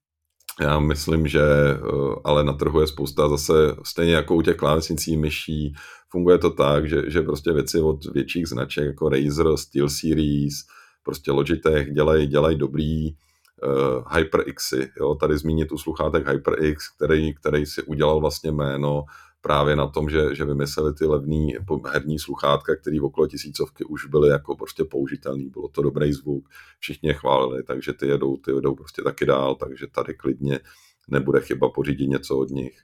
já 0.60 0.78
myslím, 0.78 1.26
že 1.26 1.42
eh, 1.42 1.78
ale 2.24 2.44
na 2.44 2.52
trhu 2.52 2.80
je 2.80 2.86
spousta 2.86 3.28
zase, 3.28 3.76
stejně 3.82 4.14
jako 4.14 4.34
u 4.34 4.42
těch 4.42 4.56
klávesnicí 4.56 5.16
myší, 5.16 5.74
funguje 6.10 6.38
to 6.38 6.50
tak, 6.50 6.88
že, 6.88 7.10
že 7.10 7.22
prostě 7.22 7.52
věci 7.52 7.80
od 7.80 8.04
větších 8.04 8.48
značek 8.48 8.84
jako 8.86 9.08
Razer, 9.08 9.56
Steel 9.56 9.88
Series, 9.88 10.54
prostě 11.02 11.32
Logitech 11.32 11.92
dělají 11.92 12.26
dělaj 12.26 12.56
dobrý 12.56 13.10
uh, 13.10 14.12
HyperXy, 14.12 14.90
jo, 15.00 15.14
tady 15.14 15.38
zmínit 15.38 15.72
u 15.72 15.78
sluchátek 15.78 16.28
HyperX, 16.28 16.88
který, 16.96 17.34
který 17.34 17.66
si 17.66 17.82
udělal 17.82 18.20
vlastně 18.20 18.52
jméno 18.52 19.04
právě 19.46 19.76
na 19.76 19.86
tom, 19.86 20.10
že, 20.10 20.34
že 20.34 20.44
vymysleli 20.44 20.94
ty 20.94 21.06
levný 21.06 21.54
herní 21.92 22.18
sluchátka, 22.18 22.76
které 22.76 23.00
okolo 23.00 23.26
tisícovky 23.26 23.84
už 23.84 24.06
byly 24.06 24.28
jako 24.28 24.56
prostě 24.56 24.84
použitelný, 24.84 25.48
bylo 25.48 25.68
to 25.68 25.82
dobrý 25.82 26.12
zvuk, 26.12 26.48
všichni 26.78 27.08
je 27.08 27.14
chválili, 27.14 27.62
takže 27.62 27.92
ty 27.92 28.06
jedou, 28.06 28.36
ty 28.36 28.50
jedou 28.50 28.74
prostě 28.74 29.02
taky 29.02 29.26
dál, 29.26 29.54
takže 29.54 29.86
tady 29.86 30.14
klidně 30.14 30.60
nebude 31.08 31.40
chyba 31.40 31.70
pořídit 31.70 32.06
něco 32.06 32.38
od 32.38 32.50
nich, 32.50 32.80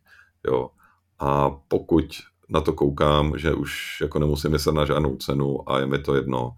jo. 0.46 0.70
A 1.18 1.50
pokud 1.50 2.06
na 2.48 2.60
to 2.60 2.72
koukám, 2.72 3.38
že 3.38 3.54
už 3.54 4.00
jako 4.00 4.18
nemusím 4.18 4.50
myslet 4.50 4.72
na 4.72 4.84
žádnou 4.84 5.16
cenu 5.16 5.70
a 5.70 5.78
je 5.78 5.86
mi 5.86 5.98
to 5.98 6.14
jedno, 6.14 6.50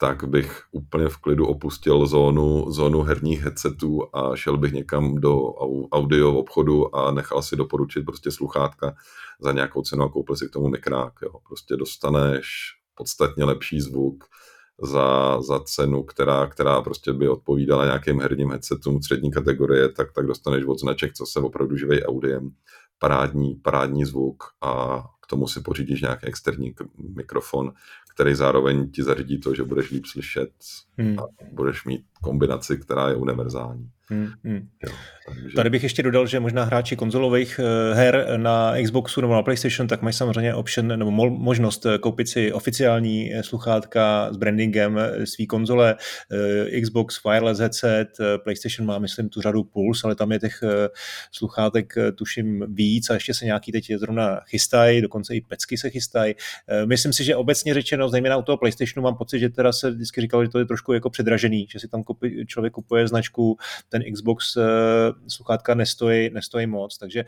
tak 0.00 0.24
bych 0.24 0.62
úplně 0.72 1.08
v 1.08 1.16
klidu 1.16 1.46
opustil 1.46 2.06
zónu, 2.06 2.72
zónu 2.72 3.02
herních 3.02 3.40
headsetů 3.40 4.16
a 4.16 4.36
šel 4.36 4.56
bych 4.56 4.72
někam 4.72 5.14
do 5.14 5.52
audio 5.92 6.34
obchodu 6.34 6.96
a 6.96 7.10
nechal 7.10 7.42
si 7.42 7.56
doporučit 7.56 8.04
prostě 8.04 8.30
sluchátka 8.30 8.94
za 9.40 9.52
nějakou 9.52 9.82
cenu 9.82 10.04
a 10.04 10.08
koupil 10.08 10.36
si 10.36 10.48
k 10.48 10.52
tomu 10.52 10.68
mikrák. 10.68 11.12
Jo. 11.22 11.30
Prostě 11.48 11.76
dostaneš 11.76 12.46
podstatně 12.94 13.44
lepší 13.44 13.80
zvuk 13.80 14.24
za, 14.82 15.40
za 15.42 15.60
cenu, 15.60 16.02
která, 16.02 16.46
která 16.46 16.82
prostě 16.82 17.12
by 17.12 17.28
odpovídala 17.28 17.84
nějakým 17.84 18.20
herním 18.20 18.50
headsetům 18.50 19.02
střední 19.02 19.30
kategorie, 19.30 19.88
tak, 19.88 20.12
tak 20.12 20.26
dostaneš 20.26 20.64
od 20.64 20.78
značek, 20.78 21.12
co 21.12 21.26
se 21.26 21.40
opravdu 21.40 21.76
živej 21.76 22.02
audiem, 22.06 22.50
parádní, 22.98 23.54
parádní 23.54 24.04
zvuk 24.04 24.44
a 24.60 25.04
tomu 25.30 25.48
si 25.48 25.60
pořídíš 25.60 26.02
nějaký 26.02 26.26
externí 26.26 26.74
mikrofon, 27.16 27.72
který 28.14 28.34
zároveň 28.34 28.90
ti 28.90 29.02
zařídí 29.02 29.40
to, 29.40 29.54
že 29.54 29.64
budeš 29.64 29.90
líp 29.90 30.06
slyšet 30.06 30.50
hmm. 30.98 31.18
a 31.18 31.22
budeš 31.52 31.84
mít 31.84 32.04
kombinaci, 32.22 32.78
která 32.78 33.08
je 33.08 33.16
univerzální. 33.16 33.90
Hmm, 34.10 34.28
hmm. 34.44 34.68
Jo, 34.86 34.92
takže... 35.26 35.56
Tady 35.56 35.70
bych 35.70 35.82
ještě 35.82 36.02
dodal, 36.02 36.26
že 36.26 36.40
možná 36.40 36.64
hráči 36.64 36.96
konzolových 36.96 37.60
eh, 37.62 37.94
her 37.94 38.26
na 38.36 38.74
Xboxu 38.82 39.20
nebo 39.20 39.34
na 39.34 39.42
PlayStation, 39.42 39.88
tak 39.88 40.02
mají 40.02 40.12
samozřejmě 40.12 40.54
option 40.54 40.98
nebo 40.98 41.10
možnost 41.30 41.86
eh, 41.86 41.98
koupit 41.98 42.28
si 42.28 42.52
oficiální 42.52 43.34
eh, 43.34 43.42
sluchátka 43.42 44.28
s 44.32 44.36
brandingem 44.36 44.98
své 45.24 45.46
konzole. 45.46 45.96
Xbox 46.82 47.24
Wireless 47.24 47.60
headset, 47.60 48.08
PlayStation 48.44 48.86
má, 48.86 48.98
myslím, 48.98 49.28
tu 49.28 49.40
řadu 49.40 49.64
Pulse, 49.64 50.00
ale 50.04 50.14
tam 50.14 50.32
je 50.32 50.38
těch 50.38 50.60
sluchátek, 51.32 51.94
tuším, 52.14 52.64
víc 52.68 53.10
a 53.10 53.14
ještě 53.14 53.34
se 53.34 53.44
nějaký 53.44 53.72
teď 53.72 53.92
zrovna 53.98 54.40
chystají, 54.46 55.00
dokonce 55.00 55.34
i 55.34 55.40
pecky 55.40 55.78
se 55.78 55.90
chystají. 55.90 56.34
Myslím 56.84 57.12
si, 57.12 57.24
že 57.24 57.36
obecně 57.36 57.74
řečeno, 57.74 58.08
zejména 58.08 58.36
u 58.36 58.42
toho 58.42 58.58
PlayStationu, 58.58 59.04
mám 59.04 59.16
pocit, 59.16 59.38
že 59.38 59.48
teda 59.48 59.72
se 59.72 59.90
vždycky 59.90 60.20
říkalo, 60.20 60.44
že 60.44 60.50
to 60.50 60.58
je 60.58 60.64
trošku 60.64 60.92
jako 60.92 61.10
předražený, 61.10 61.66
že 61.70 61.80
si 61.80 61.88
tam 61.88 62.02
člověk 62.46 62.72
kupuje 62.72 63.08
značku 63.08 63.56
ten 63.88 63.99
Xbox 64.12 64.56
eh, 64.56 64.62
sluchátka 65.28 65.74
nestojí, 65.74 66.30
nestojí 66.30 66.66
moc, 66.66 66.98
takže 66.98 67.24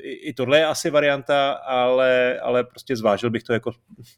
i, 0.00 0.12
i 0.12 0.32
tohle 0.32 0.58
je 0.58 0.66
asi 0.66 0.90
varianta, 0.90 1.52
ale, 1.52 2.40
ale 2.40 2.64
prostě 2.64 2.96
zvážil 2.96 3.30
bych 3.30 3.42
to 3.42 3.52
jako, 3.52 3.72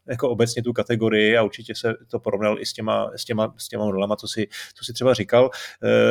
jako 0.07 0.31
obecně 0.31 0.63
tu 0.63 0.73
kategorii 0.73 1.37
a 1.37 1.43
určitě 1.43 1.75
se 1.75 1.95
to 2.11 2.19
porovnal 2.19 2.61
i 2.61 2.67
s 2.67 2.73
těma, 2.73 3.11
s 3.17 3.25
těma, 3.25 3.55
s 3.57 3.69
těma 3.69 3.85
modelama, 3.85 4.17
co 4.17 4.29
si, 4.29 4.49
co 4.75 4.85
si 4.85 4.93
třeba 4.93 5.15
říkal. 5.15 5.51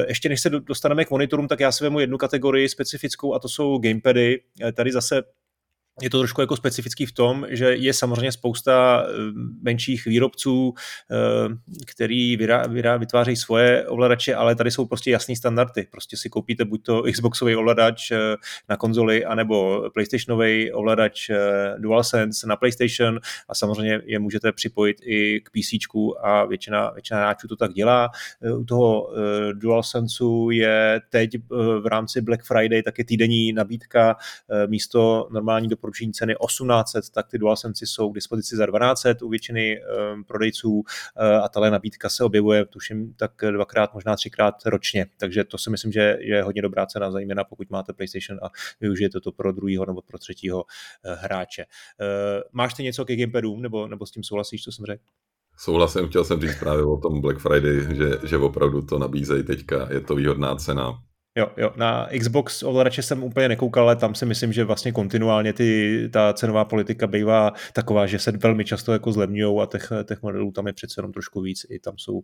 Ještě 0.08 0.30
než 0.30 0.42
se 0.42 0.50
dostaneme 0.50 1.06
k 1.06 1.12
monitorům, 1.12 1.48
tak 1.48 1.60
já 1.60 1.72
si 1.72 1.84
vemu 1.84 2.00
jednu 2.00 2.18
kategorii 2.18 2.70
specifickou 2.70 3.34
a 3.34 3.40
to 3.40 3.50
jsou 3.50 3.78
gamepady. 3.78 4.42
Tady 4.74 4.92
zase 4.92 5.24
je 6.02 6.10
to 6.10 6.20
trošku 6.20 6.42
jako 6.42 6.56
specifický 6.56 7.06
v 7.06 7.12
tom, 7.12 7.46
že 7.50 7.76
je 7.76 7.94
samozřejmě 7.94 8.32
spousta 8.32 9.06
eh, 9.08 9.14
menších 9.62 10.06
výrobců, 10.06 10.74
eh, 11.12 11.16
který 11.86 12.38
vyrá, 12.38 12.68
vyrá, 12.68 12.98
vytvářejí 12.98 13.36
svoje 13.36 13.88
ovladače, 13.88 14.36
ale 14.36 14.56
tady 14.56 14.72
jsou 14.72 14.86
prostě 14.86 15.12
jasný 15.12 15.36
standardy. 15.36 15.88
Prostě 15.92 16.18
si 16.18 16.30
koupíte 16.30 16.66
buď 16.66 16.84
to 16.84 17.02
Xboxový 17.12 17.56
ovladač 17.56 18.12
eh, 18.12 18.18
na 18.70 18.78
konzoli, 18.78 19.26
anebo 19.26 19.90
PlayStationový 19.94 20.72
ovladač 20.72 21.30
DualSense 21.78 22.48
na 22.48 22.56
PlayStation 22.56 23.20
a 23.50 23.56
samozřejmě 23.56 24.02
je 24.06 24.20
můžete 24.20 24.52
připojit 24.52 24.98
i 25.04 25.42
k 25.42 25.50
PC 25.50 25.74
a 26.22 26.46
většina, 26.46 26.90
většina 26.90 27.20
hráčů 27.20 27.48
to 27.48 27.56
tak 27.56 27.74
dělá. 27.74 28.10
U 28.58 28.64
toho 28.64 29.10
DualSenseu 29.54 30.50
je 30.50 31.02
teď 31.10 31.32
v 31.82 31.86
rámci 31.86 32.22
Black 32.22 32.44
Friday 32.44 32.84
taky 32.84 33.04
týdenní 33.04 33.54
nabídka 33.54 34.16
místo 34.68 35.28
normální 35.32 35.68
doporučení 35.68 35.87
doporučení 35.88 36.14
ceny 36.14 36.36
1800, 36.48 37.10
tak 37.10 37.28
ty 37.28 37.38
DualSense 37.38 37.86
jsou 37.86 38.12
k 38.12 38.16
dispozici 38.16 38.56
za 38.56 38.66
1200 38.66 39.26
u 39.26 39.30
většiny 39.30 39.80
um, 40.14 40.24
prodejců 40.24 40.72
uh, 40.72 40.84
a 41.44 41.50
tahle 41.50 41.72
nabídka 41.72 42.10
se 42.10 42.24
objevuje, 42.24 42.66
tuším, 42.66 43.14
tak 43.14 43.32
dvakrát, 43.52 43.94
možná 43.94 44.16
třikrát 44.16 44.56
ročně. 44.66 45.06
Takže 45.18 45.44
to 45.44 45.58
si 45.58 45.70
myslím, 45.70 45.92
že 45.92 46.18
je 46.20 46.44
hodně 46.44 46.62
dobrá 46.62 46.86
cena, 46.86 47.12
zejména 47.12 47.44
pokud 47.44 47.70
máte 47.70 47.94
PlayStation 47.94 48.40
a 48.44 48.50
využijete 48.82 49.20
to 49.20 49.32
pro 49.32 49.52
druhého 49.52 49.86
nebo 49.86 50.02
pro 50.02 50.18
třetího 50.18 50.58
uh, 50.58 51.14
hráče. 51.14 51.66
Uh, 51.66 52.42
máš 52.52 52.74
ty 52.74 52.84
něco 52.84 53.06
ke 53.06 53.16
gamepadům, 53.16 53.62
nebo, 53.62 53.88
nebo 53.88 54.06
s 54.06 54.12
tím 54.12 54.24
souhlasíš, 54.24 54.64
co 54.64 54.72
jsem 54.72 54.86
řekl? 54.86 55.04
Souhlasím, 55.60 56.08
chtěl 56.08 56.24
jsem 56.24 56.42
říct 56.42 56.60
právě 56.60 56.84
o 56.84 56.98
tom 56.98 57.22
Black 57.22 57.40
Friday, 57.40 57.96
že, 57.96 58.28
že 58.28 58.38
opravdu 58.38 58.82
to 58.82 59.00
nabízejí 59.00 59.44
teďka, 59.44 59.88
je 59.92 60.02
to 60.02 60.16
výhodná 60.16 60.56
cena 60.56 61.00
Jo, 61.38 61.48
jo, 61.58 61.74
na 61.76 62.10
Xbox 62.20 62.64
ovladače 62.64 63.02
jsem 63.02 63.24
úplně 63.24 63.48
nekoukal, 63.50 63.84
ale 63.84 63.96
tam 63.96 64.16
si 64.16 64.26
myslím, 64.26 64.54
že 64.54 64.64
vlastně 64.64 64.92
kontinuálně 64.92 65.54
ty, 65.54 66.10
ta 66.14 66.34
cenová 66.34 66.66
politika 66.66 67.08
bývá 67.08 67.54
taková, 67.74 68.06
že 68.08 68.20
se 68.20 68.32
velmi 68.32 68.66
často 68.66 68.94
jako 68.94 69.12
zlevňují 69.12 69.62
a 69.62 69.66
těch, 69.66 69.92
těch 70.08 70.22
modelů 70.22 70.52
tam 70.52 70.68
je 70.68 70.74
přece 70.74 71.00
jenom 71.00 71.12
trošku 71.12 71.42
víc, 71.42 71.66
i 71.70 71.80
tam 71.80 71.98
jsou 71.98 72.14
uh, 72.14 72.22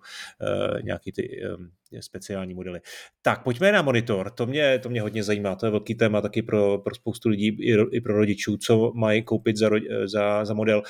nějaký 0.84 1.12
ty 1.12 1.42
um, 1.58 1.70
speciální 2.00 2.54
modely. 2.54 2.80
Tak, 3.22 3.44
pojďme 3.44 3.72
na 3.72 3.82
monitor, 3.82 4.30
to 4.30 4.46
mě, 4.46 4.80
to 4.80 4.90
mě 4.90 5.02
hodně 5.02 5.24
zajímá, 5.24 5.56
to 5.56 5.66
je 5.66 5.72
velký 5.72 5.96
téma 5.96 6.22
taky 6.22 6.42
pro, 6.42 6.78
pro 6.78 6.96
spoustu 6.96 7.30
lidí, 7.30 7.48
i, 7.48 7.78
i 7.92 8.02
pro 8.02 8.18
rodičů, 8.18 8.58
co 8.58 8.92
mají 8.96 9.24
koupit 9.24 9.58
za, 9.58 9.70
za, 10.06 10.46
za 10.46 10.54
model. 10.54 10.84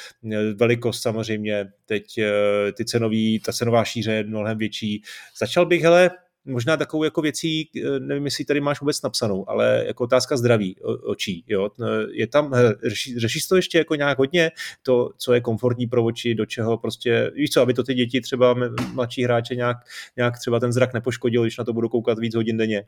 Velikost 0.55 1.01
samozřejmě, 1.01 1.65
teď 1.85 2.05
uh, 2.17 2.71
ty 2.71 2.85
cenový, 2.85 3.39
ta 3.39 3.53
cenová 3.53 3.83
šíře 3.83 4.13
je 4.13 4.23
mnohem 4.23 4.57
větší. 4.57 5.01
Začal 5.39 5.65
bych, 5.65 5.83
hele, 5.83 6.09
možná 6.45 6.77
takovou 6.77 7.03
jako 7.03 7.21
věcí, 7.21 7.69
eh, 7.77 7.99
nevím, 7.99 8.25
jestli 8.25 8.45
tady 8.45 8.61
máš 8.61 8.81
vůbec 8.81 9.01
napsanou, 9.01 9.49
ale 9.49 9.83
jako 9.87 10.03
otázka 10.03 10.37
zdraví 10.37 10.75
očí, 11.03 11.43
jo, 11.47 11.69
je 12.11 12.27
tam, 12.27 12.53
řeší, 12.83 13.19
řešíš 13.19 13.47
to 13.47 13.55
ještě 13.55 13.77
jako 13.77 13.95
nějak 13.95 14.17
hodně, 14.17 14.51
to, 14.83 15.09
co 15.17 15.33
je 15.33 15.41
komfortní 15.41 15.87
pro 15.87 16.03
oči, 16.03 16.35
do 16.35 16.45
čeho 16.45 16.77
prostě, 16.77 17.31
víš 17.35 17.49
co, 17.49 17.61
aby 17.61 17.73
to 17.73 17.83
ty 17.83 17.93
děti 17.93 18.21
třeba 18.21 18.55
mladší 18.93 19.23
hráče 19.23 19.55
nějak, 19.55 19.77
nějak 20.17 20.39
třeba 20.39 20.59
ten 20.59 20.71
zrak 20.71 20.93
nepoškodil, 20.93 21.41
když 21.41 21.57
na 21.57 21.63
to 21.63 21.73
budou 21.73 21.89
koukat 21.89 22.19
víc 22.19 22.35
hodin 22.35 22.57
denně. 22.57 22.83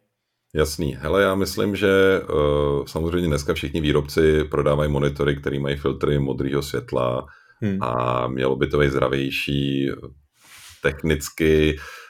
Jasný. 0.55 0.97
Hele, 0.99 1.21
já 1.21 1.35
myslím, 1.35 1.75
že 1.75 2.21
uh, 2.21 2.85
samozřejmě 2.85 3.27
dneska 3.27 3.53
všichni 3.53 3.81
výrobci 3.81 4.43
prodávají 4.43 4.91
monitory, 4.91 5.35
které 5.35 5.59
mají 5.59 5.75
filtry 5.75 6.19
modrého 6.19 6.61
světla 6.61 7.25
hmm. 7.61 7.77
a 7.83 8.27
mělo 8.27 8.55
by 8.55 8.67
to 8.67 8.79
být 8.79 8.91
zdravější 8.91 9.91
technicky. 10.81 11.75
Eh, 11.75 12.04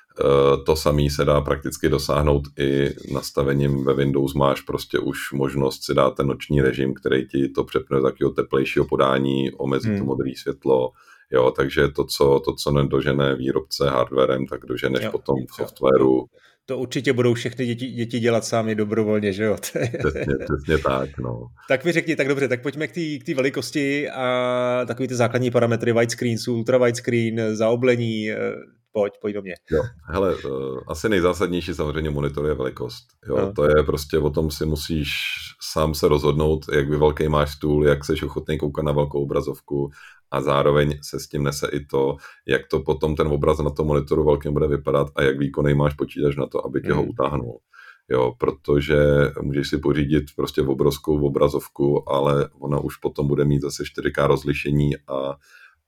to 0.66 0.76
samé 0.76 1.10
se 1.10 1.26
dá 1.26 1.42
prakticky 1.42 1.90
dosáhnout 1.90 2.44
i 2.60 2.90
nastavením 3.14 3.84
ve 3.84 3.94
Windows. 3.94 4.34
Máš 4.34 4.62
prostě 4.62 5.00
už 5.00 5.32
možnost 5.34 5.84
si 5.84 5.94
dát 5.94 6.16
ten 6.16 6.28
noční 6.28 6.62
režim, 6.62 6.94
který 6.94 7.28
ti 7.28 7.50
to 7.50 7.64
přepne 7.64 7.98
do 7.98 8.04
takového 8.04 8.32
teplejšího 8.32 8.86
podání, 8.86 9.52
omezí 9.52 9.90
hmm. 9.90 10.00
to 10.00 10.06
modré 10.06 10.32
světlo. 10.38 10.92
Jo, 11.32 11.52
takže 11.52 11.88
to 11.88 12.06
co, 12.06 12.42
to, 12.46 12.56
co 12.56 12.72
nedožené 12.72 13.36
výrobce 13.36 13.90
hardwarem, 13.90 14.48
tak 14.48 14.66
doženeš 14.66 15.04
jo, 15.04 15.12
potom 15.12 15.36
v 15.50 15.56
softwaru. 15.56 16.26
To 16.66 16.78
určitě 16.78 17.14
budou 17.14 17.34
všechny 17.34 17.66
děti, 17.66 17.88
děti 17.88 18.20
dělat 18.20 18.46
sami 18.46 18.76
dobrovolně, 18.76 19.34
že 19.34 19.44
jo? 19.44 19.56
Přesně, 19.62 20.36
přesně 20.46 20.78
tak, 20.84 21.18
no. 21.18 21.48
Tak 21.68 21.86
mi 21.86 21.92
řekni, 21.92 22.16
tak 22.16 22.28
dobře, 22.28 22.48
tak 22.48 22.62
pojďme 22.62 22.88
k 22.88 23.24
té 23.26 23.34
velikosti 23.34 24.10
a 24.10 24.82
takový 24.88 25.08
ty 25.08 25.16
základní 25.16 25.52
parametry 25.52 25.94
widescreen, 25.94 26.38
ultra 26.50 26.78
widescreen, 26.78 27.56
zaoblení, 27.56 28.32
eh, 28.32 28.38
pojď, 28.96 29.14
pojď 29.22 29.36
do 29.36 29.42
mě. 29.42 29.54
Jo, 29.72 29.84
hele, 30.08 30.36
uh, 30.36 30.80
asi 30.88 31.10
nejzásadnější 31.10 31.74
samozřejmě 31.74 32.10
monitor 32.10 32.46
je 32.46 32.54
velikost. 32.54 33.08
Jo, 33.28 33.38
no. 33.38 33.54
To 33.54 33.64
je 33.64 33.84
prostě 33.84 34.18
o 34.18 34.30
tom 34.30 34.52
si 34.52 34.66
musíš 34.66 35.10
sám 35.62 35.94
se 35.94 36.08
rozhodnout, 36.08 36.66
jak 36.74 36.90
by 36.90 36.98
velký 36.98 37.28
máš 37.28 37.52
stůl, 37.52 37.88
jak 37.88 38.06
seš 38.06 38.24
ochotný 38.24 38.58
koukat 38.58 38.86
na 38.86 38.92
velkou 38.92 39.24
obrazovku 39.24 39.90
a 40.32 40.42
zároveň 40.42 41.00
se 41.02 41.20
s 41.20 41.28
tím 41.28 41.44
nese 41.44 41.68
i 41.68 41.86
to, 41.86 42.16
jak 42.48 42.68
to 42.68 42.80
potom 42.80 43.16
ten 43.16 43.28
obraz 43.28 43.60
na 43.60 43.70
tom 43.70 43.88
monitoru 43.88 44.24
velkým 44.24 44.54
bude 44.54 44.68
vypadat 44.68 45.08
a 45.16 45.24
jak 45.24 45.40
výkonný 45.40 45.74
máš 45.74 45.94
počítač 45.94 46.36
na 46.36 46.48
to, 46.48 46.66
aby 46.66 46.82
tě 46.82 46.94
mm. 46.94 46.98
ho 46.98 47.04
utáhnul. 47.04 47.60
Jo, 48.10 48.34
protože 48.38 48.98
můžeš 49.42 49.70
si 49.70 49.78
pořídit 49.78 50.24
prostě 50.36 50.62
v 50.62 50.70
obrovskou 50.70 51.26
obrazovku, 51.26 52.10
ale 52.10 52.50
ona 52.60 52.80
už 52.80 52.98
potom 52.98 53.28
bude 53.28 53.46
mít 53.46 53.62
zase 53.62 53.84
4K 53.84 54.28
rozlišení 54.28 54.98
a 55.08 55.36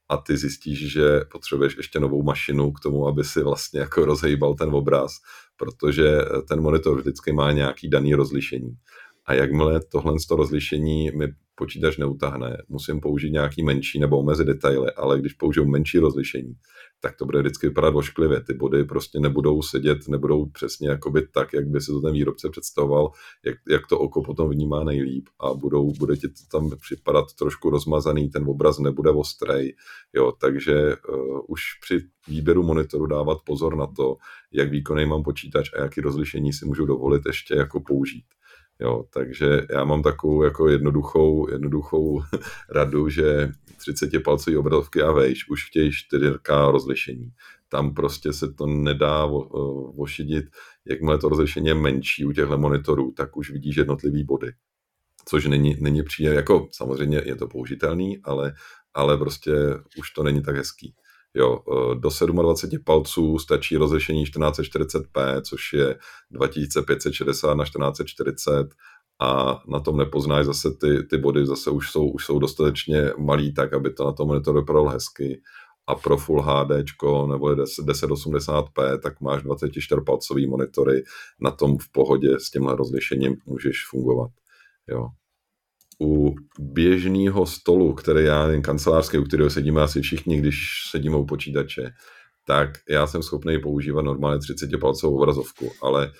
a 0.09 0.17
ty 0.17 0.37
zjistíš, 0.37 0.91
že 0.91 1.21
potřebuješ 1.31 1.77
ještě 1.77 1.99
novou 1.99 2.23
mašinu 2.23 2.71
k 2.71 2.79
tomu, 2.79 3.07
aby 3.07 3.23
si 3.23 3.43
vlastně 3.43 3.79
jako 3.79 4.05
rozhejbal 4.05 4.55
ten 4.55 4.75
obraz, 4.75 5.11
protože 5.57 6.21
ten 6.47 6.61
monitor 6.61 6.99
vždycky 6.99 7.33
má 7.33 7.51
nějaký 7.51 7.89
daný 7.89 8.13
rozlišení. 8.13 8.77
A 9.25 9.33
jakmile 9.33 9.79
tohle 9.91 10.19
z 10.19 10.25
toho 10.25 10.37
rozlišení 10.37 11.11
mi 11.11 11.27
počítač 11.57 11.97
neutáhne, 11.97 12.57
musím 12.69 12.99
použít 12.99 13.31
nějaký 13.31 13.63
menší 13.63 13.99
nebo 13.99 14.19
omezit 14.19 14.47
detaily, 14.47 14.91
ale 14.91 15.19
když 15.19 15.33
použiju 15.33 15.65
menší 15.65 15.99
rozlišení, 15.99 16.53
tak 17.01 17.15
to 17.15 17.25
bude 17.25 17.39
vždycky 17.39 17.67
vypadat 17.67 17.95
ošklivě. 17.95 18.41
Ty 18.43 18.53
body 18.53 18.83
prostě 18.83 19.19
nebudou 19.19 19.61
sedět, 19.61 19.97
nebudou 20.07 20.45
přesně 20.45 20.89
jakoby 20.89 21.27
tak, 21.27 21.53
jak 21.53 21.67
by 21.67 21.81
si 21.81 21.91
to 21.91 22.01
ten 22.01 22.13
výrobce 22.13 22.49
představoval, 22.49 23.11
jak, 23.45 23.55
jak 23.69 23.87
to 23.87 23.99
oko 23.99 24.23
potom 24.23 24.49
vnímá 24.49 24.83
nejlíp 24.83 25.29
a 25.39 25.53
budou, 25.53 25.93
bude 25.99 26.17
ti 26.17 26.27
to 26.27 26.59
tam 26.59 26.69
připadat 26.81 27.25
trošku 27.39 27.69
rozmazaný, 27.69 28.29
ten 28.29 28.43
obraz 28.47 28.79
nebude 28.79 29.09
ostrej, 29.09 29.75
jo, 30.13 30.31
takže 30.41 30.95
uh, 31.09 31.39
už 31.47 31.61
při 31.81 31.99
výběru 32.27 32.63
monitoru 32.63 33.05
dávat 33.05 33.37
pozor 33.45 33.75
na 33.75 33.87
to, 33.87 34.17
jak 34.51 34.71
výkonný 34.71 35.05
mám 35.05 35.23
počítač 35.23 35.69
a 35.73 35.81
jaký 35.81 36.01
rozlišení 36.01 36.53
si 36.53 36.65
můžu 36.65 36.85
dovolit 36.85 37.21
ještě 37.25 37.55
jako 37.55 37.79
použít. 37.79 38.25
Jo, 38.79 39.05
takže 39.13 39.61
já 39.69 39.83
mám 39.83 40.03
takovou 40.03 40.43
jako 40.43 40.69
jednoduchou, 40.69 41.51
jednoduchou 41.51 42.21
radu, 42.69 43.09
že 43.09 43.51
30 43.77 44.23
palcový 44.23 44.57
obrazovky 44.57 45.01
a 45.01 45.11
vejš 45.11 45.49
už 45.49 45.67
chtějí 45.67 45.91
4K 45.91 46.71
rozlišení. 46.71 47.29
Tam 47.69 47.93
prostě 47.93 48.33
se 48.33 48.53
to 48.53 48.65
nedá 48.65 49.25
ošidit, 49.97 50.45
jakmile 50.85 51.17
to 51.17 51.29
rozlišení 51.29 51.67
je 51.67 51.75
menší 51.75 52.25
u 52.25 52.31
těchto 52.31 52.57
monitorů, 52.57 53.11
tak 53.11 53.37
už 53.37 53.51
vidíš 53.51 53.75
jednotlivý 53.75 54.23
body. 54.23 54.51
Což 55.25 55.45
není, 55.45 55.77
není 55.79 56.03
příjemné, 56.03 56.35
jako 56.35 56.67
samozřejmě 56.71 57.21
je 57.25 57.35
to 57.35 57.47
použitelný, 57.47 58.19
ale, 58.23 58.53
ale 58.93 59.17
prostě 59.17 59.51
už 59.99 60.11
to 60.11 60.23
není 60.23 60.41
tak 60.41 60.55
hezký. 60.55 60.95
Jo, 61.35 61.59
e, 61.91 61.95
do 61.95 62.09
27 62.31 62.83
palců 62.83 63.39
stačí 63.39 63.77
rozlišení 63.77 64.25
1440p, 64.25 65.41
což 65.41 65.73
je 65.73 65.99
2560 66.31 67.53
na 67.53 67.63
1440 67.63 68.67
a 69.21 69.61
na 69.67 69.79
tom 69.79 69.97
nepoznáš 69.97 70.45
zase 70.45 70.71
ty, 70.71 71.03
ty 71.03 71.17
body, 71.17 71.45
zase 71.45 71.69
už 71.69 71.91
jsou, 71.91 72.09
už 72.09 72.25
jsou 72.25 72.39
dostatečně 72.39 73.11
malý 73.17 73.53
tak, 73.53 73.73
aby 73.73 73.93
to 73.93 74.05
na 74.05 74.11
tom 74.11 74.27
monitoru 74.27 74.59
vypadalo 74.59 74.89
hezky 74.89 75.41
a 75.87 75.95
pro 75.95 76.17
Full 76.17 76.41
HD 76.41 76.71
nebo 77.27 77.47
1080p, 77.47 78.99
tak 78.99 79.21
máš 79.21 79.43
24 79.43 80.01
palcový 80.05 80.47
monitory, 80.47 81.03
na 81.39 81.51
tom 81.51 81.77
v 81.77 81.91
pohodě 81.91 82.39
s 82.39 82.51
tímhle 82.51 82.75
rozlišením 82.75 83.35
můžeš 83.45 83.87
fungovat. 83.89 84.31
Jo 84.87 85.07
u 86.01 86.35
běžného 86.59 87.45
stolu, 87.45 87.93
který 87.93 88.25
já 88.25 88.47
jen 88.47 88.61
kancelářský, 88.61 89.17
u 89.17 89.23
kterého 89.23 89.49
sedíme 89.49 89.81
asi 89.81 90.01
všichni, 90.01 90.39
když 90.39 90.57
sedíme 90.91 91.17
u 91.17 91.25
počítače, 91.25 91.89
tak 92.47 92.69
já 92.89 93.07
jsem 93.07 93.23
schopný 93.23 93.59
používat 93.59 94.01
normálně 94.01 94.39
30 94.39 94.69
palcovou 94.81 95.17
obrazovku, 95.17 95.71
ale 95.81 96.11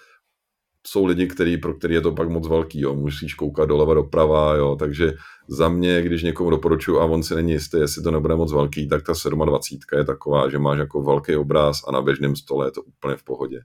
jsou 0.88 1.06
lidi, 1.06 1.28
který, 1.28 1.58
pro 1.58 1.74
který 1.74 1.94
je 1.94 2.02
to 2.02 2.12
pak 2.12 2.30
moc 2.30 2.48
velký, 2.48 2.82
jo. 2.82 2.96
musíš 2.96 3.34
koukat 3.34 3.70
doleva 3.70 3.94
doprava, 3.94 4.56
jo. 4.56 4.76
takže 4.80 5.14
za 5.48 5.70
mě, 5.70 6.02
když 6.02 6.24
někomu 6.24 6.50
doporučuju 6.50 7.00
a 7.00 7.06
on 7.06 7.24
si 7.24 7.36
není 7.36 7.52
jistý, 7.52 7.78
jestli 7.78 8.04
to 8.04 8.12
nebude 8.12 8.36
moc 8.36 8.54
velký, 8.54 8.88
tak 8.88 9.04
ta 9.04 9.14
27 9.46 10.00
je 10.00 10.06
taková, 10.06 10.50
že 10.50 10.60
máš 10.60 10.80
jako 10.80 11.02
velký 11.02 11.36
obraz 11.36 11.82
a 11.88 11.92
na 11.92 12.02
běžném 12.02 12.36
stole 12.36 12.68
je 12.68 12.72
to 12.72 12.82
úplně 12.82 13.16
v 13.16 13.24
pohodě. 13.24 13.60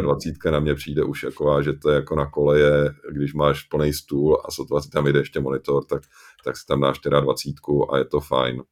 24 0.00 0.52
na 0.52 0.60
mě 0.60 0.74
přijde 0.74 1.04
už 1.04 1.22
jako, 1.22 1.62
že 1.62 1.72
to 1.72 1.90
je 1.90 1.96
jako 1.96 2.16
na 2.16 2.26
koleje, 2.26 2.94
když 3.12 3.34
máš 3.34 3.62
plný 3.62 3.92
stůl 3.92 4.42
a 4.44 4.50
sotva 4.50 4.80
si 4.80 4.90
tam 4.90 5.06
jde 5.06 5.18
ještě 5.18 5.40
monitor, 5.40 5.84
tak, 5.84 6.02
tak 6.44 6.56
si 6.56 6.66
tam 6.66 6.80
dáš 6.80 6.98
24 6.98 7.56
a 7.90 7.98
je 7.98 8.04
to 8.04 8.20
fajn. 8.20 8.62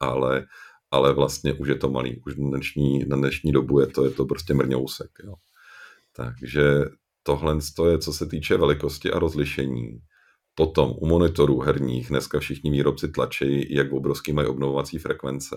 Ale, 0.00 0.46
ale 0.90 1.14
vlastně 1.14 1.54
už 1.54 1.68
je 1.68 1.74
to 1.74 1.90
malý. 1.90 2.22
Už 2.26 2.36
na 2.36 2.48
dnešní, 2.48 3.04
na 3.08 3.16
dnešní 3.16 3.52
dobu 3.52 3.80
je 3.80 3.86
to, 3.86 4.04
je 4.04 4.10
to 4.10 4.24
prostě 4.24 4.54
mrňousek. 4.54 5.10
Jo. 5.24 5.34
Takže 6.16 6.84
tohle 7.22 7.56
je, 7.90 7.98
co 7.98 8.12
se 8.12 8.26
týče 8.26 8.56
velikosti 8.56 9.10
a 9.10 9.18
rozlišení. 9.18 9.98
Potom 10.54 10.94
u 10.96 11.06
monitorů 11.06 11.60
herních 11.60 12.08
dneska 12.08 12.40
všichni 12.40 12.70
výrobci 12.70 13.08
tlačí, 13.08 13.74
jak 13.74 13.92
obrovský 13.92 14.32
mají 14.32 14.48
obnovovací 14.48 14.98
frekvence. 14.98 15.56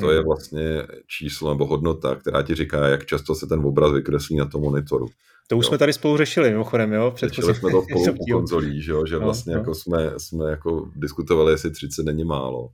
To 0.00 0.10
je 0.10 0.18
hmm. 0.18 0.26
vlastně 0.26 0.86
číslo 1.06 1.50
nebo 1.50 1.66
hodnota, 1.66 2.14
která 2.14 2.42
ti 2.42 2.54
říká, 2.54 2.86
jak 2.86 3.06
často 3.06 3.34
se 3.34 3.46
ten 3.46 3.60
obraz 3.60 3.92
vykreslí 3.92 4.36
na 4.36 4.44
tom 4.46 4.62
monitoru. 4.62 5.06
To 5.48 5.56
už 5.56 5.64
jo. 5.64 5.68
jsme 5.68 5.78
tady 5.78 5.92
spolu 5.92 6.16
řešili, 6.16 6.50
mimochodem, 6.50 6.92
jo? 6.92 7.14
Řešili 7.16 7.54
jsme 7.54 7.70
to 7.70 7.82
spolu 7.82 8.04
u 8.20 8.26
konzolí, 8.32 8.82
že, 8.82 8.92
jo? 8.92 9.06
že 9.06 9.14
no, 9.14 9.20
vlastně 9.20 9.54
no, 9.54 9.58
jako 9.58 9.74
jsme, 9.74 10.12
jsme 10.16 10.50
jako 10.50 10.90
diskutovali, 10.96 11.52
jestli 11.52 11.70
30 11.70 12.02
není 12.02 12.24
málo. 12.24 12.68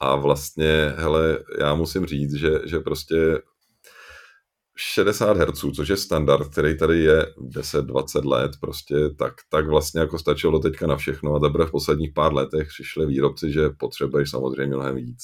A 0.00 0.16
vlastně, 0.16 0.92
hele, 0.96 1.38
já 1.60 1.74
musím 1.74 2.06
říct, 2.06 2.34
že, 2.34 2.60
že 2.64 2.80
prostě 2.80 3.38
60 4.76 5.36
Hz, 5.36 5.64
což 5.76 5.88
je 5.88 5.96
standard, 5.96 6.48
který 6.48 6.78
tady 6.78 7.00
je 7.00 7.26
10-20 7.38 8.24
let, 8.24 8.52
prostě 8.60 8.94
tak, 9.18 9.34
tak 9.48 9.66
vlastně 9.66 10.00
jako 10.00 10.18
stačilo 10.18 10.58
teďka 10.58 10.86
na 10.86 10.96
všechno 10.96 11.34
a 11.34 11.40
teprve 11.40 11.66
v 11.66 11.70
posledních 11.70 12.12
pár 12.14 12.34
letech 12.34 12.68
přišli 12.68 13.06
výrobci, 13.06 13.52
že 13.52 13.70
potřebuješ 13.70 14.30
samozřejmě 14.30 14.76
mnohem 14.76 14.96
víc. 14.96 15.22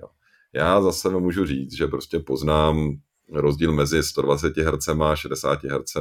Jo. 0.00 0.08
Já 0.52 0.82
za 0.82 0.92
sebe 0.92 1.20
můžu 1.20 1.46
říct, 1.46 1.76
že 1.76 1.86
prostě 1.86 2.18
poznám 2.18 2.96
rozdíl 3.32 3.72
mezi 3.72 4.02
120 4.02 4.56
Hz 4.56 4.88
a 4.88 5.16
60 5.16 5.64
Hz, 5.64 5.96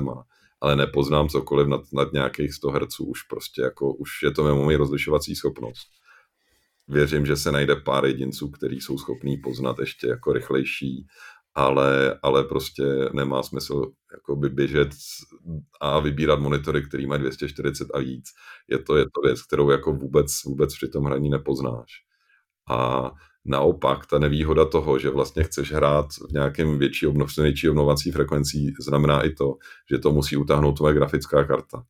ale 0.61 0.75
nepoznám 0.75 1.29
cokoliv 1.29 1.67
nad, 1.67 1.81
nad 1.93 2.13
nějakých 2.13 2.53
100 2.53 2.69
Hz, 2.69 2.99
už 2.99 3.23
prostě 3.23 3.61
jako, 3.61 3.93
už 3.93 4.09
je 4.23 4.31
to 4.31 4.43
mimo 4.43 4.77
rozlišovací 4.77 5.35
schopnost. 5.35 5.87
Věřím, 6.87 7.25
že 7.25 7.35
se 7.37 7.51
najde 7.51 7.75
pár 7.75 8.05
jedinců, 8.05 8.49
kteří 8.49 8.81
jsou 8.81 8.97
schopní 8.97 9.37
poznat 9.37 9.79
ještě 9.79 10.07
jako 10.07 10.33
rychlejší 10.33 11.07
ale, 11.55 12.19
ale 12.23 12.43
prostě 12.43 12.83
nemá 13.13 13.43
smysl 13.43 13.91
jakoby 14.11 14.49
běžet 14.49 14.89
a 15.81 15.99
vybírat 15.99 16.39
monitory, 16.39 16.83
který 16.87 17.07
mají 17.07 17.21
240 17.21 17.87
a 17.93 17.99
víc. 17.99 18.25
Je 18.67 18.79
to, 18.79 18.97
je 18.97 19.03
to 19.03 19.21
věc, 19.25 19.41
kterou 19.41 19.69
jako 19.69 19.93
vůbec, 19.93 20.43
vůbec 20.45 20.75
při 20.75 20.87
tom 20.87 21.03
hraní 21.03 21.29
nepoznáš. 21.29 21.91
A 22.69 23.11
naopak 23.45 24.05
ta 24.05 24.19
nevýhoda 24.19 24.65
toho, 24.65 24.99
že 24.99 25.09
vlastně 25.09 25.43
chceš 25.43 25.71
hrát 25.71 26.05
v 26.29 26.33
nějakém 26.33 26.79
větší, 26.79 27.07
obnov, 27.07 27.37
větší 27.37 27.69
obnovací 27.69 28.11
frekvencí, 28.11 28.73
znamená 28.79 29.21
i 29.21 29.29
to, 29.29 29.55
že 29.91 29.97
to 29.97 30.11
musí 30.11 30.37
utáhnout 30.37 30.77
tvoje 30.77 30.93
grafická 30.93 31.43
karta. 31.43 31.83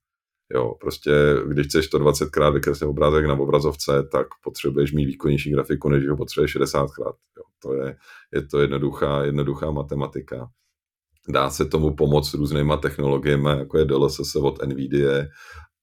Jo, 0.54 0.74
prostě 0.80 1.12
když 1.48 1.68
chceš 1.68 1.94
120krát 1.94 2.54
vykreslit 2.54 2.90
obrázek 2.90 3.26
na 3.26 3.34
obrazovce, 3.34 4.04
tak 4.12 4.28
potřebuješ 4.44 4.94
mít 4.94 5.06
výkonnější 5.06 5.52
grafiku, 5.52 5.90
než 5.90 6.10
ho 6.10 6.18
potřebuješ 6.18 6.56
60krát. 6.56 7.14
Jo, 7.38 7.44
to 7.62 7.74
je, 7.74 7.96
je 8.34 8.48
to 8.48 8.62
jednoduchá, 8.62 9.24
jednoduchá 9.24 9.72
matematika. 9.72 10.50
Dá 11.30 11.50
se 11.50 11.66
tomu 11.66 11.96
pomoct 11.96 12.34
různýma 12.34 12.78
technologiemi, 12.78 13.50
jako 13.50 13.78
je 13.78 13.86
DLSS 13.86 14.36
od 14.36 14.66
NVIDIA 14.66 15.26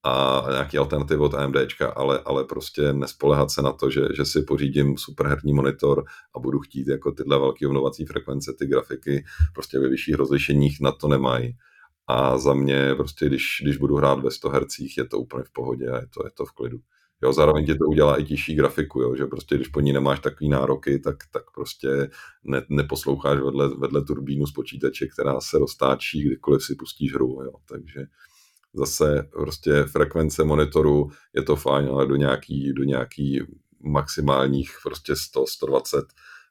a 0.04 0.44
nějaký 0.50 0.78
alternativy 0.78 1.20
od 1.20 1.34
AMD, 1.34 1.56
ale, 1.96 2.20
ale 2.24 2.44
prostě 2.44 2.92
nespolehat 2.92 3.50
se 3.50 3.62
na 3.62 3.72
to, 3.72 3.90
že, 3.90 4.00
že 4.16 4.24
si 4.24 4.42
pořídím 4.42 4.98
superherní 4.98 5.52
monitor 5.52 6.04
a 6.36 6.38
budu 6.38 6.58
chtít 6.58 6.88
jako 6.88 7.12
tyhle 7.12 7.38
velké 7.38 7.66
obnovací 7.66 8.06
frekvence, 8.06 8.52
ty 8.58 8.66
grafiky 8.66 9.24
prostě 9.54 9.78
ve 9.78 9.88
vyšších 9.88 10.14
rozlišeních 10.14 10.80
na 10.80 10.92
to 10.92 11.08
nemají 11.08 11.56
a 12.08 12.38
za 12.38 12.54
mě 12.54 12.94
prostě, 12.94 13.26
když, 13.26 13.58
když 13.62 13.76
budu 13.76 13.96
hrát 13.96 14.22
ve 14.22 14.30
100 14.30 14.48
Hz, 14.48 14.78
je 14.96 15.04
to 15.04 15.18
úplně 15.18 15.44
v 15.44 15.52
pohodě 15.52 15.88
a 15.88 16.00
je 16.00 16.06
to, 16.06 16.26
je 16.26 16.30
to 16.30 16.44
v 16.44 16.52
klidu. 16.52 16.78
Jo, 17.22 17.32
zároveň 17.32 17.66
ti 17.66 17.74
to 17.74 17.84
udělá 17.84 18.20
i 18.20 18.24
těžší 18.24 18.54
grafiku, 18.54 19.00
jo, 19.00 19.16
že 19.16 19.26
prostě 19.26 19.54
když 19.56 19.68
po 19.68 19.80
ní 19.80 19.92
nemáš 19.92 20.20
takový 20.20 20.48
nároky, 20.50 20.98
tak, 20.98 21.16
tak 21.32 21.42
prostě 21.54 22.10
ne, 22.44 22.62
neposloucháš 22.68 23.40
vedle, 23.40 23.68
vedle 23.76 24.04
turbínu 24.04 24.46
z 24.46 24.52
počítače, 24.52 25.06
která 25.06 25.40
se 25.40 25.58
roztáčí, 25.58 26.22
kdykoliv 26.22 26.64
si 26.64 26.74
pustíš 26.74 27.14
hru, 27.14 27.42
jo, 27.44 27.52
takže 27.68 28.04
zase 28.74 29.28
prostě 29.32 29.84
frekvence 29.84 30.44
monitoru 30.44 31.10
je 31.34 31.42
to 31.42 31.56
fajn, 31.56 31.88
ale 31.88 32.06
do 32.06 32.16
nějaký, 32.16 32.72
do 32.72 32.84
nějaký 32.84 33.40
maximálních 33.80 34.70
prostě 34.82 35.16
100, 35.16 35.46
120 35.46 36.04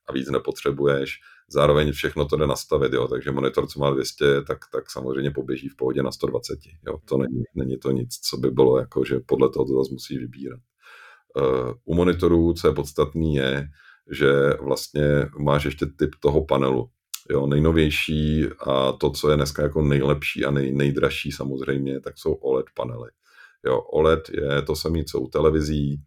a 0.08 0.14
víc 0.14 0.30
nepotřebuješ 0.30 1.20
zároveň 1.50 1.92
všechno 1.92 2.26
to 2.26 2.38
jde 2.38 2.48
nastavit, 2.48 2.94
jo, 2.94 3.08
takže 3.08 3.32
monitor, 3.32 3.68
co 3.68 3.80
má 3.80 3.92
200, 3.92 4.42
tak, 4.42 4.58
tak 4.72 4.92
samozřejmě 4.92 5.32
poběží 5.32 5.70
v 5.70 5.76
pohodě 5.76 6.04
na 6.04 6.12
120, 6.12 6.60
jo, 6.88 6.98
to 7.06 7.18
není, 7.18 7.44
není 7.56 7.78
to 7.78 7.92
nic, 7.92 8.20
co 8.20 8.38
by 8.38 8.52
bylo 8.52 8.80
jako, 8.80 9.06
že 9.06 9.20
podle 9.26 9.50
toho 9.50 9.66
to 9.66 9.78
zase 9.78 9.94
musíš 9.94 10.18
vybírat. 10.18 10.60
Uh, 11.36 11.74
u 11.86 11.96
monitorů, 11.96 12.54
co 12.54 12.68
je 12.68 12.74
podstatný, 12.74 13.36
je, 13.36 13.68
že 14.12 14.30
vlastně 14.62 15.30
máš 15.40 15.66
ještě 15.66 15.86
typ 15.86 16.16
toho 16.20 16.46
panelu, 16.46 16.90
jo, 17.30 17.48
nejnovější 17.48 18.46
a 18.60 18.92
to, 18.92 19.10
co 19.10 19.30
je 19.30 19.36
dneska 19.36 19.64
jako 19.64 19.82
nejlepší 19.82 20.46
a 20.46 20.52
nej, 20.52 20.72
nejdražší 20.72 21.32
samozřejmě, 21.32 22.00
tak 22.00 22.18
jsou 22.18 22.34
OLED 22.34 22.66
panely. 22.74 23.10
Jo, 23.66 23.82
OLED 23.82 24.30
je 24.30 24.62
to 24.62 24.76
samé, 24.76 25.04
co 25.04 25.20
u 25.20 25.28
televizí, 25.28 26.02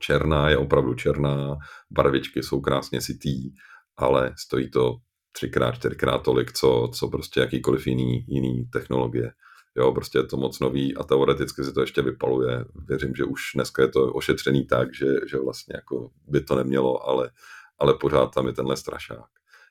černá 0.00 0.48
je 0.50 0.56
opravdu 0.56 0.94
černá, 0.94 1.56
barvičky 1.90 2.42
jsou 2.42 2.60
krásně 2.60 3.00
sitý, 3.00 3.50
ale 3.96 4.34
stojí 4.38 4.70
to 4.70 4.96
třikrát, 5.32 5.72
čtyřikrát 5.72 6.18
tolik, 6.18 6.52
co, 6.52 6.90
co 6.94 7.08
prostě 7.08 7.40
jakýkoliv 7.40 7.86
jiný, 7.86 8.24
jiný 8.28 8.64
technologie. 8.72 9.32
Jo, 9.76 9.92
prostě 9.92 10.18
je 10.18 10.26
to 10.26 10.36
moc 10.36 10.60
nový 10.60 10.96
a 10.96 11.04
teoreticky 11.04 11.64
se 11.64 11.72
to 11.72 11.80
ještě 11.80 12.02
vypaluje. 12.02 12.64
Věřím, 12.88 13.14
že 13.14 13.24
už 13.24 13.40
dneska 13.54 13.82
je 13.82 13.88
to 13.88 14.12
ošetřený 14.12 14.66
tak, 14.66 14.94
že, 14.94 15.06
že 15.30 15.38
vlastně 15.38 15.72
jako 15.76 16.10
by 16.28 16.40
to 16.40 16.54
nemělo, 16.54 17.08
ale, 17.08 17.30
ale 17.78 17.94
pořád 17.94 18.34
tam 18.34 18.46
je 18.46 18.52
tenhle 18.52 18.76
strašák. 18.76 19.26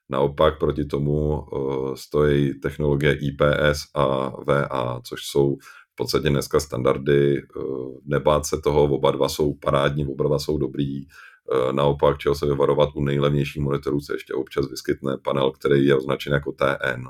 Naopak 0.09 0.59
proti 0.59 0.85
tomu 0.85 1.41
uh, 1.41 1.95
stojí 1.95 2.59
technologie 2.59 3.13
IPS 3.13 3.81
a 3.95 4.29
VA, 4.43 5.01
což 5.03 5.19
jsou 5.23 5.57
podstatě 5.99 6.29
dneska 6.29 6.59
standardy. 6.59 7.43
Uh, 7.55 7.97
nebát 8.05 8.45
se 8.45 8.61
toho, 8.61 8.83
oba 8.83 9.11
dva 9.11 9.29
jsou 9.29 9.53
parádní, 9.53 10.07
oba 10.07 10.23
dva 10.23 10.39
jsou 10.39 10.57
dobrý. 10.57 11.05
Eh, 11.51 11.73
naopak, 11.73 12.17
čeho 12.17 12.35
se 12.35 12.45
vyvarovat 12.45 12.89
u 12.95 13.03
nejlevnějších 13.03 13.61
monitorů, 13.61 14.01
se 14.01 14.13
ještě 14.13 14.33
občas 14.33 14.69
vyskytne 14.69 15.17
panel, 15.17 15.51
který 15.51 15.85
je 15.85 15.95
označen 15.95 16.33
jako 16.33 16.51
TN. 16.51 17.07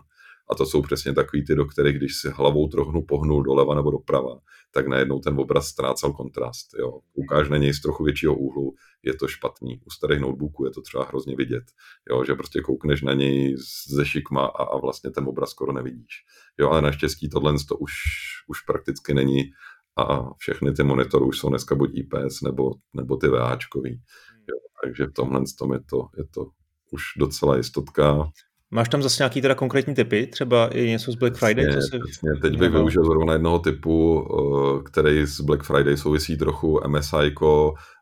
A 0.51 0.55
to 0.55 0.65
jsou 0.65 0.81
přesně 0.81 1.13
takový 1.13 1.45
ty, 1.45 1.55
do 1.55 1.65
kterých, 1.65 1.97
když 1.97 2.15
si 2.15 2.29
hlavou 2.29 2.67
trochu 2.67 3.05
pohnul 3.05 3.43
doleva 3.43 3.75
nebo 3.75 3.91
doprava, 3.91 4.39
tak 4.71 4.87
najednou 4.87 5.19
ten 5.19 5.39
obraz 5.39 5.67
ztrácel 5.67 6.13
kontrast. 6.13 6.67
Jo. 6.79 6.99
Ukáž 7.13 7.49
na 7.49 7.57
něj 7.57 7.73
z 7.73 7.81
trochu 7.81 8.03
většího 8.03 8.35
úhlu, 8.35 8.73
je 9.03 9.13
to 9.13 9.27
špatný. 9.27 9.81
U 9.85 9.89
starých 9.89 10.19
notebooků 10.19 10.65
je 10.65 10.71
to 10.71 10.81
třeba 10.81 11.05
hrozně 11.05 11.35
vidět, 11.35 11.63
jo, 12.09 12.25
že 12.25 12.33
prostě 12.33 12.61
koukneš 12.61 13.01
na 13.01 13.13
něj 13.13 13.55
ze 13.87 14.05
šikma 14.05 14.45
a, 14.45 14.63
a 14.63 14.77
vlastně 14.77 15.11
ten 15.11 15.27
obraz 15.27 15.49
skoro 15.49 15.73
nevidíš. 15.73 16.25
Jo, 16.59 16.69
ale 16.69 16.81
naštěstí 16.81 17.29
tohle 17.29 17.53
to 17.67 17.77
už, 17.77 17.91
už 18.47 18.61
prakticky 18.61 19.13
není 19.13 19.51
a 19.95 20.33
všechny 20.37 20.73
ty 20.73 20.83
monitory 20.83 21.25
už 21.25 21.39
jsou 21.39 21.49
dneska 21.49 21.75
buď 21.75 21.89
IPS 21.93 22.41
nebo, 22.41 22.71
nebo 22.93 23.17
ty 23.17 23.27
VAčkový. 23.27 24.01
Jo, 24.49 24.55
takže 24.83 25.05
v 25.05 25.13
tomhle 25.13 25.41
tom 25.59 25.73
je 25.73 25.79
to, 25.79 26.07
je 26.17 26.25
to 26.33 26.45
už 26.91 27.01
docela 27.17 27.57
jistotka. 27.57 28.29
Máš 28.71 28.89
tam 28.89 29.01
zase 29.01 29.23
nějaký 29.23 29.41
teda 29.41 29.55
konkrétní 29.55 29.95
typy, 29.95 30.27
třeba 30.27 30.67
i 30.67 30.87
něco 30.87 31.11
z 31.11 31.15
Black 31.15 31.37
Friday? 31.37 31.69
Přesně, 31.69 31.81
co 31.81 31.87
se... 31.97 31.99
přesně. 32.05 32.29
Teď 32.41 32.59
bych 32.59 32.71
využil 32.71 33.05
zrovna 33.05 33.33
jednoho 33.33 33.59
typu, 33.59 34.27
eh, 34.29 34.33
který 34.83 35.25
z 35.25 35.41
Black 35.41 35.63
Friday 35.63 35.97
souvisí 35.97 36.37
trochu. 36.37 36.79
MSI 36.87 37.35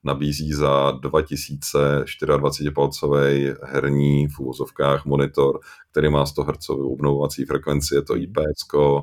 nabízí 0.04 0.54
za 0.54 0.92
2024 0.92 3.54
herní 3.64 4.28
v 4.28 4.40
uvozovkách 4.40 5.06
monitor, 5.06 5.60
který 5.92 6.10
má 6.10 6.26
100 6.26 6.44
Hz 6.44 6.70
obnovovací 6.70 7.46
frekvenci, 7.46 7.96
je 7.96 8.02
to 8.02 8.18
IPS, 8.18 8.66
eh, 8.76 9.02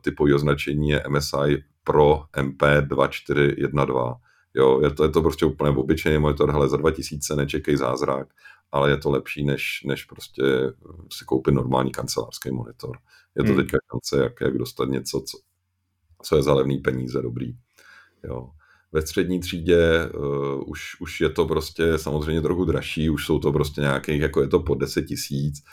typový 0.00 0.34
označení 0.34 0.88
je 0.88 1.02
MSI 1.08 1.64
Pro 1.84 2.22
MP2412. 2.36 4.14
Jo, 4.54 4.80
je 4.82 4.90
to, 4.90 5.04
je 5.04 5.08
to 5.08 5.22
prostě 5.22 5.46
úplně 5.46 5.70
obyčejný 5.70 6.18
monitor, 6.18 6.50
hele, 6.50 6.68
za 6.68 6.76
2000 6.76 7.36
nečekej 7.36 7.76
zázrak, 7.76 8.28
ale 8.72 8.90
je 8.90 8.96
to 8.96 9.10
lepší, 9.10 9.44
než, 9.44 9.82
než 9.86 10.04
prostě 10.04 10.42
si 11.12 11.24
koupit 11.24 11.54
normální 11.54 11.90
kancelářský 11.90 12.50
monitor. 12.50 12.98
Je 13.36 13.44
to 13.44 13.52
hmm. 13.52 13.56
teďka 13.56 13.78
šance, 13.92 14.24
jak, 14.24 14.40
jak 14.40 14.58
dostat 14.58 14.88
něco, 14.88 15.20
co, 15.20 15.38
co 16.22 16.36
je 16.36 16.42
za 16.42 16.54
levný 16.54 16.78
peníze 16.78 17.22
dobrý. 17.22 17.52
Jo. 18.24 18.50
Ve 18.92 19.02
střední 19.02 19.40
třídě 19.40 20.10
uh, 20.14 20.62
už, 20.66 21.00
už 21.00 21.20
je 21.20 21.28
to 21.28 21.46
prostě 21.46 21.98
samozřejmě 21.98 22.42
trochu 22.42 22.64
dražší, 22.64 23.10
už 23.10 23.26
jsou 23.26 23.38
to 23.38 23.52
prostě 23.52 23.80
nějakých, 23.80 24.20
jako 24.20 24.40
je 24.40 24.48
to 24.48 24.60
po 24.60 24.74
10 24.74 25.02
tisíc, 25.02 25.64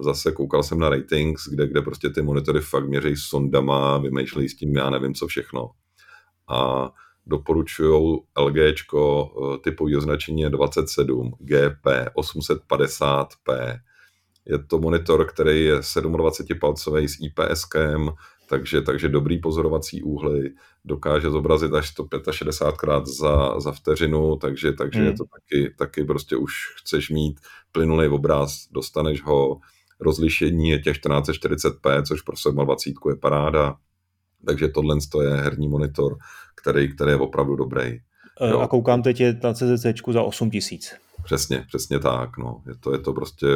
zase 0.00 0.32
koukal 0.32 0.62
jsem 0.62 0.78
na 0.78 0.88
ratings, 0.88 1.48
kde, 1.48 1.66
kde 1.66 1.82
prostě 1.82 2.10
ty 2.10 2.22
monitory 2.22 2.60
fakt 2.60 2.88
měří 2.88 3.16
sondama, 3.16 3.98
vymýšlejí 3.98 4.48
s 4.48 4.56
tím 4.56 4.76
já 4.76 4.90
nevím 4.90 5.14
co 5.14 5.26
všechno. 5.26 5.70
A 6.48 6.90
doporučují 7.28 8.18
LG 8.38 8.56
typový 9.64 9.96
označení 9.96 10.42
je 10.42 10.50
27 10.50 11.32
GP 11.38 11.86
850p. 12.16 13.78
Je 14.46 14.58
to 14.58 14.78
monitor, 14.78 15.26
který 15.26 15.64
je 15.64 15.78
27-palcový 15.78 17.08
s 17.08 17.16
IPSkem, 17.20 18.10
takže, 18.48 18.82
takže 18.82 19.08
dobrý 19.08 19.38
pozorovací 19.38 20.02
úhly, 20.02 20.50
dokáže 20.84 21.30
zobrazit 21.30 21.74
až 21.74 21.88
165 21.88 22.76
krát 22.76 23.06
za, 23.06 23.60
za 23.60 23.72
vteřinu, 23.72 24.36
takže, 24.36 24.72
takže 24.72 24.98
hmm. 24.98 25.08
je 25.08 25.14
to 25.14 25.24
taky, 25.24 25.74
taky 25.78 26.04
prostě 26.04 26.36
už 26.36 26.52
chceš 26.76 27.10
mít 27.10 27.40
plynulý 27.72 28.08
obraz, 28.08 28.68
dostaneš 28.70 29.22
ho, 29.22 29.60
rozlišení 30.00 30.70
je 30.70 30.78
těch 30.78 30.96
1440p, 30.96 32.02
což 32.02 32.22
pro 32.22 32.52
27 32.52 32.94
je 33.10 33.16
paráda, 33.16 33.76
takže 34.46 34.68
tohle 34.68 34.96
je 35.22 35.30
herní 35.30 35.68
monitor, 35.68 36.16
který, 36.54 36.94
který 36.94 37.10
je 37.10 37.16
opravdu 37.16 37.56
dobrý. 37.56 37.82
E, 38.40 38.50
jo. 38.50 38.58
A 38.58 38.68
koukám 38.68 39.02
teď 39.02 39.20
je 39.20 39.40
na 39.42 39.54
CZC 39.54 39.86
za 40.12 40.22
8000. 40.22 40.96
Přesně, 41.24 41.64
přesně 41.66 41.98
tak. 41.98 42.38
No. 42.38 42.62
Je, 42.66 42.74
to, 42.74 42.92
je 42.92 42.98
to 42.98 43.12
prostě 43.12 43.46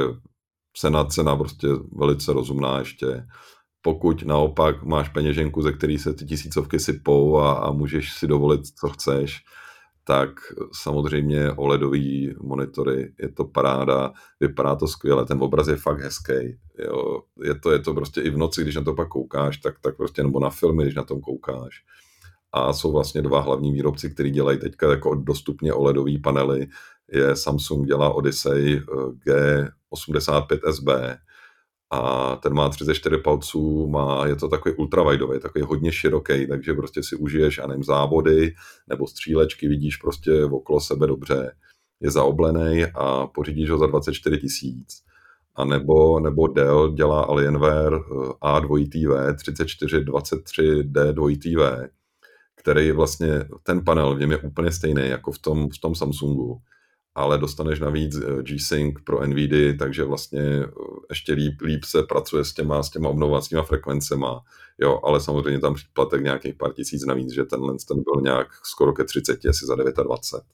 cena, 0.77 1.05
cena 1.05 1.37
prostě 1.37 1.69
velice 1.97 2.33
rozumná 2.33 2.79
ještě. 2.79 3.27
Pokud 3.83 4.23
naopak 4.23 4.83
máš 4.83 5.09
peněženku, 5.09 5.63
ze 5.63 5.73
který 5.73 5.99
se 5.99 6.15
ty 6.15 6.25
tisícovky 6.25 6.79
sypou 6.79 7.39
a, 7.39 7.53
a 7.53 7.73
můžeš 7.73 8.13
si 8.13 8.27
dovolit, 8.27 8.61
co 8.81 8.89
chceš, 8.89 9.41
tak 10.05 10.31
samozřejmě 10.83 11.53
OLEDový 11.53 12.35
monitory, 12.41 13.13
je 13.19 13.29
to 13.29 13.45
paráda, 13.45 14.13
vypadá 14.41 14.75
to 14.77 14.89
skvěle, 14.89 15.27
ten 15.27 15.43
obraz 15.43 15.69
je 15.69 15.77
fakt 15.77 16.01
hezký. 16.01 16.59
Jo. 16.79 17.23
Je, 17.43 17.55
to, 17.55 17.73
je 17.73 17.79
to 17.79 17.95
prostě 17.95 18.21
i 18.21 18.31
v 18.31 18.37
noci, 18.37 18.63
když 18.63 18.77
na 18.77 18.83
to 18.83 18.95
pak 18.95 19.09
koukáš, 19.09 19.57
tak, 19.57 19.75
tak 19.81 19.97
prostě, 19.97 20.23
nebo 20.23 20.41
na 20.41 20.51
filmy, 20.51 20.83
když 20.83 20.95
na 20.95 21.05
tom 21.05 21.21
koukáš. 21.21 21.85
A 22.53 22.73
jsou 22.73 22.93
vlastně 22.93 23.23
dva 23.23 23.41
hlavní 23.41 23.73
výrobci, 23.73 24.11
kteří 24.11 24.31
dělají 24.31 24.59
teďka 24.59 24.91
jako 24.91 25.15
dostupně 25.15 25.73
OLEDový 25.73 26.19
panely. 26.19 26.67
Je 27.13 27.37
Samsung 27.37 27.87
dělá 27.87 28.15
Odyssey 28.15 28.77
eh, 28.77 28.83
G85SB, 29.31 31.19
a 31.93 32.37
ten 32.37 32.55
má 32.55 32.69
34 32.69 33.19
palců, 33.19 33.87
má, 33.87 34.27
je 34.27 34.37
to 34.37 34.49
takový 34.49 34.75
ultrawideový, 34.75 35.41
takový 35.41 35.65
hodně 35.65 35.93
široký, 35.93 36.47
takže 36.47 36.75
prostě 36.75 37.03
si 37.03 37.17
užiješ, 37.17 37.59
a 37.59 37.67
nevím, 37.67 37.85
závody 37.85 38.55
nebo 38.89 39.07
střílečky, 39.07 39.69
vidíš 39.69 39.97
prostě 39.97 40.45
okolo 40.45 40.81
sebe 40.81 41.07
dobře, 41.07 41.53
je 42.01 42.11
zaoblený 42.11 42.85
a 42.95 43.27
pořídíš 43.27 43.71
ho 43.71 43.79
za 43.79 43.87
24 43.87 44.39
tisíc. 44.39 45.03
A 45.55 45.65
nebo, 45.65 46.21
nebo 46.21 46.47
Dell 46.47 46.93
dělá 46.93 47.23
Alienware 47.23 47.99
A2TV 48.43 49.35
3423D 49.35 51.13
2TV, 51.13 51.89
který 52.57 52.93
vlastně, 52.93 53.45
ten 53.63 53.85
panel 53.85 54.15
v 54.15 54.19
něm 54.19 54.31
je 54.31 54.39
úplně 54.39 54.73
stejný 54.73 55.09
jako 55.09 55.33
v 55.33 55.39
tom, 55.39 55.69
v 55.71 55.79
tom 55.79 55.95
Samsungu 55.95 56.59
ale 57.15 57.39
dostaneš 57.39 57.81
navíc 57.81 58.17
eh, 58.17 58.43
G-Sync 58.43 58.95
pro 59.05 59.27
NVIDIA, 59.27 59.75
takže 59.79 60.05
vlastně 60.05 60.41
eh, 60.41 60.67
ještě 61.11 61.33
líp, 61.33 61.61
líp 61.61 61.85
se 61.85 62.03
pracuje 62.03 62.45
s 62.45 62.53
těma, 62.53 62.83
s 62.83 62.91
těma 62.91 63.09
obnovovacíma 63.09 63.63
frekvencema, 63.63 64.41
jo, 64.79 65.01
ale 65.05 65.21
samozřejmě 65.21 65.61
tam 65.61 65.75
příplatek 65.75 66.23
nějakých 66.23 66.55
pár 66.55 66.73
tisíc 66.73 67.05
navíc, 67.05 67.33
že 67.33 67.45
tenhle 67.45 67.75
ten 67.89 68.03
byl 68.03 68.23
nějak 68.23 68.49
skoro 68.65 68.93
ke 68.93 69.05
30, 69.05 69.47
asi 69.49 69.67
za 69.67 69.75
29. 69.75 70.45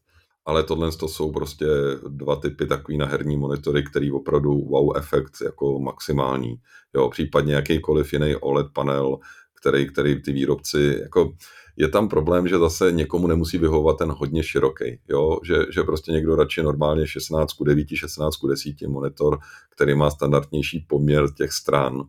Ale 0.45 0.63
tohle 0.63 0.93
to 0.93 1.09
jsou 1.09 1.33
prostě 1.33 1.67
dva 2.09 2.37
typy 2.37 2.67
takový 2.67 2.99
na 2.99 3.07
herní 3.07 3.37
monitory, 3.37 3.83
který 3.83 4.13
opravdu 4.13 4.51
wow 4.51 4.97
efekt 4.97 5.33
jako 5.45 5.81
maximální. 5.81 6.57
Jo, 6.95 7.09
případně 7.09 7.55
jakýkoliv 7.55 8.13
jiný 8.13 8.37
OLED 8.37 8.67
panel, 8.73 9.19
který, 9.61 9.93
který 9.93 10.23
ty 10.23 10.33
výrobci, 10.33 10.99
jako 11.03 11.33
je 11.79 11.89
tam 11.89 12.09
problém, 12.09 12.49
že 12.49 12.59
zase 12.59 12.93
někomu 12.93 13.27
nemusí 13.27 13.59
vyhovovat 13.59 13.99
ten 13.99 14.11
hodně 14.13 14.43
široký, 14.43 14.99
jo? 15.09 15.39
Že, 15.45 15.55
že 15.75 15.83
prostě 15.83 16.13
někdo 16.13 16.37
radši 16.37 16.63
normálně 16.63 17.07
16 17.07 17.53
ku 17.53 17.65
9, 17.65 17.89
16 17.95 18.37
ku 18.37 18.49
10 18.49 18.75
monitor, 18.87 19.39
který 19.71 19.95
má 19.95 20.11
standardnější 20.11 20.87
poměr 20.89 21.33
těch 21.35 21.53
stran, 21.53 22.03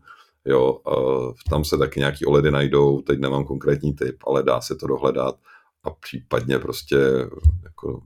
jo, 0.45 0.79
tam 1.49 1.63
se 1.65 1.77
taky 1.77 1.99
nějaký 1.99 2.25
OLEDy 2.25 2.51
najdou, 2.51 3.01
teď 3.01 3.19
nemám 3.19 3.45
konkrétní 3.45 3.93
typ, 3.93 4.17
ale 4.27 4.43
dá 4.43 4.61
se 4.61 4.75
to 4.75 4.87
dohledat 4.87 5.35
a 5.83 5.89
případně 5.89 6.59
prostě 6.59 6.97
jako 7.63 8.01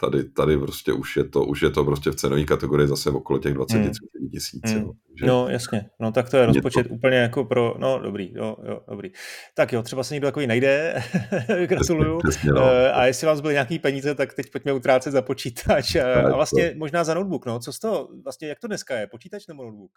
tady, 0.00 0.24
tady 0.24 0.58
prostě 0.58 0.92
už 0.92 1.16
je 1.16 1.24
to, 1.24 1.44
už 1.44 1.62
je 1.62 1.70
to 1.70 1.84
prostě 1.84 2.10
v 2.10 2.14
cenové 2.14 2.44
kategorii 2.44 2.88
zase 2.88 3.10
okolo 3.10 3.38
těch 3.38 3.54
20 3.54 3.76
hmm. 3.76 3.90
tisíc. 4.32 4.72
Hmm. 4.72 4.90
No 5.22 5.48
jasně, 5.48 5.90
no 6.00 6.12
tak 6.12 6.30
to 6.30 6.36
je 6.36 6.46
rozpočet 6.46 6.88
to... 6.88 6.94
úplně 6.94 7.16
jako 7.16 7.44
pro, 7.44 7.74
no 7.78 7.98
dobrý, 7.98 8.32
jo, 8.34 8.56
jo, 8.68 8.80
dobrý. 8.90 9.10
Tak 9.54 9.72
jo, 9.72 9.82
třeba 9.82 10.04
se 10.04 10.14
někdo 10.14 10.28
takový 10.28 10.46
najde, 10.46 11.02
gratuluju. 11.66 12.18
Přesně, 12.18 12.50
no. 12.50 12.62
Eh, 12.62 12.92
a 12.92 13.06
jestli 13.06 13.26
vám 13.26 13.36
zbyly 13.36 13.54
nějaký 13.54 13.78
peníze, 13.78 14.14
tak 14.14 14.34
teď 14.34 14.52
pojďme 14.52 14.72
utrácet 14.72 15.12
za 15.12 15.22
počítač 15.22 15.96
a, 15.96 16.14
a 16.14 16.34
vlastně 16.34 16.70
to... 16.70 16.78
možná 16.78 17.04
za 17.04 17.14
notebook, 17.14 17.46
no, 17.46 17.58
co 17.58 17.72
z 17.72 17.78
toho, 17.78 18.08
vlastně 18.24 18.48
jak 18.48 18.60
to 18.60 18.66
dneska 18.66 18.96
je, 18.96 19.06
počítač 19.06 19.46
nebo 19.46 19.64
notebook? 19.64 19.90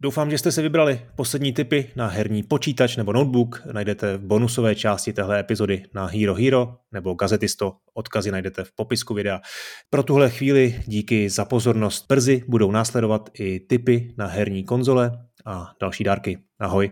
Doufám, 0.00 0.30
že 0.30 0.38
jste 0.38 0.52
si 0.52 0.62
vybrali 0.62 1.00
poslední 1.16 1.52
tipy 1.52 1.90
na 1.96 2.06
herní 2.06 2.42
počítač 2.42 2.96
nebo 2.96 3.12
notebook. 3.12 3.62
Najdete 3.72 4.16
v 4.16 4.20
bonusové 4.20 4.74
části 4.74 5.12
téhle 5.12 5.40
epizody 5.40 5.82
na 5.94 6.06
Hero 6.06 6.34
Hero 6.34 6.76
nebo 6.92 7.14
Gazetisto. 7.14 7.72
Odkazy 7.94 8.30
najdete 8.30 8.64
v 8.64 8.72
popisku 8.72 9.14
videa. 9.14 9.40
Pro 9.90 10.02
tuhle 10.02 10.30
chvíli 10.30 10.82
díky 10.86 11.30
za 11.30 11.44
pozornost. 11.44 12.06
Brzy 12.08 12.44
budou 12.48 12.70
následovat 12.70 13.30
i 13.38 13.60
tipy 13.60 14.14
na 14.18 14.26
herní 14.26 14.64
konzole 14.64 15.10
a 15.46 15.72
další 15.80 16.04
dárky. 16.04 16.38
Ahoj. 16.58 16.90